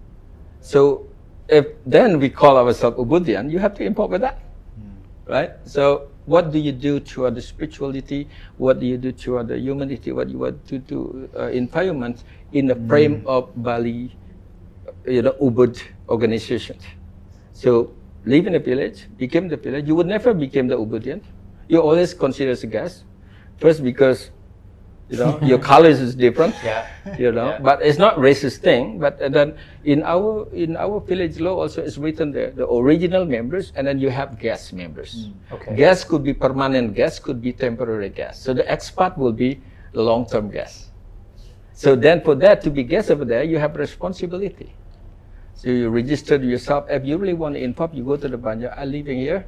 So 0.63 1.07
if 1.49 1.67
then 1.85 2.19
we 2.19 2.31
call 2.31 2.57
ourselves 2.57 2.97
Ubudian, 2.97 3.51
you 3.53 3.59
have 3.59 3.75
to 3.75 3.85
import 3.85 4.11
with 4.11 4.23
that, 4.23 4.41
hmm. 4.81 5.31
right? 5.31 5.51
So 5.65 6.09
what 6.27 6.53
do 6.53 6.59
you 6.59 6.73
do 6.73 7.01
toward 7.01 7.35
the 7.35 7.43
spirituality? 7.43 8.29
What 8.57 8.81
do 8.81 8.87
you 8.87 8.97
do 8.97 9.13
toward 9.13 9.49
the 9.49 9.59
humanity? 9.59 10.13
What 10.13 10.29
you 10.29 10.39
want 10.39 10.67
to 10.69 10.79
do 10.79 11.29
uh, 11.37 11.49
environment 11.49 12.25
in 12.53 12.67
the 12.67 12.77
frame 12.87 13.23
of 13.27 13.51
Bali, 13.57 14.15
you 15.07 15.23
know, 15.23 15.33
Ubud 15.41 15.83
organizations? 16.09 16.83
So 17.53 17.93
live 18.25 18.47
in 18.47 18.55
a 18.55 18.61
village, 18.61 19.09
became 19.19 19.49
the 19.49 19.57
village. 19.57 19.87
You 19.87 19.95
would 19.97 20.07
never 20.07 20.33
become 20.35 20.69
the 20.69 20.79
Ubudian. 20.79 21.23
You 21.69 21.81
always 21.81 22.15
consider 22.15 22.51
as 22.51 22.63
a 22.63 22.67
guest, 22.67 23.05
first 23.59 23.83
because 23.83 24.31
you 25.13 25.19
know 25.21 25.37
your 25.45 25.61
colors 25.61 26.01
is 26.01 26.17
different 26.17 26.57
Yeah. 26.65 26.89
you 27.21 27.31
know 27.37 27.53
Yeah. 27.53 27.61
but 27.61 27.85
it's 27.85 28.01
not 28.01 28.17
racist 28.17 28.65
thing 28.65 28.97
but 28.97 29.21
then 29.21 29.53
in 29.85 30.01
our 30.03 30.49
in 30.57 30.73
our 30.81 31.05
village 31.05 31.37
law 31.37 31.61
also 31.61 31.85
is 31.85 32.01
written 32.01 32.33
there 32.33 32.49
the 32.51 32.65
original 32.65 33.29
members 33.29 33.77
and 33.77 33.85
then 33.87 34.01
you 34.01 34.09
have 34.09 34.41
guest 34.41 34.73
members. 34.73 35.29
Hmm. 35.29 35.55
Okay. 35.61 35.77
guests 35.77 36.09
could 36.09 36.25
be 36.25 36.33
permanent 36.33 36.97
guests 36.97 37.21
could 37.21 37.45
be 37.45 37.53
temporary 37.53 38.09
guests 38.09 38.41
so 38.41 38.57
the 38.57 38.65
expat 38.65 39.21
will 39.21 39.37
be 39.37 39.61
long-term 39.93 40.49
guest 40.49 40.89
so 41.77 41.93
then 41.95 42.25
for 42.25 42.35
that 42.41 42.65
to 42.65 42.71
be 42.73 42.81
guest 42.83 43.11
over 43.13 43.25
there 43.29 43.45
you 43.45 43.59
have 43.59 43.77
responsibility. 43.77 44.73
So 45.55 45.69
you 45.71 45.91
register 45.91 46.37
yourself. 46.37 46.87
If 46.89 47.05
you 47.05 47.19
really 47.19 47.35
want 47.35 47.55
to 47.55 47.63
inform 47.63 47.93
you 47.95 48.03
go 48.05 48.17
to 48.17 48.29
the 48.29 48.39
banjar 48.39 48.73
i 48.77 48.85
live 48.85 49.07
in 49.09 49.19
here. 49.19 49.47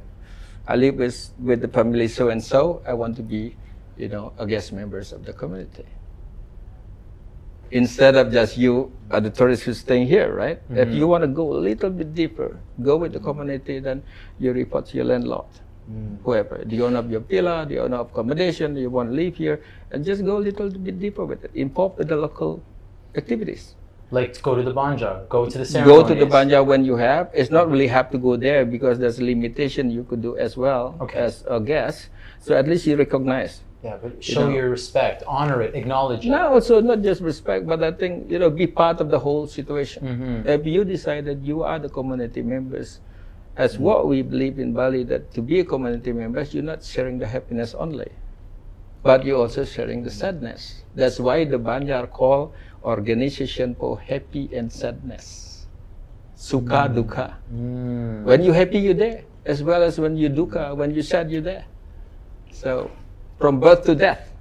I 0.67 0.75
live 0.75 0.95
with 0.95 1.29
with 1.39 1.61
the 1.61 1.67
family 1.69 2.07
so 2.07 2.29
and 2.29 2.41
so. 2.43 2.81
I 2.87 2.93
want 2.93 3.15
to 3.17 3.23
be 3.23 3.55
you 3.97 4.07
know 4.09 4.33
a 4.37 4.45
guest 4.45 4.73
members 4.73 5.11
of 5.11 5.25
the 5.25 5.33
community 5.33 5.85
instead 7.71 8.15
of 8.15 8.31
just 8.31 8.57
you 8.57 8.91
are 9.11 9.21
the 9.21 9.29
tourist 9.29 9.63
who's 9.63 9.79
staying 9.79 10.07
here, 10.07 10.33
right? 10.33 10.61
If 10.69 10.87
mm-hmm. 10.87 10.97
you 10.97 11.07
want 11.07 11.23
to 11.23 11.27
go 11.27 11.53
a 11.53 11.59
little 11.59 11.89
bit 11.89 12.13
deeper, 12.13 12.59
go 12.81 12.97
with 12.97 13.13
the 13.13 13.19
community, 13.19 13.79
then 13.79 14.03
you 14.39 14.53
report 14.53 14.87
to 14.87 14.97
your 14.97 15.05
landlord, 15.05 15.45
mm. 15.91 16.17
whoever, 16.23 16.63
the 16.65 16.81
owner 16.81 16.99
of 16.99 17.11
your 17.11 17.21
villa, 17.21 17.65
the 17.67 17.79
owner 17.79 17.97
of 17.97 18.11
accommodation, 18.11 18.75
you 18.75 18.89
want 18.89 19.09
to 19.09 19.15
live 19.15 19.35
here, 19.35 19.61
and 19.91 20.05
just 20.05 20.23
go 20.23 20.37
a 20.37 20.43
little 20.43 20.69
bit 20.69 20.99
deeper 20.99 21.25
with 21.25 21.43
it. 21.43 21.51
Involve 21.55 21.97
with 21.97 22.07
the 22.07 22.15
local 22.15 22.61
activities. 23.15 23.75
Like 24.11 24.39
go 24.41 24.55
to 24.55 24.61
the 24.61 24.71
banjar, 24.73 25.27
go 25.27 25.49
to 25.49 25.57
the 25.57 25.65
ceremony. 25.65 26.03
Go 26.03 26.07
to 26.07 26.15
the 26.15 26.27
banjar 26.27 26.63
when 26.63 26.85
you 26.85 26.95
have. 26.95 27.31
It's 27.33 27.49
not 27.49 27.69
really 27.69 27.87
have 27.87 28.11
to 28.11 28.19
go 28.19 28.37
there 28.37 28.63
because 28.63 28.99
there's 28.99 29.17
a 29.19 29.23
limitation 29.25 29.89
you 29.89 30.03
could 30.03 30.21
do 30.21 30.37
as 30.37 30.55
well 30.55 30.95
Okay. 31.01 31.17
as 31.17 31.43
a 31.49 31.59
guest. 31.59 32.09
So 32.39 32.55
at 32.55 32.67
least 32.67 32.85
you 32.85 32.95
recognize. 32.95 33.64
Yeah, 33.85 34.01
but 34.01 34.17
show 34.17 34.49
know. 34.49 34.55
your 34.57 34.69
respect, 34.73 35.21
honor 35.29 35.61
it, 35.61 35.75
acknowledge 35.75 36.25
it. 36.25 36.29
No, 36.29 36.57
also 36.57 36.81
not 36.81 37.05
just 37.05 37.21
respect, 37.21 37.69
but 37.69 37.83
I 37.83 37.91
think 37.93 38.31
you 38.31 38.39
know, 38.41 38.49
be 38.49 38.65
part 38.65 38.97
of 38.99 39.13
the 39.13 39.19
whole 39.21 39.45
situation. 39.45 40.01
Mhm. 40.01 40.49
If 40.49 40.65
you 40.65 40.81
decide 40.81 41.29
that 41.29 41.45
you 41.45 41.61
are 41.61 41.77
the 41.77 41.89
community 41.93 42.41
members, 42.41 42.97
as 43.53 43.77
what 43.77 44.09
we 44.09 44.25
believe 44.25 44.57
in 44.57 44.73
Bali, 44.73 45.05
that 45.13 45.29
to 45.37 45.41
be 45.45 45.61
a 45.61 45.65
community 45.69 46.11
member, 46.17 46.41
you're 46.49 46.65
not 46.65 46.81
sharing 46.81 47.21
the 47.21 47.29
happiness 47.29 47.77
only, 47.77 48.09
but 49.05 49.21
you're 49.21 49.37
also 49.37 49.61
sharing 49.61 50.01
the 50.01 50.09
sadness. 50.09 50.81
That's 50.97 51.21
why 51.21 51.45
the 51.45 51.61
Banjar 51.61 52.09
are 52.09 52.09
called 52.09 52.57
Organization 52.81 53.77
for 53.77 54.01
Happy 54.01 54.49
and 54.49 54.73
Sadness. 54.73 55.69
Sukha 56.33 56.89
dukkha. 56.89 57.37
Mm. 57.53 58.25
When 58.25 58.41
you're 58.41 58.57
happy, 58.57 58.81
you're 58.81 58.97
there, 58.97 59.29
as 59.45 59.61
well 59.61 59.85
as 59.85 60.01
when 60.01 60.17
you 60.17 60.33
dukkha, 60.33 60.73
when 60.73 60.89
you're 60.89 61.05
sad, 61.05 61.29
you're 61.29 61.45
there. 61.45 61.69
So, 62.49 62.89
from 63.39 63.59
birth 63.59 63.83
to 63.85 63.95
death, 63.95 64.31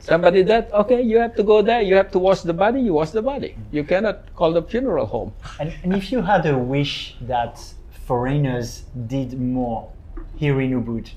Somebody 0.00 0.42
dead, 0.44 0.70
okay, 0.72 1.02
you 1.02 1.18
have 1.18 1.34
to 1.34 1.42
go 1.42 1.60
there. 1.60 1.82
You 1.82 1.96
have 1.96 2.10
to 2.12 2.18
wash 2.18 2.40
the 2.42 2.54
body. 2.54 2.80
You 2.80 2.94
wash 2.94 3.10
the 3.10 3.20
body. 3.20 3.56
You 3.72 3.84
cannot 3.84 4.32
call 4.36 4.52
the 4.52 4.62
funeral 4.62 5.04
home. 5.06 5.34
And, 5.60 5.74
and 5.82 5.92
if 5.92 6.10
you 6.12 6.22
had 6.22 6.46
a 6.46 6.56
wish 6.56 7.16
that 7.22 7.60
foreigners 8.06 8.84
did 9.06 9.38
more 9.38 9.90
here 10.36 10.60
in 10.62 10.70
Ubud, 10.72 11.10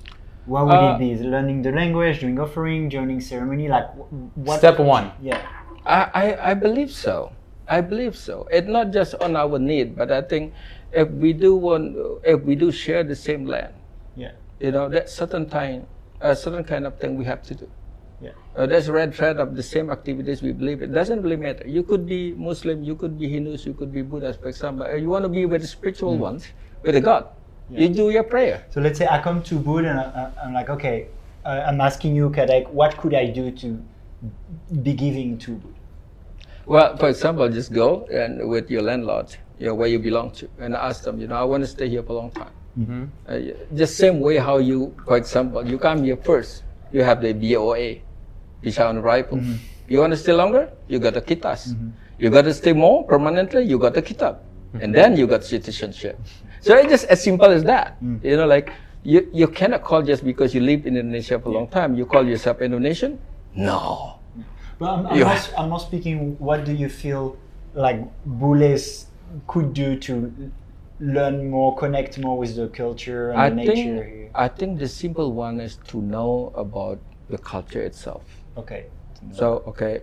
what 0.45 0.65
would 0.65 0.73
Uh, 0.73 0.95
it 0.95 0.99
be? 0.99 1.15
Learning 1.23 1.61
the 1.61 1.71
language, 1.71 2.19
doing 2.19 2.37
offering, 2.39 2.89
joining 2.89 3.21
ceremony, 3.21 3.69
like 3.69 3.87
wh- 3.95 4.11
what? 4.37 4.57
Step 4.59 4.79
one. 4.79 5.11
Yeah. 5.21 5.39
I, 5.85 6.09
I, 6.13 6.51
I 6.51 6.53
believe 6.53 6.91
so. 6.91 7.31
I 7.69 7.79
believe 7.81 8.17
so. 8.17 8.47
It's 8.51 8.67
not 8.67 8.91
just 8.91 9.15
on 9.21 9.37
our 9.37 9.57
need, 9.59 9.95
but 9.95 10.11
I 10.11 10.21
think 10.21 10.53
if 10.91 11.07
we 11.11 11.31
do 11.31 11.55
want, 11.55 11.95
if 12.25 12.41
we 12.43 12.55
do 12.55 12.71
share 12.73 13.03
the 13.05 13.15
same 13.15 13.45
land, 13.45 13.73
Yeah. 14.17 14.31
you 14.59 14.71
know, 14.71 14.89
that 14.89 15.07
certain 15.09 15.47
time, 15.47 15.85
a 16.21 16.35
certain 16.35 16.63
kind 16.63 16.85
of 16.85 16.97
thing 16.99 17.17
we 17.17 17.25
have 17.25 17.41
to 17.43 17.55
do. 17.55 17.69
Yeah. 18.21 18.31
Uh, 18.55 18.67
there's 18.67 18.87
a 18.87 18.93
red 18.93 19.15
thread 19.15 19.39
of 19.39 19.55
the 19.55 19.63
same 19.63 19.89
activities 19.89 20.41
we 20.43 20.51
believe. 20.51 20.81
It 20.83 20.93
doesn't 20.93 21.21
really 21.23 21.37
matter. 21.37 21.67
You 21.67 21.81
could 21.83 22.05
be 22.05 22.33
Muslim, 22.33 22.83
you 22.83 22.95
could 22.95 23.17
be 23.17 23.27
Hindus, 23.27 23.65
you 23.65 23.73
could 23.73 23.91
be 23.91 24.03
Buddhist, 24.03 24.41
for 24.41 24.47
example. 24.47 24.85
Uh, 24.85 24.95
You 24.95 25.09
want 25.09 25.25
to 25.25 25.29
be 25.29 25.45
with 25.45 25.61
the 25.61 25.67
spiritual 25.67 26.17
ones, 26.17 26.47
with 26.83 26.93
the 26.93 27.01
God. 27.01 27.27
You 27.69 27.87
do 27.87 28.09
your 28.11 28.23
prayer. 28.23 28.65
So 28.69 28.81
let's 28.81 28.99
say 28.99 29.07
I 29.07 29.21
come 29.21 29.41
to 29.43 29.55
Ubud 29.55 29.89
and 29.89 29.97
I, 29.97 30.31
I'm 30.43 30.53
like, 30.53 30.69
okay, 30.69 31.07
uh, 31.45 31.63
I'm 31.65 31.79
asking 31.79 32.15
you, 32.15 32.29
Kadek, 32.29 32.69
what 32.69 32.97
could 32.97 33.13
I 33.13 33.27
do 33.27 33.49
to 33.49 33.81
be 34.83 34.93
giving 34.93 35.37
to 35.39 35.51
Ubud? 35.51 35.73
Well, 36.65 36.97
for 36.97 37.09
example, 37.09 37.47
just 37.49 37.73
go 37.73 38.05
and 38.11 38.47
with 38.49 38.69
your 38.69 38.83
landlord, 38.83 39.35
you 39.57 39.67
know, 39.67 39.73
where 39.73 39.87
you 39.87 39.99
belong 39.99 40.31
to, 40.31 40.49
and 40.59 40.75
ask 40.75 41.03
them, 41.03 41.19
you 41.19 41.27
know, 41.27 41.35
I 41.35 41.43
want 41.43 41.63
to 41.63 41.67
stay 41.67 41.89
here 41.89 42.03
for 42.03 42.11
a 42.11 42.15
long 42.15 42.31
time. 42.31 42.51
Mm-hmm. 42.77 43.03
Mm-hmm. 43.03 43.05
Uh, 43.27 43.75
just 43.75 43.97
same 43.97 44.19
way 44.19 44.37
how 44.37 44.57
you, 44.57 44.95
for 45.05 45.17
example, 45.17 45.65
you 45.67 45.77
come 45.77 46.03
here 46.03 46.17
first, 46.17 46.63
you 46.91 47.03
have 47.03 47.21
the 47.21 47.33
VOA, 47.33 47.99
visa 48.63 48.87
on 48.87 48.97
arrival. 48.97 49.37
Mm-hmm. 49.37 49.55
You 49.89 49.99
want 49.99 50.11
to 50.13 50.17
stay 50.17 50.31
longer? 50.33 50.71
You 50.87 50.99
got 50.99 51.17
a 51.17 51.21
kitas. 51.21 51.75
You 52.17 52.29
got 52.29 52.43
to 52.45 52.53
stay 52.53 52.71
more 52.71 53.03
permanently. 53.03 53.63
You 53.65 53.77
got 53.79 53.97
a 53.97 54.01
KITAP, 54.01 54.37
and 54.79 54.93
then 54.95 55.17
you 55.17 55.27
got 55.27 55.43
citizenship. 55.43 56.15
So 56.61 56.77
it's 56.77 56.87
just 56.89 57.05
as 57.11 57.19
simple 57.23 57.47
as 57.51 57.63
that. 57.65 57.97
You 58.23 58.37
know, 58.37 58.45
like 58.45 58.71
you, 59.03 59.27
you 59.33 59.47
cannot 59.49 59.83
call 59.83 60.01
just 60.03 60.23
because 60.23 60.53
you 60.53 60.61
live 60.61 60.85
in 60.85 60.95
Indonesia 60.95 61.39
for 61.39 61.49
a 61.49 61.51
long 61.51 61.67
time. 61.67 61.95
You 61.95 62.05
call 62.05 62.23
yourself 62.25 62.61
Indonesian? 62.61 63.19
No. 63.55 64.19
But 64.79 64.89
I'm, 64.89 65.07
I'm, 65.07 65.17
You- 65.17 65.25
not, 65.25 65.53
I'm 65.57 65.69
not 65.69 65.77
speaking, 65.81 66.37
what 66.39 66.63
do 66.63 66.71
you 66.71 66.87
feel 66.87 67.35
like 67.73 67.99
Bules 68.25 69.07
could 69.47 69.73
do 69.73 69.97
to 69.97 70.31
learn 71.01 71.49
more, 71.49 71.75
connect 71.75 72.19
more 72.19 72.37
with 72.37 72.55
the 72.55 72.67
culture 72.69 73.31
and 73.31 73.39
I 73.39 73.49
the 73.49 73.55
nature 73.55 74.03
here? 74.03 74.31
I 74.35 74.47
think 74.47 74.79
the 74.79 74.87
simple 74.87 75.33
one 75.33 75.59
is 75.59 75.77
to 75.87 76.01
know 76.01 76.53
about 76.55 76.99
the 77.29 77.37
culture 77.37 77.81
itself. 77.81 78.23
Okay. 78.55 78.85
So 79.33 79.63
okay, 79.67 80.01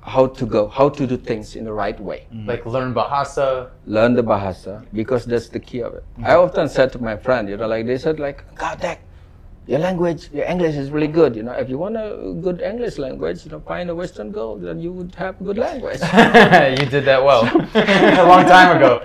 how 0.00 0.26
to 0.26 0.46
go, 0.46 0.68
how 0.68 0.88
to 0.88 1.06
do 1.06 1.16
things 1.16 1.56
in 1.56 1.64
the 1.64 1.72
right 1.72 1.98
way. 2.00 2.26
Mm-hmm. 2.32 2.48
Like 2.48 2.66
learn 2.66 2.94
Bahasa. 2.94 3.70
Learn 3.86 4.14
the 4.14 4.22
bahasa 4.22 4.86
because 4.92 5.24
that's 5.24 5.48
the 5.48 5.60
key 5.60 5.80
of 5.80 5.94
it. 5.94 6.04
I 6.18 6.20
mm-hmm. 6.20 6.44
often 6.44 6.68
said 6.68 6.92
to 6.92 6.98
my 6.98 7.16
friend, 7.16 7.48
you 7.48 7.56
know, 7.56 7.66
like 7.66 7.86
they 7.86 7.98
said, 7.98 8.18
like 8.20 8.54
God, 8.54 8.80
Dad, 8.80 8.98
your 9.66 9.78
language, 9.78 10.28
your 10.32 10.44
English 10.44 10.76
is 10.76 10.90
really 10.90 11.06
good. 11.08 11.34
You 11.34 11.42
know, 11.42 11.52
if 11.52 11.70
you 11.70 11.78
want 11.78 11.96
a 11.96 12.34
good 12.40 12.60
English 12.60 12.98
language, 12.98 13.44
you 13.44 13.50
know, 13.50 13.60
find 13.60 13.88
a 13.88 13.94
Western 13.94 14.30
girl, 14.30 14.56
then 14.56 14.78
you 14.80 14.92
would 14.92 15.14
have 15.14 15.38
good 15.42 15.56
language. 15.56 16.00
you 16.80 16.86
did 16.86 17.04
that 17.06 17.24
well. 17.24 17.44
a 17.74 18.24
long 18.28 18.44
time 18.44 18.76
ago. 18.76 19.00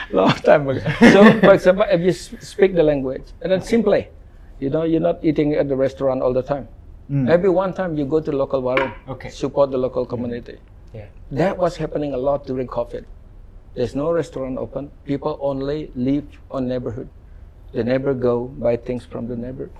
long 0.12 0.32
time 0.32 0.68
ago. 0.68 0.80
So, 1.12 1.40
for 1.40 1.52
example, 1.52 1.84
if 1.90 2.00
you 2.00 2.12
speak 2.12 2.74
the 2.74 2.82
language, 2.82 3.24
and 3.42 3.52
then 3.52 3.60
simply, 3.60 4.08
you 4.58 4.70
know, 4.70 4.84
you're 4.84 5.00
not 5.04 5.22
eating 5.22 5.52
at 5.54 5.68
the 5.68 5.76
restaurant 5.76 6.22
all 6.22 6.32
the 6.32 6.42
time. 6.42 6.66
Hmm. 7.08 7.28
Every 7.28 7.50
one 7.50 7.72
time 7.74 7.96
you 7.96 8.04
go 8.04 8.20
to 8.20 8.32
local 8.32 8.62
warung, 8.62 8.92
Okay. 9.08 9.28
support 9.28 9.70
the 9.70 9.78
local 9.78 10.04
community. 10.06 10.58
Yeah. 10.94 11.06
That 11.30 11.58
was 11.58 11.76
happening 11.76 12.14
a 12.14 12.18
lot 12.18 12.46
during 12.46 12.66
COVID. 12.66 13.04
There's 13.74 13.94
no 13.94 14.10
restaurant 14.12 14.58
open. 14.58 14.90
People 15.04 15.38
only 15.40 15.90
live 15.94 16.24
on 16.50 16.68
neighborhood. 16.68 17.08
The 17.72 17.84
neighbor 17.84 18.14
go 18.14 18.48
buy 18.48 18.76
things 18.76 19.04
from 19.04 19.28
the 19.28 19.36
neighbor, 19.36 19.70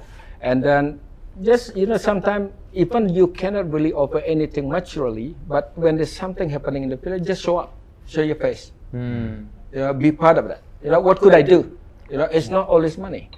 and 0.40 0.62
then 0.62 1.00
just 1.42 1.76
you 1.76 1.86
know 1.86 1.96
sometimes 1.96 2.52
even 2.72 3.08
you 3.08 3.28
cannot 3.28 3.72
really 3.72 3.92
offer 3.92 4.18
anything 4.20 4.68
naturally, 4.68 5.34
but 5.48 5.72
when 5.76 5.96
there's 5.96 6.12
something 6.12 6.50
happening 6.50 6.82
in 6.82 6.90
the 6.90 6.96
village, 6.96 7.24
just 7.24 7.42
show 7.42 7.56
up, 7.56 7.72
show 8.06 8.22
your 8.22 8.36
face 8.36 8.72
hmm. 8.90 9.44
you 9.72 9.80
know, 9.80 9.92
be 9.92 10.12
part 10.12 10.38
of 10.38 10.48
that. 10.48 10.62
You 10.82 10.90
know, 10.90 11.00
what 11.00 11.20
could 11.20 11.34
I 11.34 11.42
do? 11.42 11.78
You 12.10 12.18
know, 12.18 12.24
it's 12.24 12.48
not 12.48 12.68
always 12.68 12.96
money. 12.96 13.30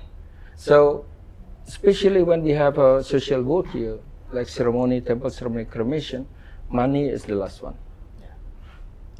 So, 0.56 1.04
especially 1.66 2.22
when 2.22 2.42
we 2.42 2.50
have 2.50 2.78
a 2.78 3.02
social 3.02 3.42
work 3.42 3.68
here, 3.68 3.98
like 4.32 4.48
ceremony, 4.48 5.00
temple 5.00 5.30
ceremony, 5.30 5.64
cremation, 5.64 6.26
money 6.70 7.08
is 7.08 7.24
the 7.24 7.34
last 7.34 7.62
one. 7.62 7.74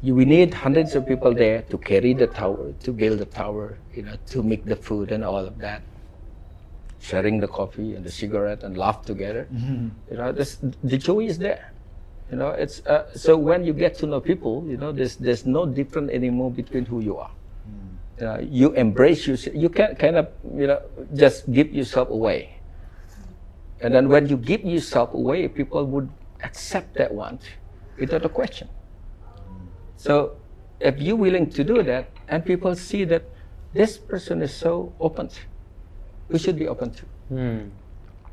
You, 0.01 0.15
we 0.15 0.25
need 0.25 0.53
hundreds 0.53 0.95
of 0.95 1.07
people 1.07 1.33
there 1.33 1.61
to 1.69 1.77
carry 1.77 2.13
the 2.13 2.27
tower, 2.27 2.73
to 2.83 2.91
build 2.91 3.19
the 3.19 3.25
tower, 3.25 3.77
you 3.93 4.01
know, 4.03 4.15
to 4.27 4.41
make 4.41 4.65
the 4.65 4.75
food 4.75 5.11
and 5.11 5.23
all 5.23 5.37
of 5.37 5.59
that. 5.59 5.83
Sharing 6.99 7.39
the 7.39 7.47
coffee 7.47 7.95
and 7.95 8.03
the 8.03 8.11
cigarette 8.11 8.63
and 8.63 8.77
laugh 8.77 9.05
together. 9.05 9.47
You 10.11 10.17
know, 10.17 10.31
this, 10.31 10.57
the 10.83 10.97
joy 10.97 11.25
is 11.25 11.37
there. 11.37 11.71
You 12.31 12.37
know, 12.37 12.49
it's 12.49 12.85
uh, 12.85 13.11
so 13.13 13.37
when 13.37 13.65
you 13.65 13.73
get 13.73 13.95
to 13.99 14.07
know 14.07 14.21
people, 14.21 14.63
you 14.67 14.77
know, 14.77 14.91
there's 14.91 15.17
there's 15.17 15.45
no 15.45 15.65
difference 15.65 16.11
anymore 16.11 16.49
between 16.49 16.85
who 16.85 17.01
you 17.01 17.17
are. 17.17 17.31
You, 18.19 18.25
know, 18.25 18.39
you 18.39 18.71
embrace 18.73 19.27
you. 19.27 19.35
You 19.51 19.67
can 19.67 19.95
kind 19.95 20.15
of 20.15 20.29
you 20.55 20.67
know 20.67 20.79
just 21.13 21.51
give 21.51 21.73
yourself 21.73 22.09
away. 22.09 22.61
And 23.81 23.93
then 23.93 24.07
when 24.07 24.29
you 24.29 24.37
give 24.37 24.63
yourself 24.63 25.13
away, 25.13 25.47
people 25.49 25.83
would 25.85 26.09
accept 26.43 26.95
that 26.95 27.11
one 27.13 27.39
without 27.99 28.23
a 28.23 28.29
question. 28.29 28.69
So 30.01 30.35
if 30.79 30.99
you're 30.99 31.15
willing 31.15 31.47
to 31.51 31.63
do 31.63 31.83
that, 31.83 32.09
and 32.27 32.43
people 32.43 32.73
see 32.73 33.05
that 33.05 33.21
this 33.71 33.99
person 33.99 34.41
is 34.41 34.51
so 34.51 34.93
open, 34.99 35.29
we 36.27 36.39
should 36.39 36.57
be 36.57 36.67
open 36.67 36.89
to. 36.89 37.05
Hmm. 37.29 37.69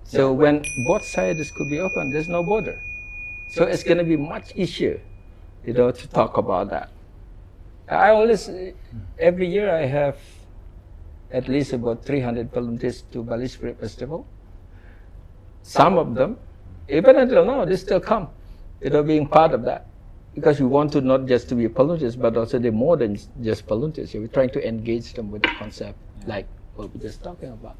So 0.05 0.33
when 0.33 0.65
both 0.87 1.05
sides 1.05 1.51
could 1.51 1.69
be 1.69 1.79
open, 1.79 2.11
there's 2.11 2.29
no 2.29 2.43
border. 2.43 2.81
So 3.51 3.65
it's 3.65 3.85
going 3.85 3.99
to 3.99 4.05
be 4.05 4.17
much 4.17 4.57
easier, 4.57 4.99
you 5.63 5.75
know, 5.75 5.91
to 5.91 6.09
talk 6.09 6.39
about 6.39 6.71
that. 6.71 6.89
I 7.87 8.11
always, 8.11 8.49
every 9.19 9.47
year 9.47 9.69
I 9.69 9.85
have 9.85 10.17
at 11.31 11.49
least 11.49 11.75
about 11.75 12.03
300 12.03 12.51
volunteers 12.51 13.03
to 13.13 13.23
Bali 13.23 13.47
Spirit 13.47 13.79
Festival. 13.79 14.27
Some 15.63 15.99
of 15.99 16.15
them, 16.15 16.39
even 16.89 17.17
until 17.17 17.45
now, 17.45 17.67
they 17.67 17.77
still 17.77 18.01
come, 18.01 18.29
you 18.81 18.89
know, 18.89 19.03
being 19.03 19.27
part 19.29 19.53
of 19.53 19.65
that. 19.65 19.85
Because 20.39 20.61
we 20.61 20.67
want 20.67 20.93
to 20.93 21.01
not 21.01 21.27
just 21.27 21.49
to 21.49 21.55
be 21.57 21.67
volunteers, 21.67 22.15
but 22.17 22.37
also 22.37 22.59
they're 22.59 22.71
more 22.73 22.97
than 22.97 23.19
just 23.43 23.67
volunteers. 23.67 24.15
We're 24.15 24.29
trying 24.29 24.51
to 24.51 24.67
engage 24.67 25.15
them 25.15 25.31
with 25.33 25.43
the 25.43 25.49
concept, 25.59 25.99
like 26.27 26.47
what 26.77 26.95
we're 26.95 27.03
just 27.03 27.23
talking 27.25 27.51
about. 27.51 27.77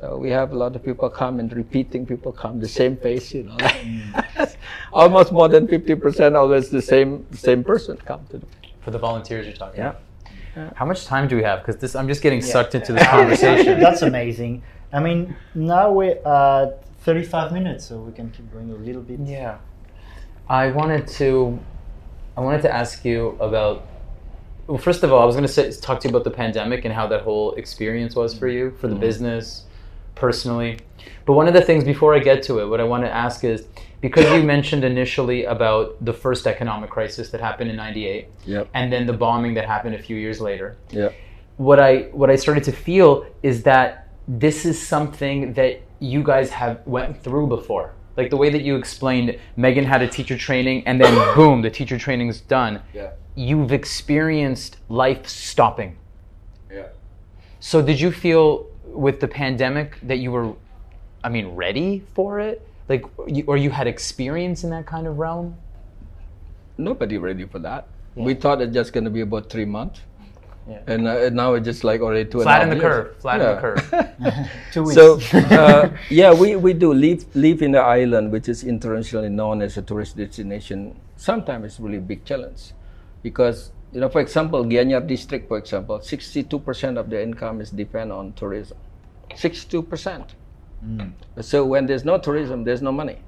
So 0.00 0.16
we 0.18 0.30
have 0.30 0.50
a 0.52 0.56
lot 0.56 0.74
of 0.74 0.84
people 0.84 1.08
come 1.08 1.38
and 1.38 1.52
repeating 1.52 2.04
people 2.04 2.32
come 2.32 2.58
the 2.58 2.68
same 2.68 2.96
face, 2.96 3.32
you 3.32 3.44
know. 3.44 3.56
Mm. 3.56 4.36
Like 4.36 4.56
almost 4.92 5.30
more 5.32 5.48
than 5.48 5.68
fifty 5.68 5.94
percent 5.94 6.34
always 6.34 6.70
the 6.70 6.82
same 6.82 7.24
same 7.32 7.62
person 7.62 7.96
come 7.98 8.26
to 8.30 8.38
them. 8.38 8.48
For 8.80 8.90
the 8.90 8.98
volunteers 8.98 9.46
you're 9.46 9.56
talking 9.56 9.80
Yeah. 9.80 9.90
about. 10.56 10.76
How 10.76 10.86
much 10.86 11.04
time 11.06 11.26
do 11.28 11.36
we 11.36 11.42
have? 11.42 11.60
Because 11.60 11.76
this, 11.78 11.94
I'm 11.96 12.06
just 12.08 12.22
getting 12.22 12.40
sucked 12.42 12.74
into 12.74 12.92
this 12.96 13.06
conversation. 13.06 13.80
That's 13.80 14.02
amazing. 14.02 14.62
I 14.92 15.00
mean, 15.00 15.34
now 15.54 15.90
we're 15.90 16.18
at 16.24 16.84
35 17.00 17.52
minutes, 17.52 17.86
so 17.86 17.98
we 17.98 18.12
can 18.12 18.30
keep 18.30 18.52
going 18.52 18.70
a 18.70 18.74
little 18.74 19.02
bit. 19.02 19.18
Yeah. 19.20 19.58
I 20.48 20.70
wanted 20.70 21.06
to 21.08 21.58
I 22.36 22.40
wanted 22.40 22.62
to 22.62 22.74
ask 22.74 23.04
you 23.04 23.36
about 23.40 23.86
well 24.66 24.78
first 24.78 25.02
of 25.02 25.12
all 25.12 25.20
I 25.20 25.24
was 25.24 25.34
going 25.34 25.46
to 25.46 25.52
say 25.52 25.70
talk 25.72 26.00
to 26.00 26.08
you 26.08 26.10
about 26.10 26.24
the 26.24 26.30
pandemic 26.30 26.84
and 26.84 26.92
how 26.92 27.06
that 27.08 27.22
whole 27.22 27.52
experience 27.54 28.14
was 28.14 28.36
for 28.36 28.48
you 28.48 28.70
for 28.72 28.88
the 28.88 28.94
mm-hmm. 28.94 29.00
business 29.00 29.64
personally. 30.14 30.78
But 31.26 31.32
one 31.32 31.48
of 31.48 31.54
the 31.54 31.62
things 31.62 31.84
before 31.84 32.14
I 32.14 32.18
get 32.18 32.42
to 32.44 32.60
it 32.60 32.66
what 32.66 32.80
I 32.80 32.84
want 32.84 33.04
to 33.04 33.10
ask 33.10 33.44
is 33.44 33.66
because 34.00 34.30
you 34.32 34.42
mentioned 34.42 34.84
initially 34.84 35.44
about 35.44 36.04
the 36.04 36.12
first 36.12 36.46
economic 36.46 36.90
crisis 36.90 37.30
that 37.30 37.40
happened 37.40 37.70
in 37.70 37.76
98 37.76 38.28
Yep. 38.46 38.68
and 38.74 38.92
then 38.92 39.06
the 39.06 39.12
bombing 39.12 39.54
that 39.54 39.66
happened 39.66 39.94
a 39.94 40.02
few 40.02 40.16
years 40.16 40.40
later 40.40 40.76
Yeah. 40.90 41.10
what 41.56 41.80
I 41.80 42.08
what 42.12 42.30
I 42.30 42.36
started 42.36 42.64
to 42.64 42.72
feel 42.72 43.26
is 43.42 43.62
that 43.62 44.04
this 44.28 44.64
is 44.64 44.80
something 44.80 45.52
that 45.54 45.80
you 46.00 46.22
guys 46.22 46.50
have 46.50 46.80
went 46.86 47.22
through 47.22 47.46
before. 47.46 47.92
Like 48.16 48.30
the 48.30 48.36
way 48.36 48.50
that 48.50 48.62
you 48.62 48.76
explained, 48.76 49.38
Meghan 49.58 49.84
had 49.84 50.02
a 50.02 50.08
teacher 50.08 50.38
training, 50.38 50.86
and 50.86 51.00
then 51.00 51.34
boom, 51.36 51.62
the 51.62 51.70
teacher 51.70 51.98
training's 51.98 52.40
done. 52.40 52.80
Yeah. 52.92 53.10
You've 53.34 53.72
experienced 53.72 54.76
life 54.88 55.26
stopping. 55.26 55.96
Yeah. 56.72 56.86
So 57.60 57.82
did 57.82 58.00
you 58.00 58.12
feel 58.12 58.66
with 58.84 59.20
the 59.20 59.28
pandemic 59.28 59.98
that 60.02 60.18
you 60.18 60.30
were, 60.30 60.52
I 61.24 61.28
mean, 61.28 61.48
ready 61.48 62.04
for 62.14 62.38
it? 62.38 62.66
Like, 62.88 63.04
or 63.46 63.56
you 63.56 63.70
had 63.70 63.86
experience 63.86 64.62
in 64.62 64.70
that 64.70 64.86
kind 64.86 65.06
of 65.06 65.18
realm? 65.18 65.56
Nobody 66.76 67.18
ready 67.18 67.46
for 67.46 67.58
that. 67.60 67.88
We 68.14 68.34
thought 68.34 68.60
it's 68.60 68.72
just 68.72 68.92
going 68.92 69.04
to 69.04 69.10
be 69.10 69.22
about 69.22 69.50
three 69.50 69.64
months. 69.64 70.00
Yeah. 70.68 70.80
And 70.86 71.06
uh, 71.06 71.28
now 71.28 71.54
it's 71.54 71.64
just 71.66 71.84
like 71.84 72.00
already 72.00 72.24
two 72.30 72.40
and 72.40 72.48
a 72.48 72.50
Flatten 72.50 72.68
half 72.70 72.78
the 72.78 72.82
years. 72.82 72.94
curve. 72.94 73.16
Flatten 73.18 73.46
Yeah. 73.46 73.54
the 73.54 73.60
curve. 73.60 74.48
Two 74.72 74.82
weeks. 74.84 74.94
So 74.94 75.20
uh, 75.54 75.90
yeah, 76.08 76.32
we, 76.32 76.56
we 76.56 76.72
do 76.72 76.94
live 76.94 77.24
live 77.36 77.60
in 77.60 77.72
the 77.72 77.80
island, 77.80 78.32
which 78.32 78.48
is 78.48 78.64
internationally 78.64 79.28
known 79.28 79.60
as 79.60 79.76
a 79.76 79.82
tourist 79.82 80.16
destination. 80.16 80.96
Sometimes 81.16 81.64
it's 81.66 81.80
really 81.80 81.98
a 81.98 82.00
big 82.00 82.24
challenge, 82.24 82.72
because 83.22 83.72
you 83.92 84.00
know, 84.00 84.08
for 84.08 84.20
example, 84.22 84.64
Gianyar 84.64 85.06
district, 85.06 85.48
for 85.48 85.58
example, 85.58 86.00
sixty-two 86.00 86.60
percent 86.60 86.96
of 86.96 87.10
the 87.10 87.22
income 87.22 87.60
is 87.60 87.70
depend 87.70 88.10
on 88.10 88.32
tourism. 88.32 88.78
Sixty-two 89.36 89.82
percent. 89.82 90.34
So 91.40 91.64
when 91.64 91.86
there's 91.86 92.04
no 92.04 92.18
tourism, 92.18 92.64
there's 92.64 92.82
no 92.82 92.92
money, 92.92 93.18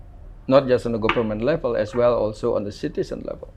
not 0.49 0.69
just 0.69 0.85
on 0.87 0.93
the 0.93 0.99
government 0.99 1.43
level, 1.43 1.77
as 1.77 1.95
well 1.95 2.15
also 2.15 2.55
on 2.57 2.65
the 2.65 2.73
citizen 2.73 3.23
level. 3.25 3.53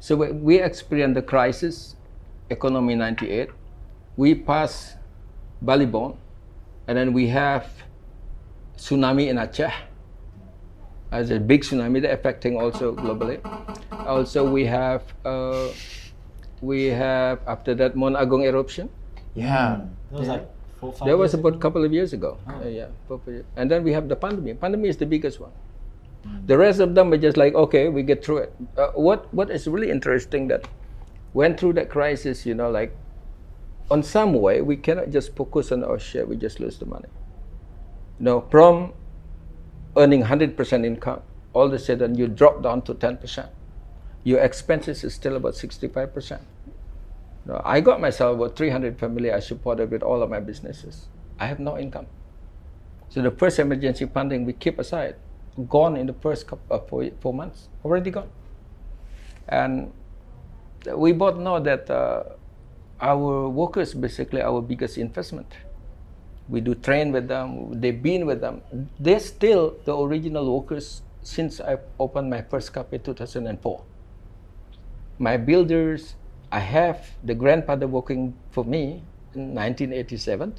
So 0.00 0.16
we, 0.16 0.32
we 0.32 0.62
experienced 0.62 1.14
the 1.14 1.22
crisis, 1.22 1.96
economy 2.50 2.94
'98. 2.94 3.50
We 4.16 4.34
pass 4.34 4.96
Balibon, 5.64 6.16
and 6.86 6.98
then 6.98 7.12
we 7.12 7.28
have 7.28 7.66
tsunami 8.76 9.28
in 9.28 9.36
Aceh 9.36 9.72
as 11.10 11.30
a 11.30 11.40
big 11.40 11.62
tsunami 11.62 12.02
that 12.02 12.12
affecting 12.12 12.60
also 12.60 12.94
globally. 12.94 13.40
Also, 14.06 14.48
we 14.48 14.64
have 14.64 15.02
uh, 15.24 15.68
we 16.60 16.86
have 16.86 17.40
after 17.46 17.74
that 17.74 17.96
Mount 17.96 18.16
Agung 18.16 18.44
eruption. 18.44 18.88
Yeah. 19.34 19.86
That 20.10 20.18
was 20.18 20.28
like 20.28 20.46
four, 20.80 20.92
five 20.92 21.06
That 21.08 21.18
was 21.18 21.34
about 21.34 21.54
a 21.56 21.58
couple 21.58 21.84
of 21.84 21.92
years 21.92 22.12
ago. 22.12 22.38
Uh, 22.48 22.66
yeah, 22.66 22.88
four, 23.06 23.18
five 23.24 23.34
years. 23.42 23.46
and 23.56 23.70
then 23.70 23.84
we 23.84 23.92
have 23.92 24.08
the 24.08 24.16
pandemic. 24.16 24.60
Pandemic 24.60 24.90
is 24.90 24.96
the 24.96 25.06
biggest 25.06 25.40
one. 25.40 25.52
The 26.46 26.58
rest 26.58 26.80
of 26.80 26.94
them 26.94 27.12
are 27.12 27.16
just 27.16 27.36
like 27.36 27.54
okay, 27.54 27.88
we 27.88 28.02
get 28.02 28.24
through 28.24 28.48
it. 28.48 28.52
Uh, 28.76 28.88
what 28.92 29.32
what 29.32 29.50
is 29.50 29.66
really 29.66 29.90
interesting 29.90 30.48
that 30.48 30.66
went 31.32 31.58
through 31.58 31.74
that 31.74 31.88
crisis, 31.88 32.46
you 32.46 32.54
know, 32.54 32.70
like 32.70 32.96
on 33.90 34.02
some 34.02 34.34
way 34.34 34.60
we 34.60 34.76
cannot 34.76 35.10
just 35.10 35.34
focus 35.34 35.72
on 35.72 35.84
our 35.84 35.98
share. 35.98 36.26
We 36.26 36.36
just 36.36 36.60
lose 36.60 36.78
the 36.78 36.86
money. 36.86 37.08
No, 38.18 38.42
from 38.50 38.92
earning 39.96 40.22
hundred 40.22 40.56
percent 40.56 40.84
income, 40.84 41.22
all 41.52 41.66
of 41.66 41.72
a 41.72 41.78
sudden 41.78 42.16
you 42.16 42.28
drop 42.28 42.62
down 42.62 42.82
to 42.82 42.94
ten 42.94 43.16
percent. 43.16 43.50
Your 44.24 44.40
expenses 44.40 45.04
is 45.04 45.14
still 45.14 45.36
about 45.36 45.54
sixty-five 45.54 46.12
percent. 46.12 46.42
No, 47.48 47.62
I 47.64 47.80
got 47.80 47.98
myself 47.98 48.36
about 48.36 48.56
300 48.56 48.98
family 48.98 49.32
I 49.32 49.40
supported 49.40 49.90
with 49.90 50.02
all 50.02 50.22
of 50.22 50.28
my 50.28 50.38
businesses. 50.38 51.06
I 51.40 51.46
have 51.46 51.58
no 51.58 51.78
income. 51.78 52.06
So 53.08 53.22
the 53.22 53.30
first 53.30 53.58
emergency 53.58 54.04
funding 54.04 54.44
we 54.44 54.52
keep 54.52 54.78
aside, 54.78 55.16
gone 55.66 55.96
in 55.96 56.06
the 56.06 56.12
first 56.12 56.46
couple, 56.46 56.76
uh, 56.76 56.80
four, 56.80 57.08
four 57.20 57.32
months, 57.32 57.70
already 57.82 58.10
gone. 58.10 58.28
And 59.48 59.92
we 60.94 61.12
both 61.12 61.36
know 61.36 61.60
that 61.60 61.90
uh, 61.90 62.22
our 63.00 63.48
workers 63.48 63.94
basically 63.94 64.42
our 64.42 64.60
biggest 64.60 64.98
investment. 64.98 65.52
We 66.48 66.60
do 66.60 66.74
train 66.74 67.12
with 67.12 67.28
them. 67.28 67.78
They've 67.80 68.02
been 68.02 68.24
with 68.24 68.40
them. 68.40 68.62
They're 68.98 69.20
still 69.20 69.76
the 69.84 69.96
original 69.96 70.48
workers 70.58 71.02
since 71.22 71.60
I 71.60 71.76
opened 71.98 72.30
my 72.30 72.40
first 72.42 72.72
cafe 72.72 72.96
in 72.96 73.02
2004 73.02 73.84
my 75.18 75.36
builders, 75.36 76.14
I 76.50 76.60
have 76.60 77.10
the 77.22 77.34
grandfather 77.34 77.86
working 77.86 78.34
for 78.50 78.64
me 78.64 79.02
in 79.34 79.54
1987. 79.54 80.54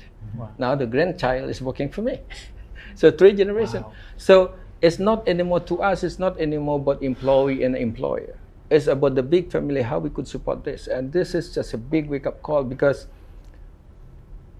Now 0.57 0.75
the 0.75 0.85
grandchild 0.85 1.49
is 1.49 1.61
working 1.61 1.89
for 1.89 2.01
me. 2.01 2.19
so 2.95 3.09
three 3.09 3.33
generations. 3.33 3.83
Wow. 3.83 3.93
So 4.17 4.53
it's 4.81 4.99
not 4.99 5.27
anymore 5.27 5.61
to 5.61 5.81
us. 5.81 6.03
It's 6.03 6.19
not 6.19 6.39
anymore 6.39 6.77
about 6.77 7.01
employee 7.01 7.63
and 7.63 7.75
employer. 7.75 8.37
It's 8.69 8.87
about 8.87 9.15
the 9.15 9.23
big 9.23 9.51
family, 9.51 9.81
how 9.81 9.99
we 9.99 10.09
could 10.09 10.27
support 10.27 10.63
this. 10.63 10.87
And 10.87 11.11
this 11.11 11.33
is 11.33 11.53
just 11.53 11.73
a 11.73 11.77
big 11.77 12.07
wake 12.07 12.27
up 12.27 12.41
call 12.43 12.63
because 12.63 13.07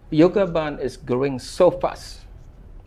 Yoga 0.10 0.48
Barn 0.48 0.80
is 0.80 0.98
growing 0.98 1.38
so 1.38 1.70
fast. 1.70 2.22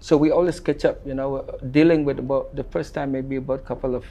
So 0.00 0.16
we 0.16 0.32
always 0.32 0.58
catch 0.58 0.84
up, 0.84 0.98
you 1.06 1.14
know, 1.14 1.46
dealing 1.70 2.04
with 2.04 2.18
about 2.18 2.56
the 2.56 2.64
first 2.64 2.92
time 2.92 3.12
maybe 3.12 3.36
about 3.36 3.60
a 3.60 3.62
couple 3.62 3.94
of 3.94 4.04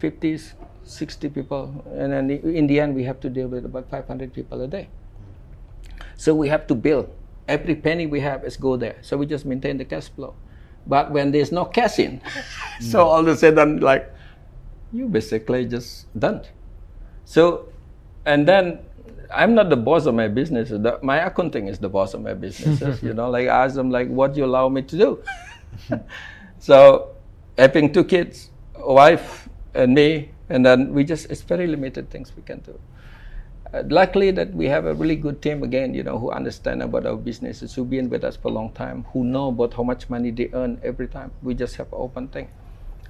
50s, 0.00 0.54
60 0.82 1.28
people, 1.28 1.84
and 1.94 2.12
then 2.12 2.30
in 2.30 2.66
the 2.66 2.80
end 2.80 2.96
we 2.96 3.04
have 3.04 3.20
to 3.20 3.30
deal 3.30 3.46
with 3.46 3.64
about 3.64 3.88
500 3.88 4.34
people 4.34 4.60
a 4.62 4.66
day. 4.66 4.88
So 6.16 6.34
we 6.34 6.48
have 6.48 6.66
to 6.66 6.74
build. 6.74 7.08
Every 7.46 7.76
penny 7.76 8.06
we 8.06 8.20
have 8.20 8.44
is 8.44 8.56
go 8.56 8.76
there. 8.76 8.96
So 9.02 9.16
we 9.16 9.26
just 9.26 9.44
maintain 9.44 9.78
the 9.78 9.84
cash 9.84 10.08
flow. 10.08 10.34
But 10.86 11.10
when 11.12 11.32
there's 11.32 11.52
no 11.52 11.64
cash 11.64 11.98
in, 11.98 12.20
so 12.80 13.06
all 13.06 13.20
of 13.20 13.28
a 13.28 13.36
sudden 13.36 13.80
like 13.80 14.12
you 14.94 15.08
basically 15.08 15.66
just 15.66 16.06
done. 16.18 16.42
So, 17.24 17.68
and 18.24 18.46
then 18.46 18.78
I'm 19.30 19.54
not 19.54 19.68
the 19.68 19.76
boss 19.76 20.06
of 20.06 20.14
my 20.14 20.28
business. 20.28 20.70
My 21.02 21.18
accounting 21.26 21.66
is 21.66 21.78
the 21.78 21.88
boss 21.88 22.14
of 22.14 22.22
my 22.22 22.34
businesses. 22.34 23.02
you 23.06 23.12
know, 23.12 23.28
like 23.28 23.48
I 23.48 23.64
ask 23.64 23.74
them 23.74 23.90
like, 23.90 24.08
what 24.08 24.34
do 24.34 24.40
you 24.40 24.46
allow 24.46 24.68
me 24.68 24.82
to 24.82 24.96
do? 24.96 25.22
so, 26.60 27.10
having 27.58 27.92
two 27.92 28.04
kids, 28.04 28.50
a 28.76 28.92
wife, 28.92 29.48
and 29.74 29.94
me, 29.94 30.30
and 30.48 30.64
then 30.64 30.94
we 30.94 31.02
just 31.02 31.30
it's 31.30 31.42
very 31.42 31.66
limited 31.66 32.10
things 32.10 32.32
we 32.36 32.42
can 32.42 32.60
do. 32.60 32.78
Uh, 33.72 33.82
luckily 33.88 34.30
that 34.30 34.54
we 34.54 34.66
have 34.66 34.86
a 34.86 34.94
really 34.94 35.16
good 35.16 35.42
team 35.42 35.64
again, 35.64 35.94
you 35.94 36.04
know, 36.04 36.16
who 36.16 36.30
understand 36.30 36.80
about 36.80 37.06
our 37.06 37.16
businesses, 37.16 37.74
who've 37.74 37.90
been 37.90 38.08
with 38.08 38.22
us 38.22 38.36
for 38.36 38.48
a 38.48 38.52
long 38.52 38.70
time, 38.72 39.04
who 39.12 39.24
know 39.24 39.48
about 39.48 39.74
how 39.74 39.82
much 39.82 40.08
money 40.08 40.30
they 40.30 40.48
earn 40.52 40.80
every 40.84 41.08
time. 41.08 41.32
We 41.42 41.54
just 41.54 41.74
have 41.76 41.88
an 41.88 41.98
open 41.98 42.28
thing. 42.28 42.48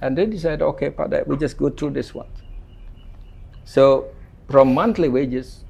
And 0.01 0.17
they 0.17 0.25
decided, 0.25 0.61
okay, 0.61 0.89
Pada, 0.89 1.25
we 1.25 1.37
just 1.37 1.57
go 1.57 1.69
through 1.69 1.91
this 1.91 2.13
one. 2.13 2.27
So 3.63 4.11
from 4.49 4.73
monthly 4.73 5.09
wages, 5.09 5.63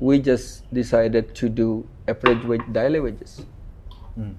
we 0.00 0.18
just 0.18 0.72
decided 0.72 1.34
to 1.36 1.48
do 1.48 1.86
average 2.08 2.44
wage, 2.44 2.62
daily 2.72 3.00
wages. 3.00 3.44
Hmm. 4.14 4.32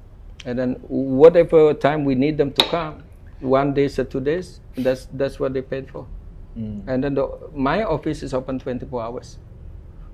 And 0.45 0.57
then 0.57 0.73
whatever 0.88 1.73
time 1.73 2.05
we 2.05 2.15
need 2.15 2.38
them 2.38 2.51
to 2.53 2.65
come, 2.65 3.03
one 3.39 3.73
day 3.73 3.85
or 3.85 4.03
two 4.03 4.19
days, 4.19 4.59
that's 4.75 5.07
that's 5.13 5.39
what 5.39 5.53
they 5.53 5.61
paid 5.61 5.89
for. 5.89 6.07
Hmm. 6.53 6.81
And 6.88 7.03
then 7.03 7.13
the, 7.15 7.27
my 7.53 7.83
office 7.83 8.23
is 8.23 8.33
open 8.33 8.59
24 8.59 9.01
hours. 9.01 9.38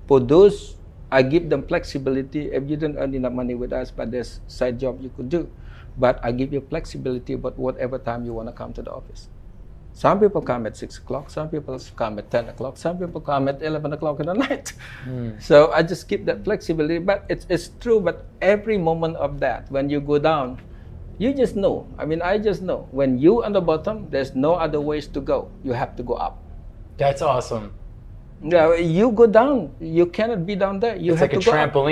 For 0.06 0.20
those, 0.20 0.76
I 1.10 1.22
give 1.22 1.48
them 1.48 1.66
flexibility. 1.66 2.52
If 2.52 2.68
you 2.68 2.76
don't 2.76 2.96
earn 2.98 3.14
enough 3.14 3.32
money 3.32 3.54
with 3.54 3.72
us, 3.72 3.90
but 3.90 4.10
there's 4.10 4.40
side 4.46 4.78
job 4.78 5.00
you 5.00 5.10
could 5.16 5.28
do, 5.28 5.48
but 5.96 6.18
I 6.22 6.32
give 6.32 6.52
you 6.52 6.60
flexibility 6.60 7.34
about 7.34 7.58
whatever 7.58 7.98
time 7.98 8.24
you 8.24 8.32
want 8.32 8.48
to 8.48 8.52
come 8.52 8.72
to 8.74 8.82
the 8.82 8.92
office. 8.92 9.28
Some 9.92 10.18
people 10.18 10.42
come 10.42 10.66
at 10.66 10.76
six 10.76 10.98
o'clock. 10.98 11.30
Some 11.30 11.48
people 11.48 11.78
come 11.96 12.18
at 12.18 12.30
ten 12.30 12.48
o'clock. 12.48 12.76
Some 12.76 12.98
people 12.98 13.20
come 13.20 13.46
at 13.48 13.62
eleven 13.62 13.92
o'clock 13.92 14.18
in 14.20 14.26
the 14.26 14.34
night. 14.46 14.72
Hmm. 15.04 15.38
So 15.38 15.70
I 15.72 15.82
just 15.82 16.08
keep 16.08 16.26
that 16.26 16.42
flexibility. 16.44 16.98
But 16.98 17.24
it's 17.28 17.46
it's 17.48 17.68
true. 17.78 18.00
But 18.00 18.26
every 18.42 18.76
moment 18.76 19.16
of 19.16 19.38
that, 19.40 19.70
when 19.70 19.88
you 19.88 20.00
go 20.00 20.18
down, 20.18 20.58
you 21.18 21.32
just 21.32 21.54
know. 21.54 21.86
I 21.96 22.06
mean, 22.06 22.22
I 22.22 22.38
just 22.38 22.60
know 22.62 22.88
when 22.90 23.18
you 23.18 23.44
on 23.44 23.52
the 23.52 23.60
bottom, 23.62 24.10
there's 24.10 24.34
no 24.34 24.54
other 24.54 24.80
ways 24.80 25.06
to 25.14 25.20
go. 25.20 25.50
You 25.62 25.72
have 25.78 25.94
to 25.96 26.02
go 26.02 26.14
up. 26.14 26.42
That's 26.98 27.22
awesome. 27.22 27.72
Yeah, 28.42 28.74
you 28.74 29.12
go 29.12 29.26
down. 29.26 29.74
You 29.80 30.06
cannot 30.06 30.44
be 30.46 30.56
down 30.56 30.80
there. 30.80 30.96
You 30.96 31.12
It's 31.12 31.20
have 31.20 31.30
like 31.30 31.34
a 31.34 31.40
to 31.40 31.42
go 31.42 31.54
up. 31.56 31.86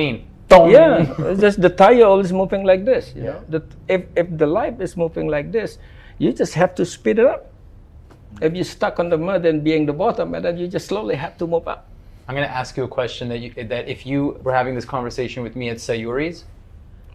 Trampoline. 0.58 1.18
Yeah, 1.18 1.26
it's 1.30 1.40
just 1.40 1.60
the 1.60 1.70
tire 1.70 2.04
always 2.04 2.32
moving 2.32 2.64
like 2.64 2.84
this. 2.84 3.12
You 3.16 3.22
Yeah. 3.24 3.30
know, 3.32 3.40
that 3.48 3.62
if 3.88 4.02
if 4.16 4.26
the 4.38 4.46
life 4.46 4.80
is 4.80 4.96
moving 4.96 5.28
like 5.28 5.52
this, 5.52 5.78
you 6.18 6.32
just 6.32 6.54
have 6.54 6.74
to 6.74 6.84
speed 6.84 7.18
it 7.18 7.26
up. 7.26 7.50
If 8.40 8.54
you're 8.54 8.64
stuck 8.64 8.98
on 8.98 9.08
the 9.10 9.18
mud 9.18 9.44
and 9.46 9.62
being 9.62 9.86
the 9.86 9.92
bottom, 9.92 10.34
and 10.34 10.44
then 10.44 10.56
you 10.58 10.66
just 10.68 10.86
slowly 10.86 11.14
have 11.16 11.36
to 11.38 11.46
move 11.46 11.68
up. 11.68 11.86
I'm 12.28 12.34
going 12.36 12.46
to 12.48 12.54
ask 12.54 12.76
you 12.76 12.84
a 12.84 12.88
question 12.88 13.28
that 13.28 13.38
you, 13.38 13.50
that 13.64 13.88
if 13.88 14.06
you 14.06 14.38
were 14.42 14.54
having 14.54 14.74
this 14.74 14.84
conversation 14.86 15.42
with 15.42 15.54
me 15.56 15.68
at 15.70 15.76
Sayuri's, 15.78 16.44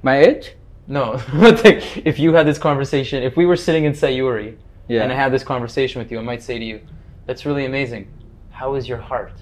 My 0.04 0.18
age? 0.20 0.54
no, 0.88 1.20
but 1.34 1.66
if 2.06 2.20
you 2.20 2.34
had 2.34 2.46
this 2.46 2.60
conversation, 2.60 3.24
if 3.24 3.36
we 3.36 3.46
were 3.46 3.56
sitting 3.56 3.86
in 3.86 3.94
Sayuri 3.94 4.56
Yeah. 4.88 5.04
and 5.04 5.12
I 5.12 5.16
had 5.16 5.32
this 5.32 5.44
conversation 5.44 6.02
with 6.02 6.12
you, 6.12 6.20
I 6.20 6.22
might 6.22 6.44
say 6.44 6.60
to 6.60 6.66
you, 6.66 6.82
"That's 7.26 7.46
really 7.46 7.66
amazing. 7.66 8.08
How 8.52 8.76
is 8.76 8.88
your 8.88 9.00
heart?" 9.00 9.34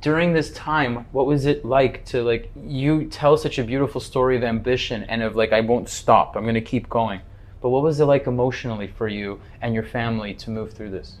During 0.00 0.32
this 0.32 0.52
time, 0.52 1.06
what 1.10 1.26
was 1.26 1.44
it 1.44 1.64
like 1.64 2.04
to 2.06 2.22
like 2.22 2.52
you 2.54 3.06
tell 3.06 3.36
such 3.36 3.58
a 3.58 3.64
beautiful 3.64 4.00
story 4.00 4.36
of 4.36 4.44
ambition 4.44 5.02
and 5.04 5.22
of 5.22 5.34
like 5.34 5.52
I 5.52 5.60
won't 5.60 5.88
stop. 5.88 6.36
I'm 6.36 6.44
going 6.44 6.54
to 6.54 6.60
keep 6.60 6.88
going. 6.88 7.20
But 7.60 7.70
what 7.70 7.82
was 7.82 7.98
it 7.98 8.04
like 8.04 8.26
emotionally 8.26 8.86
for 8.86 9.08
you 9.08 9.40
and 9.60 9.74
your 9.74 9.82
family 9.82 10.34
to 10.34 10.50
move 10.50 10.72
through 10.72 10.90
this? 10.90 11.18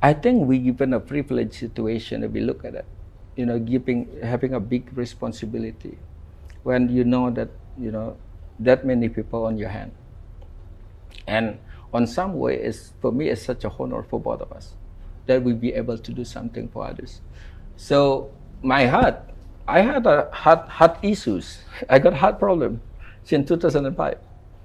I 0.00 0.12
think 0.12 0.46
we 0.46 0.58
given 0.58 0.92
a 0.92 1.00
privileged 1.00 1.54
situation 1.54 2.22
if 2.22 2.30
we 2.30 2.40
look 2.40 2.64
at 2.64 2.74
it. 2.74 2.84
You 3.34 3.46
know, 3.46 3.58
giving 3.58 4.08
having 4.22 4.54
a 4.54 4.60
big 4.60 4.96
responsibility 4.96 5.98
when 6.62 6.88
you 6.88 7.04
know 7.04 7.30
that 7.30 7.50
you 7.76 7.90
know 7.90 8.16
that 8.60 8.86
many 8.86 9.08
people 9.08 9.44
on 9.44 9.58
your 9.58 9.70
hand. 9.70 9.92
And 11.26 11.58
on 11.92 12.06
some 12.06 12.38
way, 12.38 12.56
it's 12.56 12.92
for 13.00 13.10
me, 13.10 13.28
it's 13.28 13.42
such 13.42 13.64
a 13.64 13.70
honor 13.70 14.02
for 14.02 14.20
both 14.20 14.40
of 14.40 14.52
us 14.52 14.74
that 15.26 15.42
we 15.42 15.52
be 15.52 15.74
able 15.74 15.98
to 15.98 16.12
do 16.12 16.24
something 16.24 16.68
for 16.68 16.86
others. 16.86 17.20
So 17.76 18.30
my 18.62 18.86
heart, 18.86 19.20
I 19.68 19.80
had 19.80 20.06
a 20.06 20.28
heart 20.32 20.68
heart 20.68 20.98
issues. 21.02 21.58
I 21.88 21.98
got 21.98 22.14
heart 22.14 22.38
problem 22.38 22.80
since 23.24 23.48
2005, 23.48 24.18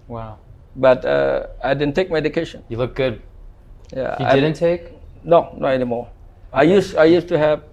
Wow. 0.08 0.38
but 0.76 1.04
uh, 1.06 1.48
I 1.64 1.74
didn't 1.74 1.96
take 1.96 2.12
medication. 2.12 2.64
You 2.70 2.78
look 2.78 2.96
good. 2.96 3.22
Yeah, 3.94 4.16
You 4.20 4.26
I- 4.26 4.36
didn't 4.36 4.56
take? 4.56 4.94
No, 5.24 5.54
not 5.58 5.74
anymore. 5.74 6.10
I 6.54 6.64
used 6.64 6.96
I 6.98 7.06
used 7.06 7.28
to 7.30 7.38
have 7.38 7.64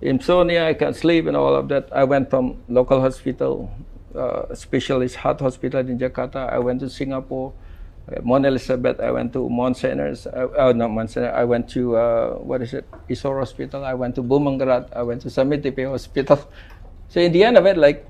insomnia, 0.00 0.66
I 0.68 0.74
can't 0.74 0.96
sleep, 0.96 1.26
and 1.26 1.36
all 1.36 1.54
of 1.54 1.68
that. 1.68 1.88
I 1.92 2.04
went 2.04 2.30
from 2.30 2.62
local 2.68 3.00
hospital, 3.00 3.70
uh, 4.16 4.54
specialist 4.54 5.16
heart 5.16 5.40
hospital 5.40 5.80
in 5.80 5.98
Jakarta. 5.98 6.50
I 6.50 6.58
went 6.58 6.80
to 6.80 6.90
Singapore, 6.90 7.52
Mount 8.22 8.46
Elizabeth. 8.46 9.00
I 9.00 9.10
went 9.10 9.32
to 9.32 9.48
Mount 9.48 9.76
Sinai's. 9.76 10.26
Uh, 10.26 10.48
oh, 10.56 10.72
not 10.72 10.90
Mount 10.90 11.10
Sinai. 11.10 11.28
I 11.28 11.44
went 11.44 11.68
to 11.70 11.96
uh, 11.96 12.34
what 12.38 12.62
is 12.62 12.74
it? 12.74 12.84
Isor 13.08 13.38
Hospital. 13.38 13.84
I 13.84 13.94
went 13.94 14.14
to 14.16 14.22
Bumrungrad. 14.22 14.90
I 14.94 15.02
went 15.02 15.22
to 15.22 15.30
Samit 15.30 15.64
Hospital. 15.86 16.48
So 17.08 17.20
in 17.20 17.32
the 17.32 17.44
end 17.44 17.58
of 17.58 17.66
it, 17.66 17.76
like, 17.76 18.08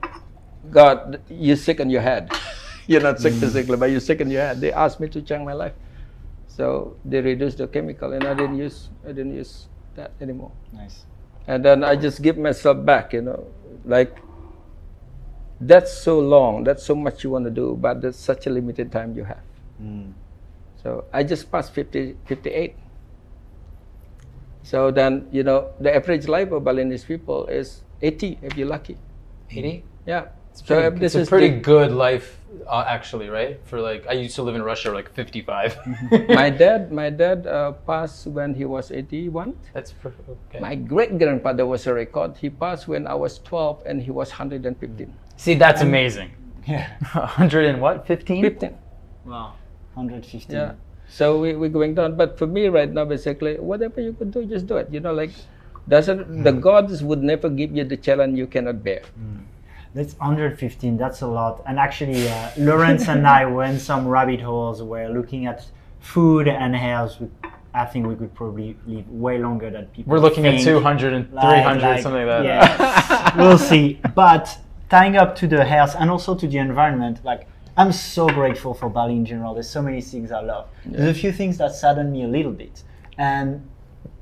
God, 0.71 1.21
you're 1.29 1.57
sick 1.57 1.81
in 1.81 1.91
your 1.91 2.01
head. 2.03 2.31
you're 2.87 3.01
not 3.03 3.21
sick 3.21 3.35
physically, 3.35 3.77
but 3.77 3.91
you're 3.91 4.01
sick 4.01 4.21
in 4.21 4.31
your 4.31 4.43
head. 4.43 4.61
They 4.61 4.73
asked 4.73 5.01
me 5.01 5.09
to 5.09 5.21
change 5.23 5.45
my 5.45 5.53
life, 5.53 5.73
so 6.47 6.97
they 7.05 7.21
reduced 7.21 7.59
the 7.59 7.67
chemical, 7.67 8.13
and 8.13 8.25
I 8.25 8.35
didn't 8.35 8.59
use 8.59 8.89
I 9.05 9.09
didn't 9.09 9.35
use 9.35 9.67
that 9.97 10.13
anymore 10.21 10.53
Nice. 10.73 11.05
and 11.47 11.63
then 11.65 11.85
I 11.85 11.97
just 11.97 12.23
give 12.23 12.39
myself 12.39 12.83
back, 12.85 13.13
you 13.13 13.21
know, 13.23 13.47
like 13.85 14.17
that's 15.61 15.93
so 15.93 16.19
long, 16.19 16.65
that's 16.65 16.83
so 16.85 16.95
much 16.95 17.23
you 17.25 17.31
want 17.31 17.45
to 17.45 17.51
do, 17.51 17.77
but 17.81 18.01
there's 18.01 18.17
such 18.17 18.47
a 18.47 18.51
limited 18.51 18.91
time 18.91 19.15
you 19.15 19.25
have. 19.25 19.43
So 20.83 21.05
I 21.13 21.23
just 21.23 21.51
passed 21.51 21.73
50, 21.75 22.17
58. 22.27 22.75
So 24.63 24.91
then, 24.91 25.29
you 25.33 25.43
know, 25.43 25.71
the 25.81 25.95
average 25.95 26.29
life 26.29 26.51
of 26.53 26.65
Balinese 26.65 27.05
people 27.05 27.47
is 27.47 27.83
80 28.01 28.39
if 28.43 28.57
you're 28.57 28.69
lucky. 28.69 28.97
80? 29.51 29.85
Yeah. 30.07 30.27
So 30.55 30.65
so 30.67 30.79
if 30.81 30.93
it's 30.95 31.01
this 31.01 31.15
a 31.15 31.21
is 31.21 31.29
pretty 31.29 31.51
the- 31.51 31.61
good 31.61 31.93
life, 31.93 32.39
uh, 32.69 32.85
actually, 32.87 33.29
right? 33.31 33.59
For 33.65 33.81
like, 33.81 34.07
I 34.09 34.13
used 34.13 34.35
to 34.37 34.43
live 34.43 34.55
in 34.55 34.63
Russia, 34.63 34.91
like 34.93 35.11
55. 35.15 35.79
my 36.29 36.51
dad, 36.63 36.93
my 36.93 37.11
dad 37.11 37.47
uh, 37.47 37.73
passed 37.87 38.27
when 38.27 38.55
he 38.55 38.65
was 38.65 38.91
81. 38.93 39.55
That's 39.73 39.93
per- 39.93 40.13
okay. 40.49 40.61
My 40.61 40.75
great 40.75 41.19
grandfather 41.19 41.65
was 41.67 41.87
a 41.87 41.95
record. 41.95 42.37
He 42.37 42.51
passed 42.51 42.87
when 42.89 43.07
I 43.07 43.15
was 43.15 43.39
12 43.39 43.83
and 43.87 44.03
he 44.03 44.11
was 44.11 44.31
115. 44.31 45.15
See, 45.37 45.55
that's 45.55 45.81
amazing. 45.81 46.33
Yeah. 46.67 46.91
100 47.13 47.65
and 47.67 47.81
what? 47.81 48.07
15? 48.07 48.43
15. 48.43 48.79
Wow. 49.25 49.55
115. 49.95 50.57
Yeah. 50.57 50.73
So 51.09 51.39
we, 51.41 51.55
we're 51.55 51.69
going 51.69 51.95
down. 51.95 52.17
But 52.17 52.39
for 52.39 52.47
me 52.47 52.69
right 52.69 52.91
now, 52.91 53.05
basically, 53.05 53.57
whatever 53.59 54.01
you 54.01 54.13
could 54.15 54.31
do, 54.31 54.45
just 54.47 54.67
do 54.67 54.77
it. 54.77 54.89
You 54.91 55.01
know, 55.01 55.13
like, 55.13 55.31
doesn't 55.89 56.45
the 56.45 56.53
gods 56.53 57.03
would 57.03 57.23
never 57.23 57.49
give 57.51 57.77
you 57.77 57.85
the 57.85 57.97
challenge 57.97 58.39
you 58.39 58.47
cannot 58.47 58.83
bear. 58.83 59.03
That's 59.95 60.15
115. 60.15 60.97
That's 60.97 61.21
a 61.21 61.27
lot. 61.27 61.63
And 61.67 61.79
actually, 61.79 62.27
uh, 62.29 62.51
Lawrence 62.57 63.09
and 63.09 63.27
I 63.27 63.45
went 63.59 63.81
some 63.81 64.09
rabbit 64.09 64.41
holes 64.41 64.83
where 64.83 65.11
looking 65.11 65.47
at 65.47 65.67
food 66.01 66.49
and 66.49 66.75
health. 66.75 67.21
We, 67.21 67.29
I 67.75 67.85
think 67.87 68.07
we 68.07 68.15
could 68.17 68.35
probably 68.35 68.77
live 68.87 69.09
way 69.11 69.39
longer 69.39 69.71
than 69.71 69.87
people. 69.87 70.13
We're 70.13 70.19
looking 70.19 70.47
at 70.47 70.55
think. 70.55 70.65
200 70.65 71.13
and 71.13 71.33
Like- 71.33 71.63
300, 71.63 71.83
like- 71.83 72.03
something 72.03 72.27
like 72.27 72.43
that. 72.43 72.45
Yeah, 72.45 73.37
we'll 73.43 73.59
see. 73.59 74.01
But 74.15 74.59
tying 74.89 75.17
up 75.17 75.37
to 75.37 75.47
the 75.47 75.65
health 75.65 75.95
and 75.99 76.11
also 76.11 76.35
to 76.35 76.47
the 76.47 76.59
environment, 76.59 77.21
like 77.25 77.47
I'm 77.77 77.93
so 77.93 78.29
grateful 78.29 78.75
for 78.75 78.89
Bali 78.89 79.15
in 79.15 79.25
general. 79.25 79.55
There's 79.55 79.71
so 79.71 79.83
many 79.83 80.01
things 80.01 80.31
I 80.31 80.41
love. 80.41 80.69
There's 80.85 81.17
a 81.17 81.19
few 81.19 81.33
things 81.33 81.59
that 81.59 81.75
sadden 81.75 82.13
me 82.13 82.25
a 82.25 82.29
little 82.29 82.53
bit, 82.53 82.83
and 83.17 83.69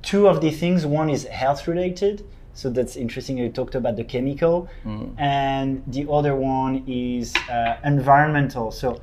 two 0.03 0.29
of 0.29 0.41
the 0.41 0.51
things. 0.51 0.87
One 0.87 1.11
is 1.11 1.25
health 1.25 1.67
related. 1.67 2.25
So 2.53 2.69
that's 2.69 2.97
interesting. 2.97 3.39
You 3.39 3.49
talked 3.49 3.75
about 3.75 3.97
the 3.97 4.05
chemical, 4.05 4.69
and 5.17 5.83
the 5.87 6.11
other 6.11 6.35
one 6.35 6.85
is 6.87 7.35
uh, 7.49 7.77
environmental. 7.85 8.71
So 8.71 9.01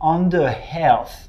on 0.00 0.30
the 0.30 0.50
health, 0.50 1.28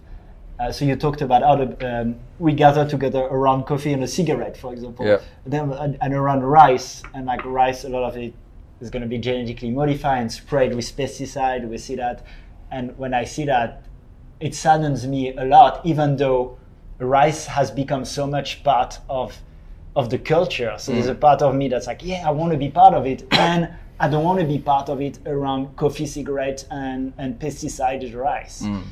uh, 0.59 0.71
so 0.71 0.85
you 0.85 0.95
talked 0.95 1.21
about 1.21 1.41
how 1.43 1.55
the, 1.57 2.01
um, 2.01 2.15
we 2.39 2.53
gather 2.53 2.87
together 2.87 3.19
around 3.19 3.65
coffee 3.65 3.93
and 3.93 4.03
a 4.03 4.07
cigarette, 4.07 4.57
for 4.57 4.73
example. 4.73 5.05
Yeah. 5.05 5.19
Then 5.45 5.71
and, 5.71 5.97
and 6.01 6.13
around 6.13 6.43
rice, 6.43 7.03
and 7.13 7.25
like 7.25 7.43
rice, 7.45 7.83
a 7.83 7.89
lot 7.89 8.03
of 8.03 8.17
it 8.17 8.33
is 8.81 8.89
going 8.89 9.03
to 9.03 9.07
be 9.07 9.17
genetically 9.17 9.69
modified 9.69 10.21
and 10.21 10.31
sprayed 10.31 10.73
with 10.73 10.85
pesticide. 10.95 11.67
We 11.67 11.77
see 11.77 11.95
that, 11.97 12.25
and 12.71 12.97
when 12.97 13.13
I 13.13 13.23
see 13.23 13.45
that, 13.45 13.83
it 14.39 14.55
saddens 14.55 15.05
me 15.07 15.35
a 15.35 15.45
lot. 15.45 15.85
Even 15.85 16.17
though 16.17 16.57
rice 16.97 17.45
has 17.45 17.71
become 17.71 18.05
so 18.05 18.27
much 18.27 18.63
part 18.63 18.99
of 19.09 19.37
of 19.95 20.09
the 20.09 20.19
culture, 20.19 20.75
so 20.77 20.91
there's 20.91 21.07
a 21.07 21.15
mm. 21.15 21.19
part 21.19 21.41
of 21.41 21.55
me 21.55 21.67
that's 21.67 21.87
like, 21.87 22.03
yeah, 22.03 22.25
I 22.25 22.31
want 22.31 22.51
to 22.51 22.57
be 22.57 22.69
part 22.69 22.93
of 22.93 23.05
it, 23.05 23.25
and 23.31 23.69
I 23.99 24.07
don't 24.07 24.23
want 24.23 24.39
to 24.39 24.45
be 24.45 24.59
part 24.59 24.87
of 24.87 25.01
it 25.01 25.19
around 25.25 25.75
coffee, 25.75 26.05
cigarette, 26.05 26.65
and 26.71 27.13
and 27.17 27.39
pesticided 27.39 28.13
rice. 28.13 28.61
Mm. 28.61 28.83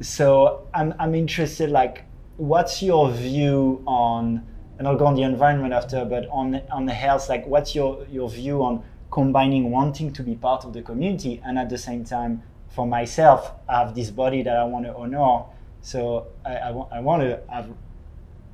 So 0.00 0.66
I'm, 0.72 0.94
I'm 1.00 1.14
interested, 1.16 1.70
like, 1.70 2.04
what's 2.36 2.82
your 2.82 3.10
view 3.10 3.82
on, 3.84 4.46
and 4.78 4.86
I'll 4.86 4.96
go 4.96 5.06
on 5.06 5.16
the 5.16 5.22
environment 5.22 5.74
after, 5.74 6.04
but 6.04 6.28
on 6.30 6.62
on 6.70 6.86
the 6.86 6.94
health, 6.94 7.28
like, 7.28 7.46
what's 7.46 7.74
your 7.74 8.06
your 8.10 8.30
view 8.30 8.62
on 8.62 8.84
combining 9.10 9.70
wanting 9.70 10.12
to 10.12 10.22
be 10.22 10.34
part 10.34 10.64
of 10.64 10.72
the 10.72 10.82
community 10.82 11.40
and 11.44 11.58
at 11.58 11.68
the 11.68 11.78
same 11.78 12.04
time, 12.04 12.42
for 12.68 12.86
myself, 12.86 13.52
I 13.68 13.80
have 13.80 13.94
this 13.94 14.10
body 14.10 14.42
that 14.42 14.56
I 14.56 14.64
want 14.64 14.84
to 14.86 14.94
honor, 14.94 15.44
so 15.80 16.26
I, 16.44 16.56
I, 16.56 16.70
wa- 16.70 16.88
I 16.92 17.00
want 17.00 17.22
to 17.22 17.40
have 17.48 17.68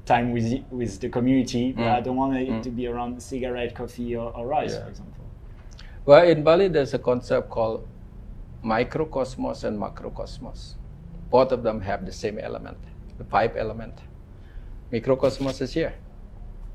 time 0.07 0.33
with 0.33 0.51
the- 0.51 0.63
with 0.71 1.01
the 1.01 1.09
community, 1.09 1.73
but 1.73 1.83
mm. 1.83 1.95
I 1.95 2.01
don't 2.01 2.17
want 2.17 2.37
it 2.37 2.49
mm. 2.49 2.63
to 2.63 2.71
be 2.71 2.87
around 2.87 3.21
cigarette, 3.23 3.75
coffee, 3.75 4.17
or, 4.17 4.31
or 4.37 4.47
rice, 4.47 4.75
Yeah. 4.75 4.85
for 4.85 4.91
example. 4.91 5.25
Well, 6.07 6.29
in 6.29 6.45
Bali, 6.45 6.69
there's 6.69 6.93
a 6.95 6.99
concept 6.99 7.49
called 7.51 7.87
microcosmos 8.63 9.65
and 9.65 9.79
macrocosmos. 9.81 10.75
Both 11.31 11.53
of 11.53 11.63
them 11.63 11.81
have 11.81 12.05
the 12.05 12.13
same 12.13 12.39
element, 12.39 12.79
the 13.19 13.25
five 13.25 13.57
element. 13.57 13.95
Microcosmos 14.93 15.61
is 15.63 15.73
here. 15.73 15.95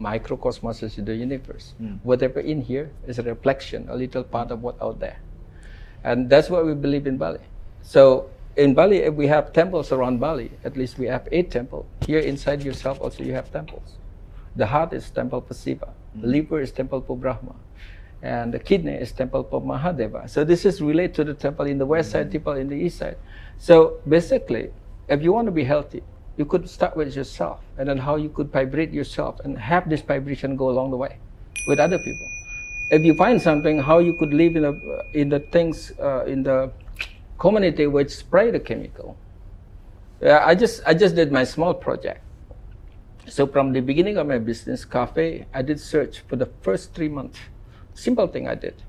Microcosmos 0.02 0.82
is 0.84 0.96
the 0.96 1.16
universe. 1.16 1.74
Mm. 1.82 2.00
Whatever 2.04 2.40
in 2.40 2.62
here 2.62 2.92
is 3.08 3.20
a 3.20 3.24
reflection, 3.24 3.88
a 3.90 3.96
little 3.96 4.24
part 4.24 4.50
of 4.52 4.64
what 4.64 4.82
out 4.82 5.00
there. 5.00 5.20
And 6.04 6.30
that's 6.30 6.50
what 6.50 6.66
we 6.66 6.74
believe 6.74 7.08
in 7.08 7.18
Bali. 7.18 7.40
So 7.82 8.30
in 8.56 8.74
Bali, 8.74 8.98
if 8.98 9.14
we 9.14 9.28
have 9.28 9.54
temples 9.54 9.92
around 9.92 10.20
Bali, 10.20 10.52
at 10.64 10.78
least 10.78 10.98
we 10.98 11.08
have 11.08 11.28
eight 11.32 11.52
temples. 11.52 11.86
Here 12.06 12.20
inside 12.20 12.64
yourself 12.64 13.00
also 13.02 13.24
you 13.24 13.34
have 13.34 13.52
temples. 13.52 13.98
The 14.56 14.66
heart 14.66 14.94
is 14.94 15.10
temple 15.10 15.42
for 15.42 15.54
Shiva. 15.54 15.88
The 16.16 16.20
mm-hmm. 16.22 16.32
liver 16.32 16.62
is 16.62 16.72
temple 16.72 17.02
for 17.02 17.16
Brahma. 17.16 17.56
And 18.22 18.54
the 18.54 18.60
kidney 18.60 18.94
is 18.94 19.12
temple 19.12 19.44
for 19.44 19.62
Mahadeva. 19.62 20.30
So 20.30 20.44
this 20.44 20.66
is 20.66 20.82
related 20.82 21.16
to 21.16 21.24
the 21.24 21.34
temple 21.34 21.66
in 21.68 21.78
the 21.78 21.86
west 21.86 22.12
side, 22.12 22.26
mm-hmm. 22.26 22.32
temple 22.34 22.54
in 22.54 22.68
the 22.68 22.76
east 22.76 22.98
side. 22.98 23.18
So 23.58 24.00
basically, 24.08 24.72
if 25.08 25.22
you 25.22 25.32
want 25.32 25.46
to 25.48 25.52
be 25.52 25.64
healthy, 25.64 26.04
you 26.38 26.46
could 26.46 26.70
start 26.70 26.96
with 26.96 27.16
yourself 27.16 27.60
and 27.78 27.90
then 27.90 27.98
how 27.98 28.16
you 28.16 28.30
could 28.30 28.52
vibrate 28.52 28.92
yourself 28.92 29.40
and 29.42 29.58
have 29.58 29.90
this 29.90 30.02
vibration 30.02 30.56
go 30.56 30.70
along 30.70 30.92
the 30.92 30.98
way 30.98 31.18
with 31.68 31.80
other 31.80 31.98
people. 31.98 32.28
If 32.90 33.06
you 33.06 33.14
find 33.14 33.42
something, 33.42 33.80
how 33.80 34.00
you 34.00 34.14
could 34.14 34.34
live 34.34 34.56
in 34.56 34.64
the, 34.64 35.06
in 35.14 35.30
the 35.30 35.40
things, 35.40 35.92
uh, 36.00 36.26
in 36.26 36.44
the 36.44 36.72
community 37.38 37.88
which 37.88 38.12
spray 38.12 38.52
the 38.52 38.60
chemical. 38.60 39.18
Yeah, 40.22 40.44
I 40.46 40.54
just 40.54 40.82
I 40.86 40.94
just 40.94 41.16
did 41.16 41.32
my 41.32 41.46
small 41.46 41.74
project. 41.74 42.22
So 43.28 43.48
from 43.48 43.74
the 43.74 43.80
beginning 43.80 44.18
of 44.18 44.28
my 44.28 44.38
business 44.38 44.84
cafe, 44.84 45.46
I 45.54 45.62
did 45.62 45.80
search 45.80 46.22
for 46.28 46.36
the 46.36 46.48
first 46.62 46.94
three 46.94 47.08
months. 47.08 47.40
Simple 47.94 48.28
thing 48.28 48.48
I 48.48 48.56
did. 48.56 48.82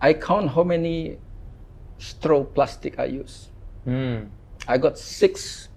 I 0.00 0.14
count 0.14 0.50
how 0.50 0.62
many 0.62 1.18
straw 1.98 2.44
plastic 2.44 2.98
I 2.98 3.06
use. 3.06 3.48
Mm. 3.86 4.28
I 4.66 4.78
got 4.78 4.96
six 4.96 5.68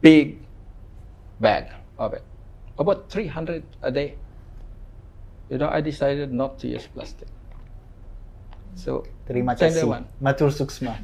big 0.00 0.40
bag 1.40 1.70
of 1.98 2.14
it, 2.14 2.22
about 2.78 3.10
300 3.10 3.62
a 3.82 3.90
day. 3.90 4.16
You 5.50 5.58
know, 5.58 5.68
I 5.68 5.80
decided 5.80 6.32
not 6.32 6.58
to 6.60 6.68
use 6.68 6.86
plastic. 6.86 7.28
So 8.78 9.04
Terima 9.26 9.52
kasih. 9.58 9.84
one. 9.84 10.06
Matur 10.22 10.48
suksma. 10.54 10.96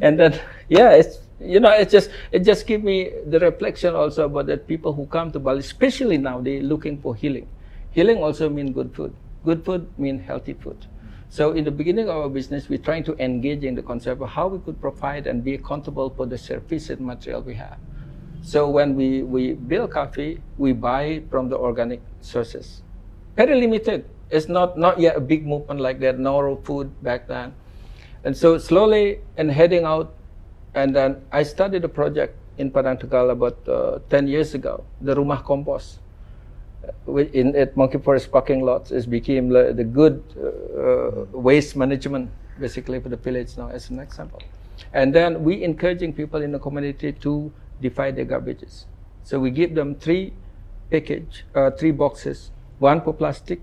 and 0.00 0.14
then 0.18 0.32
yeah 0.68 0.94
it's 0.96 1.20
you 1.40 1.60
know 1.60 1.68
it 1.70 1.90
just 1.90 2.08
it 2.32 2.40
just 2.40 2.66
give 2.66 2.82
me 2.82 3.10
the 3.26 3.38
reflection 3.40 3.94
also 3.94 4.24
about 4.24 4.46
that 4.46 4.64
people 4.66 4.92
who 4.92 5.04
come 5.06 5.28
to 5.30 5.38
bali 5.38 5.60
especially 5.60 6.16
now 6.16 6.40
they 6.40 6.60
looking 6.64 6.96
for 6.96 7.14
healing 7.14 7.44
healing 7.92 8.22
also 8.24 8.48
mean 8.48 8.72
good 8.72 8.88
food 8.96 9.12
good 9.44 9.60
food 9.64 9.84
mean 9.98 10.18
healthy 10.18 10.54
food 10.54 10.86
so 11.28 11.52
in 11.52 11.64
the 11.64 11.70
beginning 11.70 12.08
of 12.08 12.16
our 12.16 12.28
business 12.32 12.68
we're 12.72 12.80
trying 12.80 13.04
to 13.04 13.12
engage 13.20 13.64
in 13.64 13.74
the 13.74 13.82
concept 13.82 14.22
of 14.22 14.28
how 14.30 14.48
we 14.48 14.58
could 14.64 14.80
provide 14.80 15.26
and 15.26 15.44
be 15.44 15.54
accountable 15.54 16.08
for 16.08 16.24
the 16.24 16.38
sufficient 16.38 17.00
material 17.00 17.42
we 17.42 17.52
have 17.52 17.76
so 18.40 18.68
when 18.70 18.96
we 18.96 19.22
we 19.22 19.52
build 19.52 19.90
coffee 19.90 20.40
we 20.56 20.72
buy 20.72 21.20
from 21.28 21.50
the 21.52 21.56
organic 21.56 22.00
sources 22.24 22.80
very 23.36 23.60
limited 23.60 24.04
it's 24.30 24.48
not 24.48 24.76
not 24.76 24.98
yet 24.98 25.16
a 25.16 25.20
big 25.20 25.46
movement 25.46 25.80
like 25.80 26.00
that 26.00 26.18
Noro 26.18 26.58
food 26.64 26.90
back 27.02 27.28
then 27.28 27.54
and 28.26 28.36
so 28.36 28.58
slowly 28.58 29.20
and 29.36 29.48
heading 29.52 29.84
out, 29.84 30.12
and 30.74 30.94
then 30.94 31.22
I 31.30 31.44
started 31.44 31.84
a 31.84 31.88
project 31.88 32.34
in 32.58 32.72
Padang 32.72 32.98
Tegal 32.98 33.30
about 33.30 33.56
uh, 33.68 34.00
10 34.10 34.26
years 34.26 34.52
ago, 34.52 34.82
the 35.00 35.14
Rumah 35.14 35.44
Compost. 35.44 36.00
uh, 36.82 37.14
In 37.14 37.54
at 37.54 37.76
Monkey 37.76 37.98
Forest 37.98 38.32
parking 38.32 38.64
lots, 38.66 38.90
it 38.90 39.08
became 39.08 39.48
the, 39.48 39.72
the 39.72 39.84
good 39.84 40.24
uh, 40.34 40.42
uh, 40.42 41.24
waste 41.38 41.76
management 41.76 42.28
basically 42.58 42.98
for 42.98 43.08
the 43.08 43.16
village 43.16 43.56
now 43.56 43.68
as 43.68 43.90
an 43.90 44.00
example. 44.00 44.42
And 44.92 45.14
then 45.14 45.44
we 45.44 45.62
encouraging 45.62 46.12
people 46.12 46.42
in 46.42 46.50
the 46.50 46.58
community 46.58 47.12
to 47.12 47.52
divide 47.80 48.16
their 48.16 48.24
garbages. 48.24 48.86
So 49.22 49.38
we 49.38 49.52
give 49.52 49.76
them 49.76 49.94
three 49.94 50.32
package, 50.90 51.44
uh, 51.54 51.70
three 51.70 51.92
boxes, 51.92 52.50
one 52.78 53.00
for 53.00 53.12
plastic, 53.14 53.60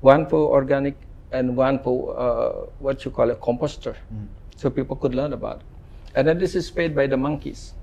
one 0.00 0.26
for 0.26 0.50
organic 0.50 0.96
and 1.32 1.56
one 1.56 1.78
for 1.82 2.16
uh, 2.18 2.66
what 2.78 3.04
you 3.04 3.10
call 3.10 3.30
a 3.30 3.34
composter, 3.36 3.96
so 4.56 4.70
people 4.70 4.96
could 4.96 5.14
learn 5.14 5.32
about. 5.32 5.56
it. 5.60 5.62
And 6.14 6.28
then 6.28 6.38
this 6.38 6.54
is 6.54 6.70
paid 6.70 6.94
by 6.94 7.06
the 7.06 7.16
monkeys 7.16 7.74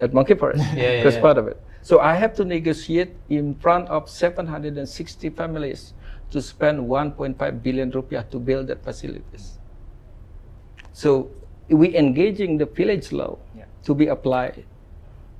at 0.00 0.12
Monkey 0.12 0.34
Forest. 0.34 0.62
Yeah, 0.76 0.82
yeah, 0.92 1.02
That's 1.04 1.16
yeah. 1.16 1.22
part 1.22 1.38
of 1.38 1.48
it. 1.48 1.60
So 1.82 2.00
I 2.00 2.14
have 2.14 2.34
to 2.36 2.44
negotiate 2.44 3.14
in 3.30 3.54
front 3.54 3.88
of 3.88 4.10
760 4.10 5.30
families 5.30 5.94
to 6.30 6.42
spend 6.42 6.80
1.5 6.80 7.62
billion 7.62 7.92
rupiah 7.92 8.28
to 8.30 8.38
build 8.38 8.66
that 8.66 8.82
facilities. 8.82 9.58
So 10.92 11.30
we 11.68 11.96
engaging 11.96 12.58
the 12.58 12.66
village 12.66 13.12
law 13.12 13.38
Yeah. 13.56 13.64
to 13.84 13.94
be 13.94 14.06
applied 14.08 14.64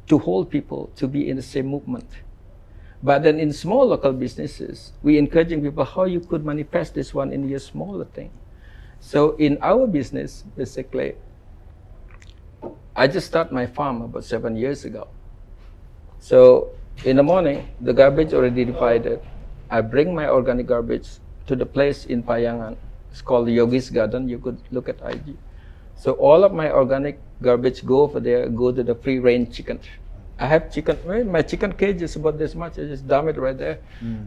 to 0.07 0.19
hold 0.19 0.51
people 0.51 0.91
to 0.97 1.09
be 1.09 1.29
in 1.29 1.37
the 1.37 1.43
same 1.43 1.67
movement. 1.67 2.07
But 3.03 3.23
then 3.23 3.39
in 3.39 3.53
small 3.53 3.87
local 3.87 4.13
businesses, 4.13 4.93
we 5.03 5.19
encouraging 5.19 5.63
people 5.63 5.85
how 5.85 6.05
you 6.05 6.21
could 6.21 6.45
manifest 6.45 6.95
this 6.95 7.13
one 7.13 7.33
in 7.33 7.49
your 7.49 7.59
smaller 7.59 8.07
thing. 8.07 8.31
So 9.01 9.37
in 9.37 9.59
our 9.61 9.87
business, 9.87 10.45
basically, 10.57 11.15
I 12.95 13.07
just 13.07 13.27
started 13.27 13.53
my 13.53 13.67
farm 13.67 14.03
about 14.03 14.25
seven 14.25 14.57
years 14.57 14.85
ago. 14.85 15.09
So 16.19 16.71
in 17.05 17.17
the 17.17 17.23
morning, 17.23 17.69
the 17.81 17.93
garbage 17.93 18.33
already 18.33 18.65
divided. 18.65 19.21
I 19.71 19.83
bring 19.83 20.15
my 20.15 20.29
organic 20.29 20.67
garbage 20.67 21.21
to 21.47 21.55
the 21.55 21.67
place 21.67 22.07
in 22.07 22.23
Payangan. 22.23 22.77
It's 23.11 23.21
called 23.21 23.49
Yogi's 23.49 23.91
Garden. 23.91 24.29
You 24.29 24.39
could 24.39 24.59
look 24.71 24.89
at 24.89 24.97
IG. 25.05 25.37
So 25.95 26.13
all 26.13 26.45
of 26.45 26.53
my 26.53 26.71
organic 26.71 27.21
garbage 27.43 27.85
go 27.85 28.01
over 28.01 28.21
there, 28.21 28.49
go 28.49 28.73
to 28.73 28.83
the 28.83 28.95
free 28.95 29.19
range 29.19 29.57
chicken. 29.57 29.81
I 30.39 30.47
have 30.47 30.73
chicken. 30.73 30.99
well, 31.05 31.25
My 31.25 31.43
chicken 31.43 31.73
cage 31.73 32.03
is 32.03 32.17
about 32.17 32.39
this 32.39 32.55
much. 32.55 32.79
I 32.79 32.85
just 32.85 33.09
dump 33.09 33.29
it 33.29 33.39
right 33.39 33.57
there. 33.57 33.79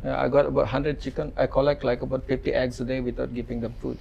Uh, 0.03 0.15
I 0.17 0.27
got 0.27 0.45
about 0.45 0.65
100 0.65 0.99
chicken. 0.99 1.31
I 1.37 1.45
collect 1.45 1.83
like 1.83 2.01
about 2.01 2.25
50 2.25 2.53
eggs 2.53 2.79
a 2.81 2.85
day 2.85 2.99
without 2.99 3.33
giving 3.33 3.61
them 3.61 3.73
food. 3.79 3.97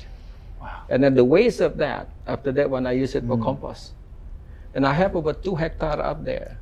Wow. 0.61 0.83
And 0.89 1.05
then 1.05 1.15
the 1.15 1.25
waste 1.25 1.61
of 1.61 1.77
that, 1.77 2.09
after 2.27 2.51
that 2.53 2.71
one, 2.71 2.87
I 2.87 2.93
use 2.93 3.15
it 3.15 3.25
for 3.27 3.39
compost. 3.39 3.93
And 4.75 4.87
I 4.87 4.93
have 4.93 5.15
about 5.17 5.43
two 5.45 5.55
hectare 5.55 6.01
up 6.01 6.25
there. 6.25 6.59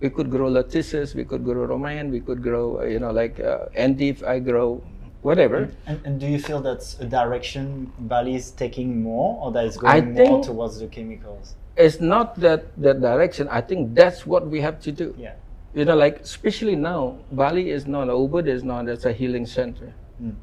We 0.00 0.08
could 0.08 0.30
grow 0.30 0.48
lettuces, 0.48 1.14
we 1.14 1.24
could 1.24 1.44
grow 1.44 1.64
romaine, 1.64 2.10
we 2.10 2.20
could 2.20 2.42
grow, 2.42 2.80
uh, 2.80 2.84
you 2.84 2.98
know, 2.98 3.10
like 3.10 3.38
uh, 3.38 3.66
endive, 3.74 4.22
I 4.24 4.38
grow 4.38 4.82
whatever. 5.20 5.70
And, 5.86 6.00
and 6.06 6.18
do 6.18 6.26
you 6.26 6.38
feel 6.38 6.60
that's 6.62 6.98
a 7.00 7.04
direction 7.04 7.92
Bali 7.98 8.34
is 8.34 8.50
taking 8.50 9.02
more, 9.02 9.38
or 9.42 9.52
that 9.52 9.66
it's 9.66 9.76
going 9.76 10.14
more 10.14 10.42
towards 10.42 10.78
the 10.78 10.86
chemicals? 10.86 11.54
It's 11.76 12.00
not 12.00 12.38
that 12.40 12.76
that 12.82 13.00
direction. 13.00 13.48
I 13.48 13.60
think 13.60 13.94
that's 13.94 14.26
what 14.26 14.46
we 14.46 14.60
have 14.60 14.80
to 14.82 14.92
do. 14.92 15.14
Yeah. 15.16 15.34
You 15.74 15.84
know, 15.84 15.96
like 15.96 16.20
especially 16.20 16.76
now, 16.76 17.18
Bali 17.32 17.70
is 17.70 17.86
not 17.86 18.08
Ubud 18.08 18.48
is 18.48 18.64
not 18.64 18.88
as 18.88 19.06
a 19.06 19.12
healing 19.12 19.46
center. 19.46 19.94
Mm. 20.22 20.34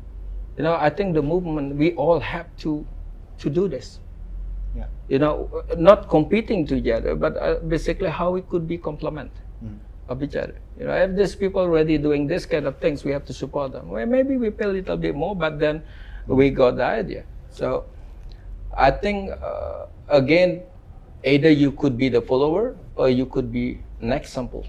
You 0.57 0.63
know, 0.63 0.75
I 0.75 0.89
think 0.89 1.13
the 1.13 1.21
movement 1.21 1.75
we 1.75 1.93
all 1.93 2.19
have 2.19 2.47
to 2.63 2.85
to 3.39 3.49
do 3.49 3.67
this. 3.67 3.99
Yeah. 4.75 4.87
You 5.09 5.19
know, 5.19 5.63
not 5.77 6.09
competing 6.09 6.65
together, 6.65 7.15
but 7.15 7.37
uh, 7.37 7.55
basically 7.67 8.09
how 8.09 8.31
we 8.31 8.41
could 8.41 8.67
be 8.67 8.77
complement 8.77 9.31
of 10.09 10.23
each 10.23 10.35
other. 10.35 10.55
You 10.79 10.85
know, 10.85 10.93
if 10.93 11.15
there's 11.15 11.35
people 11.35 11.61
already 11.61 11.97
doing 11.97 12.27
this 12.27 12.45
kind 12.45 12.65
of 12.65 12.77
things, 12.77 13.03
we 13.03 13.11
have 13.11 13.25
to 13.25 13.33
support 13.33 13.71
them. 13.71 13.89
Well, 13.89 14.05
maybe 14.05 14.37
we 14.37 14.49
pay 14.49 14.65
a 14.65 14.69
little 14.69 14.97
bit 14.97 15.15
more, 15.15 15.35
but 15.35 15.59
then 15.59 15.83
we 16.27 16.49
got 16.49 16.77
the 16.77 16.85
idea. 16.85 17.23
So 17.49 17.85
I 18.75 18.91
think 18.91 19.31
uh, 19.31 19.87
again, 20.07 20.63
either 21.27 21.49
you 21.49 21.71
could 21.71 21.97
be 21.97 22.09
the 22.09 22.21
follower 22.21 22.75
or 22.95 23.09
you 23.09 23.25
could 23.25 23.51
be 23.51 23.79
next 24.01 24.31
sample. 24.33 24.65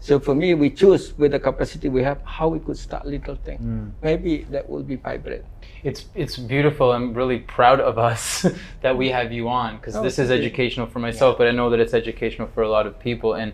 So 0.00 0.20
for 0.20 0.34
me, 0.34 0.54
we 0.54 0.70
choose 0.70 1.16
with 1.18 1.32
the 1.32 1.40
capacity 1.40 1.88
we 1.88 2.02
have 2.04 2.18
how 2.24 2.46
we 2.48 2.60
could 2.60 2.76
start 2.76 3.04
little 3.04 3.34
thing. 3.34 3.92
Maybe 4.02 4.46
that 4.50 4.68
will 4.70 4.84
be 4.84 4.94
vibrant. 4.96 5.44
It's 5.82 6.04
it's 6.14 6.36
beautiful. 6.36 6.92
I'm 6.92 7.12
really 7.14 7.40
proud 7.40 7.80
of 7.80 7.98
us 7.98 8.46
that 8.82 8.96
we 8.96 9.10
have 9.10 9.32
you 9.32 9.48
on 9.48 9.76
because 9.76 9.96
Oh, 9.96 10.02
this 10.02 10.18
is 10.20 10.30
educational 10.30 10.86
for 10.86 11.00
myself, 11.00 11.36
but 11.38 11.48
I 11.48 11.50
know 11.50 11.68
that 11.70 11.80
it's 11.80 11.94
educational 11.94 12.48
for 12.54 12.62
a 12.62 12.68
lot 12.76 12.86
of 12.86 12.98
people. 13.00 13.34
And 13.34 13.52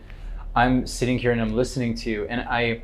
I'm 0.55 0.87
sitting 0.87 1.19
here 1.19 1.33
and 1.33 1.41
I'm 1.41 1.55
listening 1.57 1.95
to 2.03 2.11
you, 2.11 2.27
and 2.29 2.41
I 2.43 2.83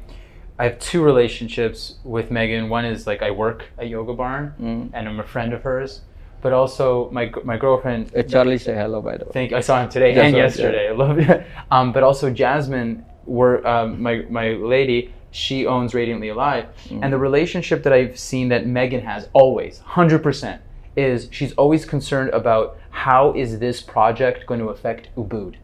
I 0.58 0.64
have 0.64 0.78
two 0.78 1.02
relationships 1.02 1.80
with 2.04 2.30
Meghan. 2.30 2.68
One 2.68 2.84
is 2.86 3.06
like 3.06 3.20
I 3.22 3.30
work 3.30 3.60
at 3.78 3.88
Yoga 3.88 4.14
Barn, 4.14 4.54
Mm. 4.60 4.90
and 4.94 5.02
I'm 5.08 5.20
a 5.20 5.28
friend 5.34 5.52
of 5.52 5.62
hers, 5.62 6.00
but 6.42 6.52
also 6.52 7.10
my 7.10 7.30
my 7.44 7.56
girlfriend. 7.56 8.10
Uh, 8.16 8.22
Charlie, 8.22 8.58
say 8.58 8.74
hello 8.74 9.00
by 9.00 9.16
the 9.16 9.24
way. 9.24 9.30
Thank 9.32 9.52
I 9.52 9.60
saw 9.60 9.82
him 9.82 9.88
today 9.88 10.14
That's 10.14 10.26
and 10.26 10.36
yesterday. 10.36 10.88
I 10.88 10.92
love 10.92 11.18
it. 11.18 11.46
Um, 11.70 11.92
but 11.92 12.02
also 12.02 12.30
Jasmine, 12.30 13.04
were 13.26 13.66
um, 13.66 14.02
my 14.02 14.24
my 14.28 14.50
lady. 14.50 15.14
She 15.32 15.64
owns 15.64 15.94
Radiantly 15.94 16.30
Alive, 16.30 16.66
and 16.90 17.12
the 17.12 17.18
relationship 17.18 17.84
that 17.84 17.92
I've 17.92 18.18
seen 18.18 18.48
that 18.48 18.64
Meghan 18.64 19.04
has 19.04 19.28
always, 19.32 19.78
hundred 19.78 20.24
percent, 20.24 20.60
is 20.96 21.28
she's 21.30 21.52
always 21.52 21.84
concerned 21.84 22.30
about 22.30 22.78
how 22.90 23.32
is 23.34 23.58
this 23.58 23.80
project 23.80 24.46
going 24.46 24.60
to 24.60 24.68
affect 24.68 25.08
Ubud, 25.16 25.54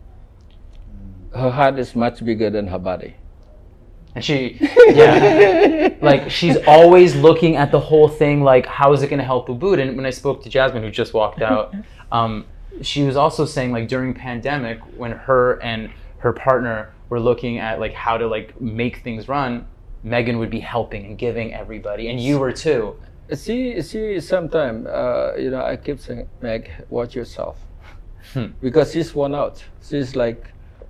Her 1.34 1.50
heart 1.50 1.78
is 1.78 1.94
much 1.94 2.24
bigger 2.24 2.48
than 2.50 2.68
her 2.68 2.78
body. 2.78 3.16
And 4.16 4.24
she, 4.24 4.56
yeah, 4.88 5.94
like 6.00 6.30
she's 6.30 6.56
always 6.66 7.14
looking 7.14 7.56
at 7.56 7.70
the 7.70 7.78
whole 7.78 8.08
thing, 8.08 8.42
like 8.42 8.64
how 8.64 8.94
is 8.94 9.02
it 9.02 9.08
going 9.08 9.18
to 9.18 9.24
help 9.24 9.48
Ubud? 9.48 9.78
And 9.78 9.94
when 9.94 10.06
I 10.06 10.10
spoke 10.10 10.42
to 10.44 10.48
Jasmine, 10.48 10.82
who 10.82 10.90
just 10.90 11.12
walked 11.12 11.42
out, 11.42 11.74
um, 12.12 12.46
she 12.80 13.02
was 13.02 13.14
also 13.14 13.44
saying 13.44 13.72
like 13.72 13.88
during 13.88 14.14
pandemic 14.14 14.80
when 14.96 15.12
her 15.12 15.62
and 15.62 15.90
her 16.18 16.32
partner 16.32 16.94
were 17.10 17.20
looking 17.20 17.58
at 17.58 17.78
like 17.78 17.92
how 17.92 18.16
to 18.16 18.26
like 18.26 18.58
make 18.58 19.02
things 19.04 19.28
run, 19.28 19.66
Meghan 20.02 20.38
would 20.38 20.50
be 20.50 20.60
helping 20.60 21.04
and 21.04 21.18
giving 21.18 21.52
everybody, 21.52 22.08
and 22.08 22.18
you 22.18 22.38
were 22.38 22.52
too. 22.52 22.96
See, 23.34 23.82
see, 23.82 24.18
sometimes, 24.20 24.86
uh, 24.86 25.36
you 25.38 25.50
know, 25.50 25.60
I 25.60 25.76
keep 25.76 26.00
saying, 26.00 26.26
Meg, 26.40 26.70
watch 26.88 27.14
yourself. 27.14 27.58
Hmm. 28.32 28.46
Because 28.62 28.92
she's 28.92 29.14
worn 29.14 29.34
out. 29.34 29.62
She's 29.86 30.16
like, 30.16 30.46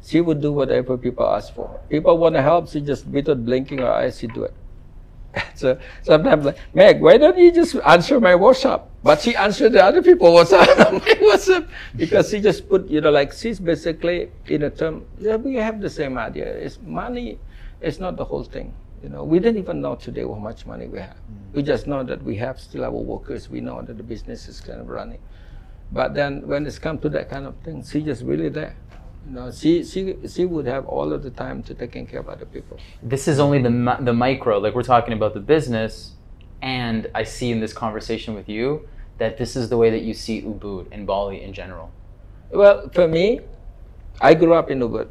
she 0.06 0.20
would 0.20 0.40
do 0.40 0.52
whatever 0.52 0.96
people 0.96 1.26
ask 1.26 1.52
for. 1.52 1.80
People 1.90 2.16
want 2.18 2.36
to 2.36 2.42
help, 2.42 2.68
she 2.68 2.80
just, 2.80 3.06
without 3.06 3.44
blinking 3.44 3.78
her 3.78 3.90
eyes, 3.90 4.18
she 4.18 4.28
do 4.28 4.44
it. 4.44 4.54
so 5.54 5.78
sometimes, 6.02 6.44
like, 6.44 6.58
Meg, 6.74 7.00
why 7.00 7.18
don't 7.18 7.36
you 7.36 7.50
just 7.52 7.74
answer 7.84 8.20
my 8.20 8.32
WhatsApp? 8.32 8.86
But 9.02 9.20
she 9.20 9.34
answered 9.34 9.72
the 9.72 9.84
other 9.84 10.02
people 10.02 10.28
WhatsApp, 10.28 10.92
my 10.92 11.00
WhatsApp. 11.30 11.68
Because 11.96 12.30
she 12.30 12.40
just 12.40 12.68
put, 12.68 12.88
you 12.88 13.00
know, 13.00 13.10
like, 13.10 13.32
she's 13.32 13.58
basically, 13.58 14.30
in 14.46 14.62
a 14.62 14.70
term, 14.70 15.04
yeah, 15.18 15.36
we 15.36 15.56
have 15.56 15.80
the 15.80 15.90
same 15.90 16.16
idea. 16.16 16.46
It's 16.46 16.78
money, 16.80 17.38
it's 17.80 17.98
not 17.98 18.16
the 18.16 18.24
whole 18.24 18.44
thing. 18.44 18.72
You 19.02 19.08
know, 19.08 19.24
we 19.24 19.40
don't 19.40 19.56
even 19.56 19.80
know 19.80 19.96
today 19.96 20.22
how 20.22 20.34
much 20.34 20.66
money 20.66 20.86
we 20.86 21.00
have. 21.00 21.16
Mm. 21.16 21.54
We 21.54 21.62
just 21.62 21.86
know 21.86 22.02
that 22.04 22.22
we 22.22 22.36
have 22.36 22.58
still 22.58 22.84
our 22.84 22.90
workers. 22.90 23.50
We 23.50 23.60
know 23.60 23.82
that 23.82 23.96
the 23.96 24.02
business 24.02 24.48
is 24.48 24.60
kind 24.60 24.80
of 24.80 24.88
running. 24.88 25.20
But 25.92 26.14
then 26.14 26.46
when 26.46 26.66
it's 26.66 26.78
come 26.78 26.98
to 27.00 27.08
that 27.10 27.28
kind 27.28 27.46
of 27.46 27.56
thing, 27.58 27.84
she 27.84 28.02
just 28.02 28.22
really 28.22 28.48
there. 28.48 28.74
You 29.26 29.32
know, 29.32 29.50
she, 29.50 29.84
she, 29.84 30.16
she 30.28 30.44
would 30.44 30.66
have 30.66 30.86
all 30.86 31.12
of 31.12 31.22
the 31.22 31.30
time 31.30 31.62
to 31.64 31.74
taking 31.74 32.06
care 32.06 32.20
of 32.20 32.28
other 32.28 32.46
people. 32.46 32.78
This 33.02 33.26
is 33.26 33.40
only 33.40 33.60
the 33.60 33.98
the 34.00 34.12
micro. 34.12 34.58
Like 34.58 34.74
we're 34.74 34.84
talking 34.84 35.12
about 35.12 35.34
the 35.34 35.40
business, 35.40 36.12
and 36.62 37.10
I 37.14 37.24
see 37.24 37.50
in 37.50 37.58
this 37.58 37.72
conversation 37.72 38.34
with 38.34 38.48
you 38.48 38.88
that 39.18 39.36
this 39.36 39.56
is 39.56 39.68
the 39.68 39.76
way 39.76 39.90
that 39.90 40.02
you 40.02 40.14
see 40.14 40.42
Ubud 40.42 40.86
and 40.92 41.06
Bali 41.06 41.42
in 41.42 41.52
general. 41.52 41.90
Well, 42.50 42.88
for 42.90 43.08
me, 43.08 43.40
I 44.20 44.34
grew 44.34 44.54
up 44.54 44.70
in 44.70 44.80
Ubud. 44.80 45.08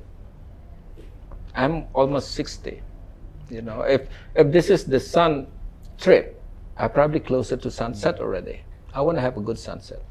I'm 1.55 1.85
almost 1.93 2.31
60. 2.31 2.81
You 3.49 3.61
know, 3.61 3.81
if, 3.81 4.07
if 4.35 4.51
this 4.51 4.69
is 4.69 4.85
the 4.85 4.99
sun 4.99 5.47
trip, 5.97 6.41
I'm 6.77 6.89
probably 6.91 7.19
closer 7.19 7.57
to 7.57 7.71
sunset 7.71 8.19
already. 8.19 8.61
I 8.93 9.01
want 9.01 9.17
to 9.17 9.21
have 9.21 9.37
a 9.37 9.41
good 9.41 9.59
sunset. 9.59 10.01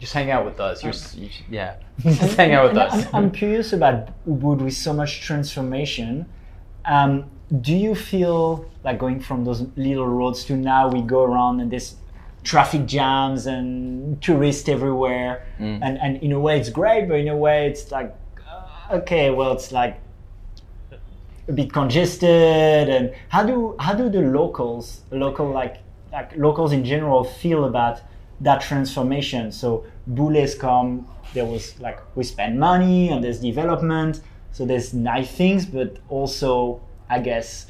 Just 0.00 0.12
hang 0.12 0.30
out 0.30 0.44
with 0.44 0.60
us. 0.60 0.82
You're, 0.84 0.92
you 1.22 1.28
should- 1.30 1.46
yeah, 1.50 1.74
just 1.98 2.36
hang 2.36 2.52
out 2.52 2.68
with 2.68 2.76
us. 2.78 3.06
I'm, 3.06 3.14
I'm 3.24 3.30
curious 3.30 3.72
about 3.72 4.08
Ubud 4.28 4.58
with 4.62 4.74
so 4.74 4.92
much 4.92 5.20
transformation. 5.22 6.26
Um, 6.84 7.24
do 7.62 7.74
you 7.74 7.94
feel 7.94 8.64
like 8.84 8.98
going 8.98 9.20
from 9.20 9.44
those 9.44 9.66
little 9.76 10.06
roads 10.06 10.44
to 10.44 10.56
now 10.56 10.88
we 10.88 11.00
go 11.02 11.24
around 11.24 11.60
and 11.60 11.70
there's 11.70 11.96
traffic 12.44 12.86
jams 12.86 13.46
and 13.46 14.22
tourists 14.22 14.68
everywhere, 14.68 15.44
Mm. 15.58 15.80
and 15.82 15.98
and 15.98 16.22
in 16.22 16.30
a 16.32 16.38
way 16.38 16.58
it's 16.60 16.70
great, 16.70 17.08
but 17.08 17.18
in 17.18 17.28
a 17.28 17.36
way 17.36 17.66
it's 17.68 17.90
like 17.90 18.14
uh, 18.48 18.96
okay, 18.98 19.30
well 19.30 19.52
it's 19.52 19.72
like 19.72 19.98
a 21.48 21.52
bit 21.52 21.72
congested. 21.72 22.88
And 22.88 23.12
how 23.30 23.42
do 23.44 23.74
how 23.80 23.94
do 23.94 24.08
the 24.08 24.20
locals, 24.22 25.00
local 25.10 25.48
like 25.50 25.78
like 26.12 26.36
locals 26.36 26.72
in 26.72 26.84
general, 26.84 27.24
feel 27.24 27.64
about 27.64 28.00
that 28.40 28.60
transformation? 28.60 29.52
So 29.52 29.84
Bules 30.06 30.54
come, 30.54 31.06
there 31.34 31.44
was 31.44 31.78
like 31.80 31.98
we 32.16 32.24
spend 32.24 32.58
money 32.58 33.08
and 33.10 33.22
there's 33.22 33.40
development, 33.40 34.20
so 34.52 34.64
there's 34.64 34.94
nice 34.94 35.30
things, 35.30 35.66
but 35.66 35.98
also 36.08 36.80
I 37.10 37.20
guess 37.20 37.66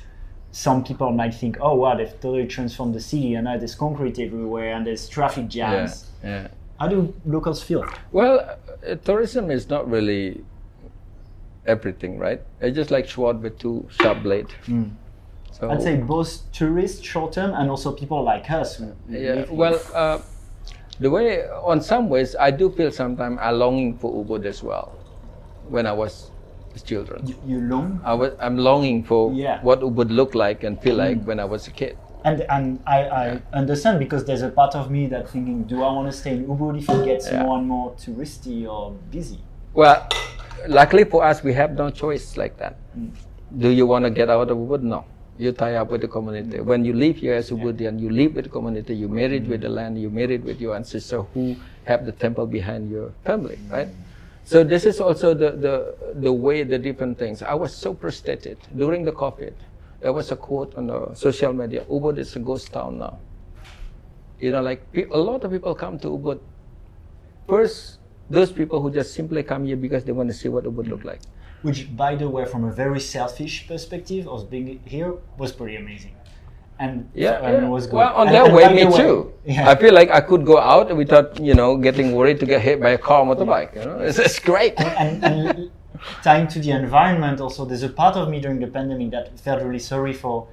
some 0.50 0.82
people 0.82 1.10
might 1.12 1.34
think, 1.34 1.58
oh 1.60 1.74
wow, 1.74 1.94
they've 1.96 2.12
totally 2.20 2.46
transformed 2.46 2.94
the 2.94 3.00
city, 3.00 3.34
and 3.34 3.44
now 3.44 3.56
there's 3.58 3.74
concrete 3.74 4.18
everywhere 4.18 4.72
and 4.74 4.86
there's 4.86 5.08
traffic 5.08 5.48
jams. 5.48 6.06
yeah. 6.22 6.48
How 6.80 6.86
do 6.86 7.12
locals 7.26 7.60
feel? 7.60 7.84
Well, 8.12 8.56
uh, 8.88 8.94
tourism 9.04 9.50
is 9.50 9.68
not 9.68 9.90
really 9.90 10.44
everything, 11.66 12.18
right? 12.18 12.40
It's 12.60 12.76
just 12.76 12.90
like 12.92 13.08
sword 13.08 13.42
with 13.42 13.58
two 13.58 13.88
sharp 13.90 14.22
blades. 14.22 14.52
So 15.50 15.70
I'd 15.70 15.82
say 15.82 15.96
both 15.96 16.50
tourists 16.52 17.04
short 17.04 17.32
term 17.32 17.52
and 17.52 17.68
also 17.68 17.92
people 17.92 18.22
like 18.22 18.48
us. 18.50 18.80
Yeah, 19.08 19.44
well, 19.50 19.80
uh, 19.92 20.20
the 21.00 21.10
way, 21.10 21.46
on 21.48 21.80
some 21.80 22.08
ways, 22.08 22.34
I 22.38 22.50
do 22.50 22.70
feel 22.70 22.90
sometimes 22.90 23.38
I 23.40 23.50
longing 23.50 23.96
for 23.98 24.12
Ubud 24.24 24.44
as 24.46 24.62
well. 24.62 24.92
When 25.68 25.86
I 25.86 25.92
was 25.92 26.30
a 26.74 26.78
children, 26.80 27.26
you, 27.26 27.36
you 27.46 27.60
long 27.60 28.00
I 28.04 28.14
was, 28.14 28.32
I'm 28.40 28.56
longing 28.56 29.04
for 29.04 29.32
Yeah. 29.32 29.60
what 29.62 29.80
Ubud 29.80 30.10
looked 30.10 30.34
like 30.34 30.64
and 30.64 30.80
feel 30.80 30.96
like 30.96 31.22
when 31.24 31.38
I 31.40 31.44
was 31.44 31.66
a 31.68 31.70
kid. 31.70 31.96
and 32.24 32.40
and 32.50 32.80
I, 32.86 32.98
I 33.22 33.42
understand 33.52 33.98
because 34.00 34.24
there's 34.24 34.42
a 34.42 34.50
part 34.50 34.74
of 34.74 34.90
me 34.90 35.06
that 35.08 35.28
thinking, 35.30 35.62
do 35.64 35.76
I 35.84 35.92
want 35.92 36.10
to 36.10 36.16
stay 36.16 36.32
in 36.34 36.46
Ubud 36.46 36.78
if 36.82 36.88
it 36.90 37.04
gets 37.04 37.30
Yeah. 37.30 37.42
more 37.44 37.58
and 37.58 37.66
more 37.68 37.92
touristy 37.94 38.66
or 38.66 38.92
busy? 39.10 39.38
Well, 39.72 40.08
luckily 40.66 41.04
for 41.04 41.22
us, 41.24 41.42
we 41.44 41.52
have 41.54 41.72
no 41.78 41.90
choice 41.90 42.36
like 42.36 42.56
that. 42.58 42.74
Mm. 42.98 43.10
Do 43.56 43.68
you 43.70 43.86
want 43.86 44.04
to 44.04 44.10
get 44.10 44.28
out 44.30 44.50
of 44.50 44.56
Ubud? 44.58 44.82
No. 44.82 45.04
You 45.38 45.52
tie 45.52 45.76
up 45.76 45.90
with 45.90 46.00
the 46.00 46.08
community. 46.08 46.58
Mm. 46.58 46.64
When 46.64 46.84
you 46.84 46.92
live 46.92 47.16
here 47.16 47.34
as 47.34 47.50
Ubudian, 47.50 48.00
you 48.00 48.10
live 48.10 48.34
with 48.34 48.44
the 48.46 48.50
community. 48.50 48.94
You 48.94 49.08
married 49.08 49.46
with 49.46 49.60
the 49.60 49.68
mm. 49.68 49.74
land. 49.74 50.00
You 50.00 50.10
married 50.10 50.44
with 50.44 50.60
your 50.60 50.74
ancestor 50.74 51.22
who 51.22 51.54
have 51.84 52.04
the 52.04 52.12
temple 52.12 52.46
behind 52.46 52.90
your 52.90 53.12
family, 53.24 53.56
mm. 53.56 53.72
right? 53.72 53.88
So 54.44 54.64
this 54.64 54.84
is 54.84 55.00
also 55.00 55.34
the, 55.34 55.52
the, 55.52 55.94
the 56.14 56.32
way 56.32 56.62
the 56.64 56.78
different 56.78 57.18
things. 57.18 57.42
I 57.42 57.54
was 57.54 57.74
so 57.74 57.94
frustrated 57.94 58.58
during 58.76 59.04
the 59.04 59.12
COVID. 59.12 59.52
There 60.00 60.12
was 60.12 60.32
a 60.32 60.36
quote 60.36 60.74
on 60.74 60.86
the 60.86 61.14
social 61.14 61.52
media, 61.52 61.84
Ubud 61.84 62.18
is 62.18 62.34
a 62.34 62.38
ghost 62.38 62.72
town 62.72 62.98
now. 62.98 63.18
You 64.40 64.52
know, 64.52 64.62
like 64.62 64.82
a 64.94 65.18
lot 65.18 65.44
of 65.44 65.50
people 65.50 65.74
come 65.74 65.98
to 65.98 66.08
Ubud. 66.08 66.40
First, 67.48 67.98
those 68.30 68.50
people 68.50 68.80
who 68.80 68.90
just 68.90 69.14
simply 69.14 69.42
come 69.42 69.66
here 69.66 69.76
because 69.76 70.04
they 70.04 70.12
want 70.12 70.30
to 70.30 70.34
see 70.34 70.48
what 70.48 70.64
Ubud 70.64 70.88
look 70.88 71.04
like. 71.04 71.20
Which, 71.62 71.94
by 71.96 72.14
the 72.14 72.28
way, 72.28 72.44
from 72.44 72.64
a 72.64 72.72
very 72.72 73.00
selfish 73.00 73.66
perspective, 73.66 74.28
us 74.28 74.42
being 74.44 74.80
here 74.84 75.14
was 75.38 75.50
pretty 75.52 75.76
amazing. 75.76 76.14
And 76.78 77.10
Yeah, 77.14 77.32
and 77.42 77.54
yeah. 77.56 77.66
it 77.66 77.68
was 77.68 77.86
good. 77.88 77.96
well, 77.96 78.14
on 78.14 78.28
And- 78.28 78.36
that 78.36 78.46
and 78.46 78.54
way, 78.54 78.68
me 78.72 78.84
way- 78.84 78.96
too. 78.96 79.32
Yeah. 79.44 79.68
I 79.68 79.74
feel 79.74 79.92
like 79.92 80.10
I 80.10 80.20
could 80.20 80.44
go 80.46 80.58
out 80.58 80.94
without, 80.96 81.40
you 81.40 81.54
know, 81.54 81.76
getting 81.76 82.14
worried 82.14 82.38
to 82.40 82.46
get 82.46 82.60
hit 82.60 82.80
by 82.80 82.90
a 82.90 82.98
car 82.98 83.20
or 83.26 83.26
motorbike. 83.34 83.74
You 83.74 83.84
know, 83.86 83.98
it's, 83.98 84.18
it's 84.20 84.38
great. 84.38 84.74
and, 84.80 85.24
and 85.24 85.70
tying 86.22 86.46
to 86.46 86.60
the 86.60 86.70
environment 86.70 87.40
also 87.40 87.64
there's 87.64 87.82
a 87.82 87.88
part 87.88 88.14
of 88.14 88.28
me 88.28 88.38
during 88.40 88.60
the 88.60 88.68
pandemic 88.68 89.10
that 89.10 89.36
felt 89.40 89.60
really 89.64 89.80
sorry 89.80 90.12
for 90.12 90.46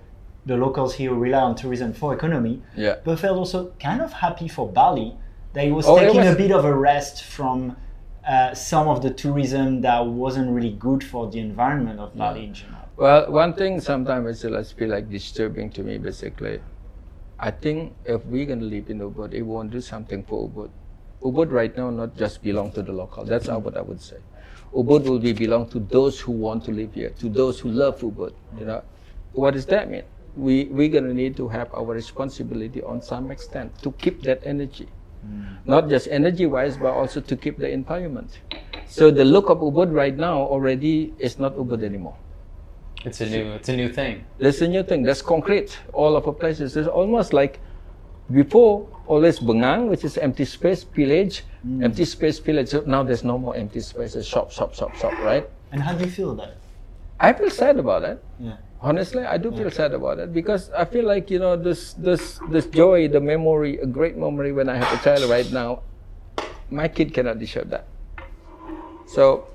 the 0.48 0.58
locals 0.58 0.96
here 0.96 1.12
who 1.12 1.18
rely 1.20 1.40
on 1.42 1.54
tourism 1.56 1.94
for 1.94 2.16
economy 2.16 2.64
Yeah. 2.76 2.96
but 3.04 3.20
felt 3.20 3.38
also 3.38 3.72
kind 3.80 4.02
of 4.02 4.12
happy 4.12 4.48
for 4.48 4.68
bali 4.68 5.16
that 5.54 5.66
it 5.66 5.72
was 5.72 5.86
Oh, 5.88 5.98
it 5.98 6.06
taking 6.08 6.22
was- 6.22 6.34
a 6.34 6.36
bit 6.36 6.52
of 6.52 6.66
a 6.66 6.74
rest 6.74 7.24
from 7.24 7.78
uh, 8.28 8.54
some 8.54 8.88
of 8.88 9.02
the 9.02 9.12
tourism 9.12 9.82
that 9.82 10.06
wasn't 10.06 10.50
really 10.50 10.72
good 10.72 11.04
for 11.04 11.30
the 11.30 11.40
environment 11.40 12.00
of 12.00 12.16
bali 12.18 12.46
in 12.46 12.54
general 12.54 12.86
Well, 12.98 13.30
one 13.30 13.54
thing 13.54 13.82
sometimes 13.82 14.46
it 14.46 14.52
just 14.52 14.78
feel 14.78 14.88
like 14.90 15.10
disturbing 15.10 15.70
to 15.72 15.84
me. 15.84 15.98
Basically, 15.98 16.62
I 17.38 17.52
think 17.52 17.94
if 18.06 18.26
we're 18.26 18.46
gonna 18.46 18.64
live 18.64 18.90
in 18.90 19.00
Ubud, 19.00 19.34
it 19.34 19.42
won't 19.42 19.70
do 19.72 19.82
something 19.82 20.24
for 20.24 20.48
Ubud. 20.48 20.70
Ubud 21.22 21.52
right 21.52 21.76
now 21.76 21.90
not 21.90 22.16
just 22.16 22.42
belong 22.42 22.72
to 22.72 22.82
the 22.82 22.94
local. 22.94 23.26
That's 23.26 23.48
how 23.48 23.60
what 23.60 23.76
I 23.76 23.82
would 23.82 24.00
say. 24.00 24.16
Ubud 24.74 25.04
will 25.10 25.20
be 25.20 25.34
belong 25.34 25.68
to 25.72 25.80
those 25.80 26.22
who 26.22 26.32
want 26.32 26.64
to 26.66 26.72
live 26.72 26.94
here, 26.94 27.10
to 27.20 27.28
those 27.28 27.60
who 27.60 27.70
love 27.70 28.00
Ubud. 28.00 28.34
You 28.58 28.66
know, 28.66 28.82
what 29.34 29.56
does 29.56 29.66
that 29.66 29.92
mean? 29.92 30.04
We 30.38 30.66
we're 30.72 30.88
gonna 30.88 31.14
need 31.14 31.36
to 31.36 31.50
have 31.50 31.74
our 31.74 31.92
responsibility 31.94 32.82
on 32.82 33.02
some 33.02 33.30
extent 33.30 33.78
to 33.84 33.92
keep 33.92 34.24
that 34.24 34.40
energy, 34.46 34.88
Mm. 35.26 35.58
not 35.66 35.90
just 35.90 36.08
energy 36.08 36.46
wise, 36.46 36.78
but 36.78 36.94
also 36.94 37.20
to 37.22 37.36
keep 37.36 37.58
the 37.58 37.70
environment. 37.70 38.40
So 38.88 39.10
the 39.12 39.26
look 39.26 39.50
of 39.50 39.60
Ubud 39.60 39.94
right 39.94 40.16
now 40.16 40.42
already 40.42 41.14
is 41.20 41.40
not 41.40 41.56
Ubud 41.56 41.84
anymore. 41.84 42.16
It's 43.04 43.22
a 43.22 43.26
new 43.26 43.52
it's 43.54 43.70
a 43.70 43.76
new 43.76 43.90
thing. 43.92 44.26
There's 44.38 44.62
a 44.62 44.68
new 44.68 44.84
thing. 44.84 45.04
There's 45.04 45.22
concrete 45.22 45.78
all 45.94 46.16
over 46.16 46.32
places. 46.32 46.78
It's 46.78 46.88
almost 46.88 47.34
like 47.34 47.60
before 48.32 48.88
always 49.08 49.40
Bengang, 49.40 49.90
which 49.90 50.04
is 50.04 50.18
empty 50.18 50.46
space 50.46 50.84
village, 50.84 51.44
mm. 51.66 51.84
empty 51.84 52.06
space 52.06 52.40
village. 52.40 52.70
So 52.70 52.84
now 52.86 53.04
there's 53.04 53.24
no 53.24 53.38
more 53.38 53.56
empty 53.56 53.80
spaces. 53.82 54.26
Shop, 54.28 54.52
shop, 54.52 54.74
shop, 54.74 54.96
shop. 54.96 55.14
Right? 55.22 55.48
and 55.76 55.84
how 55.84 55.94
do 55.94 56.06
you 56.06 56.12
feel 56.12 56.32
about 56.32 56.50
it 56.50 56.58
I 57.20 57.34
feel 57.34 57.50
sad 57.50 57.78
about 57.80 58.02
that. 58.04 58.20
yeah 58.40 58.58
Honestly, 58.86 59.26
I 59.26 59.42
do 59.42 59.50
feel 59.50 59.72
sad 59.74 59.98
about 59.98 60.20
it 60.22 60.30
because 60.30 60.70
I 60.70 60.86
feel 60.86 61.10
like 61.10 61.34
you 61.34 61.42
know 61.42 61.58
this 61.58 61.98
this 61.98 62.38
this 62.54 62.70
joy, 62.70 63.10
the 63.10 63.18
memory, 63.18 63.82
a 63.82 63.90
great 63.90 64.14
memory 64.14 64.54
when 64.54 64.70
I 64.70 64.78
have 64.78 64.94
a 64.94 65.02
child 65.02 65.26
right 65.26 65.50
now. 65.50 65.82
My 66.70 66.86
kid 66.86 67.10
cannot 67.10 67.42
deserve 67.42 67.74
that. 67.74 67.90
So 69.10 69.50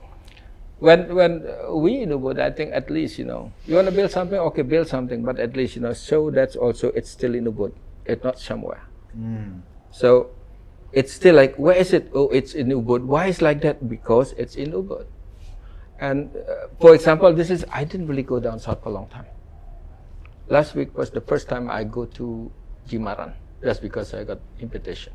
when 0.82 1.14
when 1.14 1.46
we 1.70 2.02
in 2.02 2.10
Ubud, 2.10 2.42
I 2.42 2.50
think 2.50 2.74
at 2.74 2.90
least 2.90 3.22
you 3.22 3.24
know 3.24 3.54
you 3.70 3.78
want 3.78 3.86
to 3.86 3.94
build 3.94 4.10
something, 4.10 4.42
okay, 4.50 4.66
build 4.66 4.90
something, 4.90 5.22
but 5.22 5.38
at 5.38 5.54
least 5.54 5.78
you 5.78 5.82
know 5.86 5.94
show 5.94 6.34
that's 6.34 6.58
also 6.58 6.90
it's 6.98 7.14
still 7.14 7.38
in 7.38 7.46
Ubud, 7.46 7.70
it's 8.10 8.26
not 8.26 8.34
somewhere. 8.34 8.82
Hmm. 9.14 9.62
So 9.94 10.34
it's 10.90 11.14
still 11.14 11.38
like 11.38 11.54
where 11.54 11.78
is 11.78 11.94
it? 11.94 12.10
Oh, 12.18 12.34
it's 12.34 12.58
in 12.58 12.74
Ubud. 12.74 13.06
Why 13.06 13.30
is 13.30 13.38
like 13.38 13.62
that? 13.62 13.86
Because 13.86 14.34
it's 14.34 14.58
in 14.58 14.74
Ubud. 14.74 15.06
And 16.00 16.30
uh, 16.34 16.68
for 16.80 16.94
example, 16.94 17.32
this 17.34 17.50
is 17.50 17.64
I 17.70 17.84
didn't 17.84 18.06
really 18.08 18.22
go 18.22 18.40
down 18.40 18.58
south 18.58 18.82
for 18.82 18.88
a 18.88 18.92
long 18.92 19.06
time. 19.08 19.26
Last 20.48 20.74
week 20.74 20.96
was 20.96 21.10
the 21.10 21.20
first 21.20 21.48
time 21.48 21.70
I 21.70 21.84
go 21.84 22.06
to 22.18 22.50
Jimbaran, 22.88 23.32
just 23.62 23.82
because 23.82 24.14
I 24.14 24.24
got 24.24 24.40
invitation. 24.60 25.12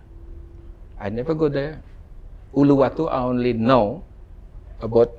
I 0.99 1.09
never 1.09 1.33
go 1.33 1.49
there. 1.49 1.81
Uluwatu, 2.55 3.11
I 3.11 3.19
only 3.19 3.51
know 3.51 4.03
about 4.79 5.11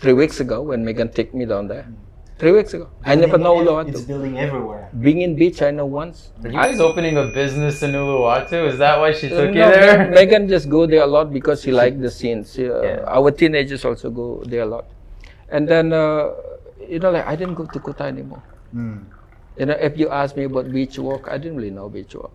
three 0.00 0.12
weeks 0.12 0.38
ago 0.40 0.62
when 0.62 0.84
Meghan 0.84 1.12
took 1.12 1.34
me 1.34 1.44
down 1.44 1.66
there. 1.66 1.88
Three 2.38 2.52
weeks 2.52 2.74
ago, 2.74 2.90
I 3.04 3.14
never 3.14 3.38
know 3.38 3.54
Building 3.64 3.78
ev- 3.78 3.88
it's 3.88 4.00
Uluwatu. 4.02 4.06
building 4.08 4.38
everywhere 4.38 4.90
Being 5.00 5.20
in 5.22 5.34
beach, 5.36 5.62
I 5.62 5.70
know 5.70 5.86
once. 5.86 6.32
Are 6.42 6.48
you 6.48 6.52
guys 6.54 6.80
opening 6.80 7.16
a 7.16 7.26
business 7.26 7.82
in 7.82 7.92
Uluwatu? 7.92 8.68
Is 8.68 8.78
that 8.78 8.98
why 8.98 9.12
she 9.12 9.26
Uh, 9.32 9.40
took 9.46 9.54
no, 9.54 9.66
you 9.68 9.74
there? 9.74 10.12
Meghan 10.12 10.48
just 10.48 10.68
go 10.68 10.84
there 10.86 11.02
a 11.02 11.06
lot 11.06 11.32
because 11.32 11.62
she 11.62 11.70
like 11.72 11.98
the 12.00 12.10
scenes. 12.10 12.58
Uh, 12.58 12.62
Yeah. 12.82 13.04
Our 13.06 13.30
teenagers 13.30 13.84
also 13.84 14.10
go 14.10 14.42
there 14.46 14.62
a 14.62 14.66
lot. 14.66 14.84
And 15.54 15.68
then, 15.68 15.92
uh, 15.92 16.30
you 16.88 16.98
know, 16.98 17.12
like 17.12 17.26
I 17.26 17.36
didn't 17.36 17.54
go 17.54 17.64
to 17.64 17.78
Kuta 17.78 18.00
anymore. 18.02 18.42
You 19.56 19.66
know, 19.66 19.74
if 19.88 19.96
you 19.96 20.08
ask 20.10 20.36
me 20.36 20.44
about 20.44 20.70
beach 20.72 20.98
walk, 20.98 21.28
I 21.30 21.38
didn't 21.38 21.56
really 21.58 21.70
know 21.70 21.88
beach 21.88 22.16
walk. 22.16 22.32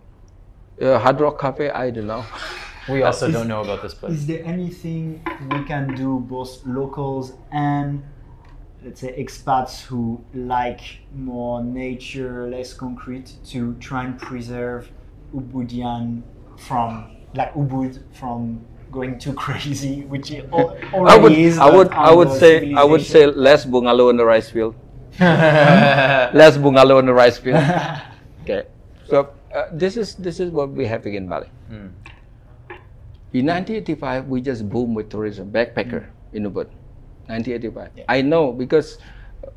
Uh, 0.80 0.98
Hard 0.98 1.20
Rock 1.20 1.38
Cafe, 1.38 1.68
I 1.68 1.90
don't 1.90 2.06
know. 2.06 2.24
We 2.88 3.02
also 3.02 3.26
Is- 3.26 3.34
don't 3.34 3.48
know 3.48 3.60
about 3.60 3.82
this 3.82 3.92
place. 3.92 4.14
Is 4.14 4.26
there 4.26 4.42
anything 4.42 5.22
we 5.52 5.64
can 5.64 5.94
do, 5.94 6.18
both 6.20 6.64
locals 6.66 7.34
and 7.52 8.02
let's 8.82 9.00
say 9.02 9.12
expats 9.22 9.82
who 9.82 10.24
like 10.32 10.80
more 11.14 11.62
nature, 11.62 12.48
less 12.48 12.72
concrete, 12.72 13.34
to 13.52 13.74
try 13.74 14.04
and 14.04 14.18
preserve 14.18 14.90
Ubudian 15.34 16.22
from 16.56 17.18
like 17.34 17.52
Ubud 17.52 18.00
from 18.14 18.64
going 18.90 19.18
too 19.18 19.32
crazy, 19.44 20.02
which 20.02 20.30
it 20.30 20.48
al- 20.52 20.76
already 20.92 21.10
I 21.14 21.16
would, 21.16 21.32
is. 21.32 21.58
I 21.58 21.70
would, 21.70 21.88
I 21.92 22.12
would 22.12 22.32
say, 22.32 22.74
I 22.74 22.84
would 22.84 23.02
say 23.02 23.26
less 23.26 23.64
bungalow 23.64 24.08
in 24.10 24.16
the 24.16 24.24
rice 24.24 24.50
field. 24.50 24.74
Less 25.20 26.56
bungalow 26.56 26.98
in 26.98 27.06
the 27.06 27.12
rice 27.12 27.36
field. 27.36 27.60
okay. 28.42 28.64
So 29.06 29.34
uh, 29.54 29.66
this 29.72 29.98
is 29.98 30.14
this 30.14 30.40
is 30.40 30.50
what 30.50 30.70
we 30.70 30.86
have 30.86 31.04
in 31.04 31.28
Bali. 31.28 31.50
Hmm. 31.68 31.92
In 33.34 33.46
1985, 33.46 34.28
we 34.28 34.40
just 34.40 34.66
boomed 34.68 34.96
with 34.96 35.10
tourism, 35.10 35.52
backpacker 35.52 36.08
hmm. 36.08 36.36
in 36.36 36.42
Ubud. 36.44 36.72
1985. 37.28 37.90
Yeah. 37.96 38.04
I 38.08 38.22
know 38.22 38.50
because 38.52 38.96
uh, 39.44 39.50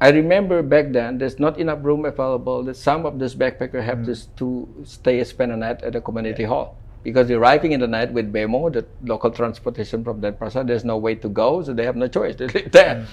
I 0.00 0.10
remember 0.10 0.62
back 0.62 0.92
then 0.92 1.18
there's 1.18 1.40
not 1.40 1.58
enough 1.58 1.82
room 1.82 2.04
available. 2.04 2.62
That 2.62 2.76
some 2.76 3.06
of 3.06 3.18
these 3.18 3.34
backpacker 3.34 3.82
have 3.82 4.06
hmm. 4.06 4.12
to, 4.12 4.14
to 4.38 4.46
stay 4.84 5.24
spend 5.24 5.50
a 5.50 5.56
night 5.56 5.82
at 5.82 5.96
a 5.96 6.00
community 6.00 6.44
hall 6.44 6.78
because 7.06 7.30
arriving 7.30 7.70
in 7.70 7.78
the 7.78 7.86
night 7.86 8.12
with 8.12 8.32
BEMO, 8.32 8.72
the 8.72 8.84
local 9.04 9.30
transportation 9.30 10.02
from 10.02 10.20
Denpasar. 10.20 10.66
There's 10.66 10.84
no 10.84 10.96
way 10.96 11.14
to 11.14 11.28
go, 11.28 11.62
so 11.62 11.72
they 11.72 11.84
have 11.84 11.94
no 11.94 12.08
choice. 12.08 12.34
They 12.38 12.48
live 12.48 12.72
there. 12.72 12.94
Mm. 12.96 13.06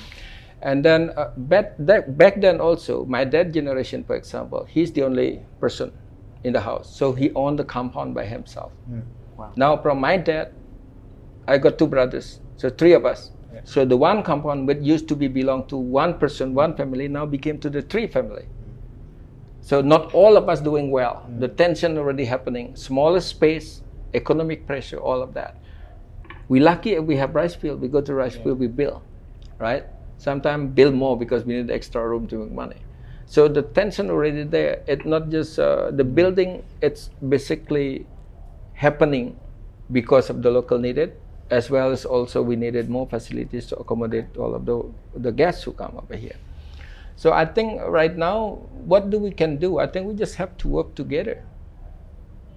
And 0.64 0.84
then 0.84 1.12
uh, 1.16 1.30
back, 1.38 1.76
that, 1.78 2.18
back 2.18 2.42
then 2.42 2.60
also, 2.60 3.06
my 3.06 3.24
dad 3.24 3.54
generation, 3.54 4.04
for 4.04 4.16
example, 4.16 4.66
he's 4.68 4.92
the 4.94 5.04
only 5.04 5.46
person 5.60 5.92
in 6.44 6.54
the 6.54 6.62
house, 6.62 6.90
so 6.90 7.14
he 7.14 7.32
owned 7.36 7.60
the 7.60 7.64
compound 7.64 8.16
by 8.16 8.26
himself. 8.26 8.72
Mm. 8.90 9.04
Wow. 9.38 9.54
Now 9.56 9.78
from 9.78 10.00
my 10.00 10.18
dad, 10.18 10.56
I 11.48 11.60
got 11.60 11.78
two 11.78 11.86
brothers, 11.86 12.40
so 12.58 12.72
three 12.72 12.94
of 12.94 13.06
us. 13.06 13.30
So 13.64 13.86
the 13.86 13.96
one 13.96 14.24
compound 14.24 14.68
which 14.68 14.80
used 14.82 15.08
to 15.10 15.16
be 15.16 15.28
belong 15.28 15.68
to 15.68 15.78
one 15.78 16.18
person, 16.18 16.56
one 16.56 16.76
family, 16.76 17.08
now 17.08 17.28
became 17.28 17.60
to 17.60 17.70
the 17.70 17.84
three 17.84 18.08
family. 18.08 18.48
Mm. 18.48 19.62
So 19.62 19.82
not 19.82 20.16
all 20.16 20.36
of 20.36 20.50
us 20.50 20.62
doing 20.62 20.90
well. 20.90 21.30
The 21.38 21.48
tension 21.48 21.96
already 22.00 22.26
happening. 22.26 22.76
Smaller 22.76 23.22
space, 23.22 23.83
economic 24.14 24.68
pressure, 24.68 24.98
all 24.98 25.22
of 25.22 25.34
that. 25.34 25.58
We 26.50 26.60
lucky 26.60 26.94
if 26.94 27.04
we 27.04 27.16
have 27.18 27.36
rice 27.36 27.56
field. 27.56 27.82
We 27.82 27.88
go 27.88 28.02
to 28.02 28.14
rice 28.14 28.36
field, 28.36 28.60
we 28.60 28.68
build, 28.68 29.02
right? 29.60 29.86
Sometimes 30.18 30.74
build 30.74 30.94
more 30.94 31.18
because 31.18 31.46
we 31.46 31.56
need 31.56 31.72
extra 31.72 32.08
room 32.08 32.28
to 32.28 32.38
make 32.38 32.52
money. 32.52 32.78
So 33.26 33.48
the 33.48 33.62
tension 33.62 34.10
already 34.10 34.44
there. 34.44 34.84
It's 34.88 35.06
not 35.06 35.30
just 35.30 35.58
uh, 35.58 35.92
the 35.92 36.04
building. 36.04 36.64
It's 36.82 37.10
basically 37.28 38.06
happening 38.74 39.40
because 39.92 40.30
of 40.30 40.42
the 40.42 40.52
local 40.52 40.78
needed, 40.78 41.16
as 41.50 41.70
well 41.70 41.92
as 41.92 42.06
also 42.06 42.42
we 42.42 42.56
needed 42.56 42.90
more 42.90 43.08
facilities 43.08 43.66
to 43.68 43.78
accommodate 43.78 44.38
all 44.38 44.54
of 44.54 44.66
the 44.66 44.84
the 45.16 45.32
guests 45.32 45.64
who 45.64 45.72
come 45.74 45.98
over 45.98 46.16
here. 46.16 46.36
So 47.16 47.32
I 47.32 47.46
think 47.46 47.82
right 47.88 48.16
now, 48.16 48.66
what 48.86 49.10
do 49.10 49.20
we 49.20 49.32
can 49.32 49.58
do? 49.58 49.80
I 49.80 49.88
think 49.88 50.08
we 50.08 50.14
just 50.16 50.36
have 50.36 50.58
to 50.58 50.68
work 50.68 50.96
together. 50.96 51.44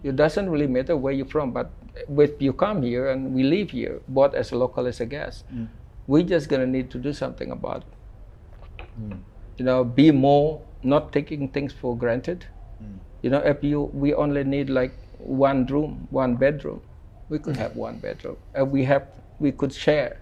It 0.03 0.16
doesn't 0.16 0.49
really 0.49 0.66
matter 0.66 0.97
where 0.97 1.12
you're 1.12 1.26
from, 1.26 1.53
but 1.53 1.70
if 2.18 2.40
you 2.40 2.53
come 2.53 2.82
here 2.82 3.11
and 3.11 3.34
we 3.34 3.42
live 3.42 3.70
here, 3.70 4.01
both 4.09 4.34
as 4.34 4.53
a 4.53 4.59
local 4.59 4.86
as 4.86 5.01
a 5.01 5.07
guest, 5.07 5.44
hmm. 5.51 5.64
we're 6.07 6.22
just 6.22 6.49
gonna 6.49 6.66
need 6.66 6.90
to 6.90 6.99
do 6.99 7.12
something 7.12 7.51
about 7.51 7.84
it. 7.84 8.84
Hmm. 8.97 9.12
You 9.59 9.64
know, 9.64 9.84
be 9.84 10.11
more 10.11 10.62
not 10.82 11.12
taking 11.12 11.49
things 11.49 11.72
for 11.72 11.97
granted. 11.97 12.47
Hmm. 12.78 12.99
You 13.22 13.30
know, 13.30 13.38
if 13.38 13.64
you 13.64 13.82
we 13.92 14.14
only 14.14 14.44
need 14.44 14.70
like 14.70 14.92
one 15.18 15.66
room, 15.66 16.07
one 16.11 16.36
bedroom, 16.36 16.82
we 17.28 17.38
could 17.38 17.57
have 17.57 17.74
one 17.76 17.99
bedroom. 17.99 18.36
If 18.55 18.68
we 18.68 18.84
have, 18.84 19.09
we 19.38 19.53
could 19.53 19.72
share. 19.72 20.20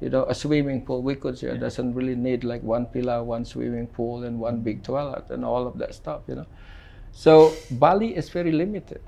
You 0.00 0.10
know, 0.10 0.24
a 0.26 0.34
swimming 0.34 0.84
pool 0.86 1.02
we 1.02 1.16
could 1.16 1.36
share. 1.38 1.56
Doesn't 1.56 1.92
really 1.94 2.14
need 2.14 2.44
like 2.44 2.62
one 2.62 2.86
pillar, 2.86 3.24
one 3.24 3.44
swimming 3.44 3.88
pool, 3.88 4.22
and 4.22 4.38
one 4.38 4.60
big 4.60 4.84
toilet, 4.84 5.24
and 5.30 5.44
all 5.44 5.66
of 5.66 5.78
that 5.78 5.94
stuff. 5.94 6.22
You 6.28 6.36
know, 6.36 6.46
so 7.12 7.54
Bali 7.70 8.16
is 8.16 8.28
very 8.28 8.52
limited, 8.52 9.02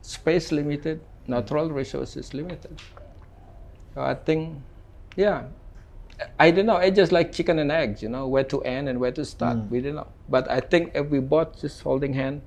space 0.00 0.52
limited, 0.52 1.00
natural 1.26 1.70
resources 1.70 2.34
limited. 2.34 2.80
So 3.94 4.00
I 4.00 4.14
think, 4.14 4.58
yeah, 5.16 5.44
I 6.38 6.50
don't 6.50 6.66
know. 6.66 6.76
It's 6.76 6.96
just 6.96 7.12
like 7.12 7.32
chicken 7.32 7.58
and 7.58 7.70
eggs, 7.70 8.02
you 8.02 8.08
know, 8.08 8.26
where 8.26 8.44
to 8.44 8.62
end 8.62 8.88
and 8.88 9.00
where 9.00 9.12
to 9.12 9.24
start. 9.24 9.56
Mm. 9.56 9.70
We 9.70 9.80
don't 9.80 9.96
know. 9.96 10.08
But 10.28 10.50
I 10.50 10.60
think 10.60 10.92
if 10.94 11.08
we 11.08 11.18
both 11.20 11.60
just 11.60 11.82
holding 11.82 12.14
hand, 12.14 12.42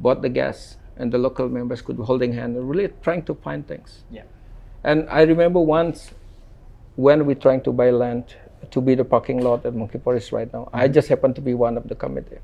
both 0.00 0.20
the 0.20 0.28
guests 0.28 0.76
and 0.96 1.12
the 1.12 1.18
local 1.18 1.48
members 1.48 1.82
could 1.82 1.96
be 1.96 2.02
holding 2.04 2.32
hand 2.32 2.56
and 2.56 2.68
really 2.68 2.88
trying 3.02 3.22
to 3.24 3.34
find 3.34 3.66
things. 3.66 4.04
Yeah. 4.10 4.22
And 4.82 5.08
I 5.08 5.22
remember 5.22 5.60
once 5.60 6.10
when 6.96 7.26
we're 7.26 7.34
trying 7.34 7.62
to 7.62 7.72
buy 7.72 7.90
land 7.90 8.36
to 8.70 8.80
be 8.80 8.94
the 8.94 9.04
parking 9.04 9.40
lot 9.42 9.64
at 9.66 9.74
Monkey 9.74 9.98
Forest 9.98 10.32
right 10.32 10.52
now, 10.52 10.68
I 10.72 10.84
mm-hmm. 10.84 10.94
just 10.94 11.08
happened 11.08 11.34
to 11.36 11.40
be 11.40 11.54
one 11.54 11.76
of 11.76 11.88
the 11.88 11.94
committee. 11.94 12.38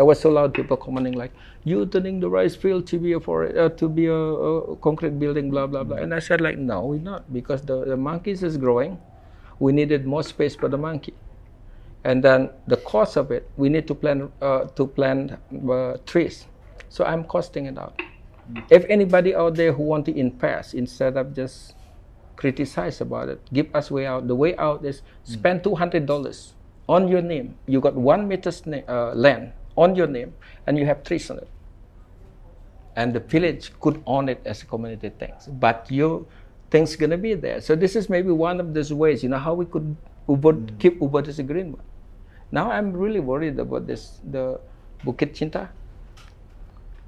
It 0.00 0.06
was 0.08 0.18
so 0.18 0.30
loud, 0.30 0.54
people 0.54 0.78
commenting 0.80 1.12
like, 1.12 1.30
"You 1.62 1.84
turning 1.84 2.20
the 2.24 2.30
rice 2.32 2.56
field 2.56 2.86
to 2.88 2.96
be 2.98 3.12
a 3.12 3.20
forest, 3.20 3.52
uh, 3.54 3.68
to 3.76 3.86
be 3.86 4.06
a, 4.06 4.16
a 4.16 4.76
concrete 4.76 5.20
building, 5.20 5.50
blah 5.52 5.66
blah 5.66 5.84
blah." 5.84 5.98
And 6.00 6.14
I 6.16 6.20
said 6.24 6.40
like, 6.40 6.56
"No, 6.56 6.86
we're 6.86 7.04
not, 7.04 7.28
because 7.34 7.60
the, 7.60 7.84
the 7.84 7.98
monkeys 8.00 8.42
is 8.42 8.56
growing. 8.56 8.96
We 9.60 9.76
needed 9.76 10.06
more 10.06 10.22
space 10.24 10.56
for 10.56 10.72
the 10.72 10.78
monkey, 10.78 11.12
and 12.02 12.24
then 12.24 12.48
the 12.66 12.78
cost 12.78 13.20
of 13.20 13.30
it, 13.30 13.44
we 13.60 13.68
need 13.68 13.84
to 13.92 13.94
plant 13.94 14.32
uh, 14.40 14.72
to 14.72 14.86
plant 14.88 15.36
uh, 15.68 16.00
trees. 16.08 16.48
So 16.88 17.04
I'm 17.04 17.28
costing 17.28 17.66
it 17.66 17.76
out. 17.76 18.00
If 18.72 18.88
anybody 18.88 19.36
out 19.36 19.54
there 19.54 19.76
who 19.76 19.84
want 19.84 20.06
to 20.06 20.16
invest 20.16 20.72
instead 20.72 21.20
of 21.20 21.36
just 21.36 21.76
criticize 22.40 23.04
about 23.04 23.28
it, 23.28 23.38
give 23.52 23.68
us 23.76 23.92
way 23.92 24.06
out. 24.08 24.32
The 24.32 24.34
way 24.34 24.56
out 24.56 24.80
is 24.80 25.04
spend 25.28 25.60
two 25.60 25.76
hundred 25.76 26.08
dollars 26.08 26.56
on 26.88 27.04
your 27.06 27.20
name. 27.20 27.60
You 27.68 27.84
got 27.84 27.92
one 28.00 28.24
meter 28.26 28.48
sna- 28.48 28.88
uh, 28.88 29.12
land 29.12 29.52
on 29.76 29.94
your 29.94 30.06
name, 30.06 30.32
and 30.66 30.78
you 30.78 30.86
have 30.86 31.02
trees 31.02 31.30
on 31.30 31.38
it. 31.38 31.48
And 32.96 33.14
the 33.14 33.20
village 33.20 33.72
could 33.80 34.02
own 34.06 34.28
it 34.28 34.40
as 34.44 34.62
a 34.62 34.66
community 34.66 35.10
things, 35.10 35.46
but 35.46 35.86
your 35.90 36.26
things 36.70 36.96
gonna 36.96 37.16
be 37.18 37.34
there. 37.34 37.60
So 37.60 37.74
this 37.76 37.96
is 37.96 38.08
maybe 38.10 38.30
one 38.30 38.60
of 38.60 38.74
those 38.74 38.92
ways. 38.92 39.22
You 39.22 39.28
know 39.28 39.38
how 39.38 39.54
we 39.54 39.64
could 39.64 39.96
Ubud, 40.28 40.78
keep 40.78 41.00
Ubud 41.00 41.28
as 41.28 41.38
a 41.38 41.42
green 41.42 41.72
one. 41.72 41.82
Now 42.52 42.70
I'm 42.70 42.92
really 42.92 43.20
worried 43.20 43.58
about 43.58 43.86
this 43.86 44.20
the 44.24 44.60
Bukit 45.04 45.34
Cinta 45.34 45.68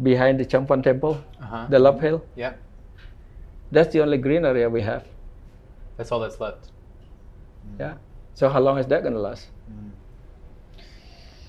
behind 0.03 0.41
the 0.41 0.45
Campuhan 0.47 0.83
Temple, 0.83 1.19
Uh-huh. 1.41 1.67
the 1.69 1.79
Love 1.79 2.01
Hill. 2.01 2.25
Yeah, 2.37 2.55
That's 3.71 3.93
the 3.93 4.01
only 4.03 4.19
green 4.19 4.45
area 4.45 4.69
we 4.69 4.83
have. 4.83 5.05
that's 5.97 6.11
all 6.11 6.21
that's 6.21 6.41
left. 6.41 6.71
Yeah. 7.79 7.95
So 8.35 8.49
how 8.49 8.61
long 8.61 8.79
is 8.79 8.87
that 8.87 9.03
gonna 9.05 9.19
last? 9.19 9.49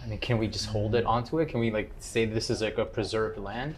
I 0.03 0.07
mean, 0.07 0.19
can 0.19 0.37
we 0.37 0.47
just 0.47 0.65
hold 0.67 0.95
it 0.95 1.05
onto 1.05 1.39
it? 1.39 1.47
Can 1.47 1.59
we 1.59 1.71
like 1.71 1.91
say 1.99 2.25
this 2.25 2.49
is 2.49 2.61
like 2.61 2.77
a 2.77 2.85
preserved 2.85 3.37
land? 3.37 3.75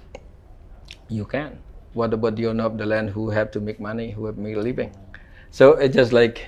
You 1.07 1.25
can. 1.25 1.59
What 1.93 2.13
about 2.13 2.35
the 2.35 2.47
owner 2.47 2.63
of 2.63 2.77
the 2.77 2.85
land 2.85 3.11
who 3.11 3.29
have 3.29 3.51
to 3.51 3.59
make 3.59 3.79
money, 3.79 4.11
who 4.11 4.25
have 4.25 4.35
to 4.35 4.41
make 4.41 4.55
a 4.55 4.59
living? 4.59 4.91
So 5.51 5.73
it's 5.73 5.95
just 5.95 6.11
like, 6.11 6.47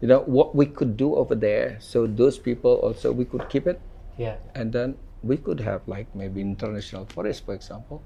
you 0.00 0.08
know, 0.08 0.20
what 0.20 0.54
we 0.54 0.66
could 0.66 0.96
do 0.96 1.16
over 1.16 1.34
there. 1.34 1.76
So 1.80 2.06
those 2.06 2.38
people 2.38 2.74
also 2.76 3.12
we 3.12 3.24
could 3.24 3.48
keep 3.48 3.66
it, 3.66 3.80
Yeah. 4.16 4.36
and 4.54 4.72
then 4.72 4.96
we 5.22 5.36
could 5.36 5.60
have 5.60 5.82
like 5.88 6.06
maybe 6.14 6.40
international 6.40 7.04
forest, 7.06 7.44
for 7.44 7.54
example. 7.54 8.02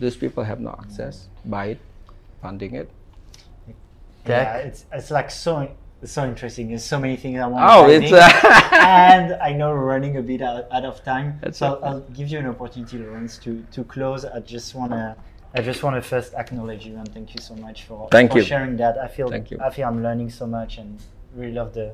Those 0.00 0.16
people 0.16 0.42
have 0.44 0.60
no 0.60 0.76
access. 0.82 1.28
Buy 1.44 1.66
it, 1.66 1.78
funding 2.42 2.74
it. 2.74 2.90
Yeah, 4.26 4.56
it's 4.56 4.84
it's 4.92 5.10
like 5.10 5.30
so 5.30 5.68
so 6.04 6.24
interesting. 6.24 6.68
There's 6.68 6.84
so 6.84 6.98
many 6.98 7.16
things 7.16 7.38
I 7.38 7.46
want. 7.46 7.64
Oh, 7.68 7.86
to 7.86 7.92
it's. 7.92 8.12
and 8.72 9.34
I 9.34 9.52
know 9.52 9.70
we're 9.70 9.84
running 9.84 10.16
a 10.16 10.22
bit 10.22 10.40
out, 10.42 10.66
out 10.72 10.84
of 10.84 11.04
time, 11.04 11.38
That's 11.42 11.58
so. 11.58 11.80
I'll, 11.82 11.84
I'll 11.84 12.00
give 12.00 12.28
you 12.28 12.38
an 12.38 12.46
opportunity, 12.46 12.98
Lawrence, 12.98 13.38
to 13.38 13.64
to 13.72 13.84
close. 13.84 14.24
I 14.24 14.40
just 14.40 14.74
wanna. 14.74 15.16
I 15.54 15.62
just 15.62 15.82
want 15.82 15.96
to 15.96 16.02
first 16.02 16.32
acknowledge 16.34 16.86
you 16.86 16.96
and 16.96 17.12
thank 17.12 17.34
you 17.34 17.40
so 17.40 17.56
much 17.56 17.82
for, 17.82 18.08
Thank 18.12 18.30
for 18.30 18.38
you. 18.38 18.44
sharing 18.44 18.76
that. 18.76 18.96
I 18.98 19.08
feel 19.08 19.28
Thank 19.28 19.50
you. 19.50 19.58
I 19.60 19.70
feel 19.70 19.88
I'm 19.88 20.00
learning 20.00 20.30
so 20.30 20.46
much 20.46 20.78
and 20.78 21.00
really 21.34 21.52
love 21.52 21.74
the 21.74 21.92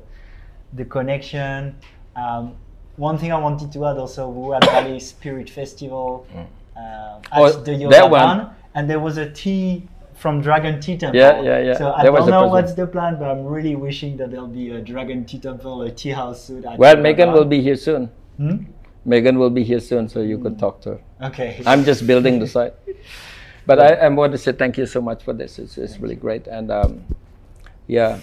the 0.73 0.85
connection. 0.85 1.75
Um, 2.15 2.55
one 2.97 3.17
thing 3.17 3.31
I 3.31 3.37
wanted 3.39 3.71
to 3.73 3.85
add 3.85 3.97
also, 3.97 4.29
we 4.29 4.47
were 4.49 4.55
at 4.55 4.61
Bali 4.61 4.99
Spirit 4.99 5.49
Festival 5.49 6.27
uh, 6.35 6.79
at 6.79 7.19
Oh, 7.33 7.51
the 7.51 7.73
Yoga 7.73 8.07
one. 8.07 8.49
And 8.75 8.87
there 8.89 8.99
was 8.99 9.17
a 9.17 9.29
tea 9.31 9.87
from 10.17 10.41
Dragon 10.41 10.81
Tea 10.81 10.97
Temple. 10.97 11.19
Yeah, 11.19 11.41
yeah, 11.41 11.59
yeah. 11.59 11.77
So 11.77 11.93
I 11.93 12.03
That 12.03 12.11
don't 12.13 12.29
know 12.29 12.47
what's 12.47 12.73
the 12.73 12.87
plan, 12.87 13.17
but 13.19 13.29
I'm 13.29 13.45
really 13.45 13.75
wishing 13.75 14.17
that 14.17 14.31
there'll 14.31 14.47
be 14.47 14.71
a 14.71 14.81
Dragon 14.81 15.23
Tea 15.25 15.39
Temple, 15.39 15.83
a 15.83 15.91
tea 15.91 16.09
house 16.09 16.43
soon. 16.45 16.63
well, 16.77 16.95
Meghan 16.95 17.33
will 17.33 17.45
be 17.45 17.61
here 17.61 17.75
soon. 17.75 18.09
Hmm? 18.37 18.57
Meghan 19.07 19.37
will 19.37 19.51
be 19.51 19.63
here 19.63 19.79
soon, 19.79 20.09
so 20.09 20.21
you 20.21 20.37
could 20.39 20.57
talk 20.59 20.81
to 20.81 20.89
her. 20.95 21.01
Okay. 21.29 21.61
I'm 21.65 21.83
just 21.85 22.05
building 22.07 22.39
the 22.39 22.47
site. 22.47 22.73
But 23.67 23.79
I, 23.79 23.93
I 24.05 24.07
want 24.07 24.31
to 24.31 24.37
say 24.37 24.53
thank 24.53 24.77
you 24.77 24.85
so 24.85 25.01
much 25.01 25.23
for 25.23 25.33
this. 25.33 25.59
It's, 25.59 25.77
it's 25.77 25.99
really 25.99 26.15
great. 26.15 26.47
And 26.47 26.71
um, 26.71 27.03
yeah, 27.85 28.21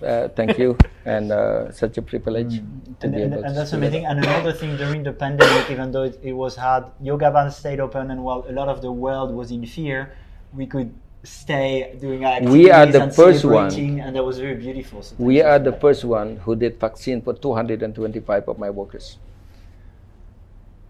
uh, 0.00 0.28
thank 0.28 0.58
you. 0.58 0.78
And 1.04 1.30
uh, 1.32 1.70
such 1.72 1.98
a 1.98 2.02
privilege 2.02 2.58
to 2.58 2.62
Mm. 2.62 3.02
and, 3.02 3.14
be 3.14 3.22
and, 3.22 3.32
able 3.32 3.42
to 3.42 3.48
and 3.48 3.56
that's 3.56 3.70
speak 3.70 3.78
amazing. 3.78 4.06
And 4.06 4.18
another 4.24 4.52
thing 4.52 4.76
during 4.76 5.02
the 5.02 5.12
pandemic, 5.12 5.70
even 5.70 5.90
though 5.90 6.04
it, 6.04 6.18
it 6.22 6.32
was 6.34 6.54
hard, 6.54 6.84
Yoga 7.02 7.30
Barn 7.32 7.50
stayed 7.50 7.80
open, 7.80 8.10
and 8.12 8.22
while 8.22 8.44
a 8.48 8.52
lot 8.52 8.68
of 8.68 8.80
the 8.80 8.90
world 8.92 9.34
was 9.34 9.50
in 9.50 9.66
fear, 9.66 10.14
we 10.54 10.66
could 10.66 10.94
stay 11.22 11.96
doing 12.00 12.24
our 12.24 12.34
activities 12.34 12.64
We 12.64 12.70
are 12.70 12.86
the 12.86 13.02
and 13.02 13.14
first 13.14 13.44
one. 13.44 13.72
and 13.74 14.16
that 14.16 14.24
was 14.24 14.38
very 14.38 14.54
beautiful. 14.54 15.02
So 15.02 15.14
We 15.18 15.42
are 15.42 15.58
the 15.58 15.70
that. 15.70 15.80
first 15.80 16.04
one 16.04 16.36
who 16.36 16.56
did 16.56 16.78
vaccine 16.78 17.20
for 17.22 17.34
225 17.34 18.48
of 18.48 18.58
my 18.58 18.70
workers. 18.70 19.18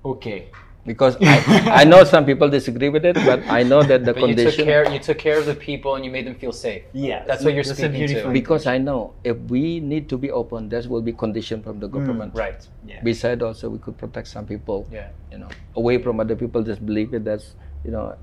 Okay. 0.05 0.49
Because 0.85 1.17
I, 1.21 1.81
I 1.83 1.85
know 1.85 2.05
some 2.05 2.25
people 2.25 2.49
disagree 2.49 2.89
with 2.89 3.05
it, 3.05 3.17
but 3.17 3.43
I 3.49 3.65
know 3.65 3.83
that 3.83 4.05
the 4.05 4.15
But 4.15 4.29
you 4.29 4.35
took 4.37 4.37
condition. 4.37 4.65
care. 4.65 4.93
You 4.93 5.01
took 5.01 5.19
care 5.19 5.39
of 5.39 5.47
the 5.47 5.55
people 5.55 5.97
and 5.97 6.05
you 6.05 6.13
made 6.13 6.27
them 6.27 6.37
feel 6.37 6.53
safe. 6.53 6.85
Yeah, 6.93 7.25
That's 7.27 7.43
what 7.43 7.55
you're 7.55 7.65
that's 7.65 7.79
speaking 7.79 8.07
to. 8.07 8.31
Because 8.31 8.67
I 8.67 8.79
know 8.79 9.15
if 9.25 9.37
we 9.51 9.81
need 9.81 10.09
to 10.11 10.17
be 10.17 10.31
open, 10.31 10.69
that 10.69 10.87
will 10.87 11.03
be 11.03 11.13
condition 11.13 11.61
from 11.61 11.81
the 11.81 11.89
mm. 11.89 11.93
government. 11.93 12.35
Right. 12.37 12.67
Yeah. 12.87 13.01
Besides, 13.03 13.43
also 13.43 13.69
we 13.69 13.79
could 13.79 13.99
protect 13.99 14.29
some 14.29 14.47
people. 14.47 14.87
Yeah. 14.93 15.09
you 15.33 15.39
know, 15.39 15.49
away 15.75 15.99
from 15.99 16.21
other 16.21 16.37
people 16.37 16.63
just 16.63 16.85
believe 16.87 17.13
it. 17.15 17.25
That's, 17.25 17.55
you 17.85 17.91
know, 17.91 18.17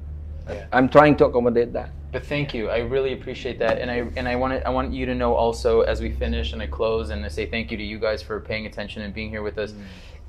Yeah. 0.48 0.66
I'm 0.72 0.90
trying 0.90 1.16
to 1.18 1.26
accommodate 1.26 1.74
that. 1.74 1.90
But 2.12 2.26
thank 2.26 2.54
you. 2.54 2.70
I 2.70 2.80
really 2.80 3.14
appreciate 3.14 3.58
that, 3.60 3.80
and 3.80 3.90
I 3.90 4.08
and 4.16 4.28
I 4.28 4.36
want 4.36 4.64
I 4.66 4.70
want 4.70 4.94
you 4.94 5.06
to 5.08 5.16
know 5.16 5.34
also 5.34 5.82
as 5.82 6.00
we 6.00 6.12
finish 6.12 6.54
and 6.54 6.62
I 6.62 6.68
close 6.68 7.10
and 7.10 7.26
I 7.26 7.28
say 7.28 7.48
thank 7.48 7.72
you 7.72 7.78
to 7.78 7.84
you 7.84 7.98
guys 7.98 8.22
for 8.22 8.40
paying 8.40 8.68
attention 8.68 9.02
and 9.02 9.14
being 9.14 9.30
here 9.30 9.42
with 9.42 9.58
us. 9.58 9.74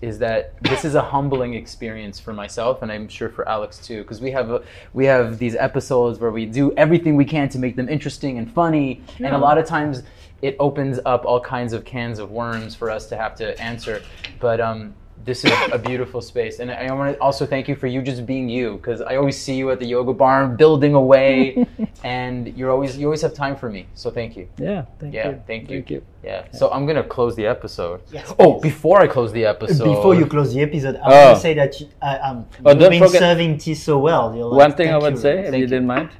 Is 0.01 0.19
that 0.19 0.61
this 0.63 0.85
is 0.85 0.97
a 0.97 1.03
humbling 1.03 1.55
experience 1.55 2.19
for 2.19 2.33
myself 2.33 2.83
and 2.83 2.91
I'm 2.91 3.09
sure 3.09 3.29
for 3.29 3.49
Alex 3.49 3.79
too 3.79 4.03
because 4.03 4.21
we 4.21 4.31
have 4.33 4.51
a, 4.51 4.63
we 4.93 5.07
have 5.07 5.39
these 5.39 5.55
episodes 5.55 6.19
where 6.19 6.31
we 6.31 6.47
do 6.47 6.73
everything 6.77 7.17
we 7.17 7.25
can 7.25 7.49
to 7.51 7.59
make 7.59 7.77
them 7.77 7.89
interesting 7.89 8.37
and 8.37 8.53
funny 8.53 9.03
and 9.19 9.35
a 9.35 9.39
lot 9.39 9.57
of 9.57 9.67
times 9.67 10.03
it 10.43 10.57
opens 10.59 11.01
up 11.07 11.25
all 11.25 11.41
kinds 11.41 11.73
of 11.73 11.87
cans 11.87 12.19
of 12.19 12.31
worms 12.31 12.75
for 12.75 12.91
us 12.91 13.07
to 13.07 13.17
have 13.17 13.35
to 13.37 13.59
answer 13.63 14.03
but 14.41 14.61
um 14.61 14.95
this 15.25 15.45
is 15.45 15.53
a 15.73 15.79
beautiful 15.79 16.21
space 16.21 16.59
and 16.59 16.71
i 16.71 16.93
want 16.93 17.15
to 17.15 17.21
also 17.23 17.47
thank 17.47 17.69
you 17.69 17.75
for 17.75 17.87
you 17.87 18.03
just 18.03 18.27
being 18.27 18.49
you 18.49 18.77
because 18.77 19.01
i 19.01 19.17
always 19.17 19.39
see 19.41 19.55
you 19.55 19.71
at 19.71 19.79
the 19.79 19.87
yoga 19.87 20.13
barn 20.13 20.57
building 20.57 20.95
away 20.95 21.67
and 22.05 22.49
you're 22.59 22.71
always 22.71 22.99
you 22.99 23.07
always 23.07 23.23
have 23.23 23.33
time 23.33 23.57
for 23.57 23.71
me 23.71 23.87
so 23.95 24.11
thank 24.11 24.37
you 24.37 24.49
Yeah, 24.59 24.85
thank 24.99 25.15
yeah 25.15 25.29
you. 25.31 25.43
thank 25.47 25.71
you 25.71 25.77
Thank 25.79 25.91
you. 25.91 26.03
yeah 26.23 26.45
so 26.53 26.71
i'm 26.73 26.85
gonna 26.85 27.03
close 27.05 27.35
the 27.37 27.47
episode 27.47 28.03
Yes, 28.13 28.35
oh 28.39 28.61
before 28.61 29.01
i 29.01 29.07
close 29.07 29.33
the 29.33 29.45
episode 29.47 29.85
Before 29.95 30.15
you 30.15 30.27
close 30.27 30.53
the 30.53 30.61
episode, 30.63 30.97
I 30.97 31.01
Oh. 31.07 31.25
want 31.27 31.37
to 31.37 31.43
say 31.43 31.55
that 31.55 31.81
you, 31.81 31.87
I, 32.03 32.17
um, 32.19 32.47
Oh, 32.65 32.71
you've 32.71 32.81
don't 32.81 32.91
been 32.91 33.03
forget- 33.07 33.21
serving 33.21 33.59
tea 33.59 33.75
so 33.75 33.99
well. 33.99 34.35
You're 34.37 34.47
like, 34.47 34.59
One 34.69 34.73
thing 34.79 34.89
I 34.93 34.99
would 34.99 35.15
you. 35.15 35.21
say, 35.27 35.35
if 35.47 35.55
you 35.55 35.61
you. 35.61 35.67
didn't 35.67 35.87
mind, 35.87 36.11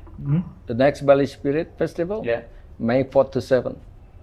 the 0.67 0.75
next 0.75 1.01
Bali 1.07 1.27
Spirit 1.27 1.67
Festival, 1.77 2.23
yeah 2.25 2.43
May 2.79 3.05
4th 3.05 3.31
to 3.33 3.39
7th. 3.41 3.77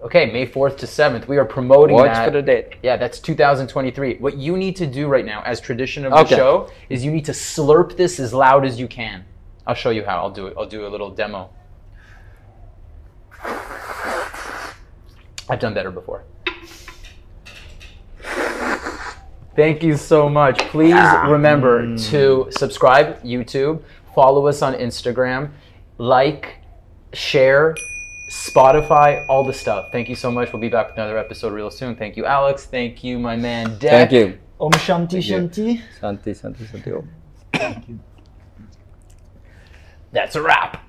Okay 0.04 0.32
may 0.32 0.45
4th 0.45 0.78
to 0.78 0.86
7th 0.86 1.28
we 1.28 1.38
are 1.38 1.45
promoting 1.45 1.95
Watch 1.95 2.14
that 2.14 2.26
for 2.26 2.32
the 2.32 2.41
date. 2.41 2.76
Yeah, 2.84 2.97
that's 2.97 3.20
2023. 3.20 4.18
What 4.18 4.38
you 4.38 4.58
need 4.58 4.76
to 4.78 4.88
do 4.88 5.08
right 5.08 5.26
now, 5.26 5.41
as 5.43 5.62
tradition 5.62 6.06
of 6.06 6.12
the 6.12 6.20
Okay. 6.20 6.36
show, 6.36 6.70
is 6.89 7.04
you 7.06 7.12
need 7.12 7.26
to 7.26 7.32
slurp 7.32 7.95
this 7.97 8.20
as 8.20 8.34
loud 8.34 8.66
as 8.66 8.80
you 8.80 8.88
can. 8.88 9.26
I'll 9.68 9.76
show 9.76 9.91
you 9.91 10.04
how. 10.04 10.18
I'll 10.18 10.32
do 10.32 10.47
it. 10.47 10.56
I'll 10.58 10.66
do 10.66 10.86
a 10.86 10.89
little 10.89 11.12
demo. 11.12 11.49
I've 15.49 15.60
done 15.60 15.74
better 15.74 15.91
before. 15.91 16.24
Thank 19.56 19.84
you 19.84 19.97
so 19.97 20.30
much. 20.30 20.60
Please 20.70 20.95
remember 21.28 21.86
mm. 21.86 22.10
to 22.10 22.47
subscribe 22.52 23.22
YouTube, 23.22 23.84
follow 24.16 24.47
us 24.47 24.62
on 24.62 24.74
Instagram, 24.76 25.52
like, 25.97 26.60
share, 27.12 27.76
Spotify, 28.32 29.25
all 29.27 29.43
the 29.43 29.51
stuff. 29.51 29.91
Thank 29.91 30.07
you 30.07 30.15
so 30.15 30.32
much. 30.32 30.53
We'll 30.53 30.61
be 30.61 30.69
back 30.69 30.88
with 30.88 30.95
another 30.95 31.17
episode 31.17 31.51
real 31.51 31.69
soon. 31.69 31.97
Thank 31.97 32.15
you, 32.15 32.25
Alex. 32.25 32.65
Thank 32.65 33.03
you, 33.03 33.19
my 33.19 33.36
man 33.36 33.77
Dek. 33.77 33.89
Thank 33.89 34.11
you. 34.13 34.39
Om 34.57 34.71
Shanti 34.71 35.21
you. 35.21 35.21
Shanti. 35.21 35.82
Santi, 35.99 36.34
Santi, 36.34 36.65
Santi. 36.65 36.93
Om. 36.93 37.09
That's 40.13 40.38
a 40.38 40.41
wrap. 40.41 40.82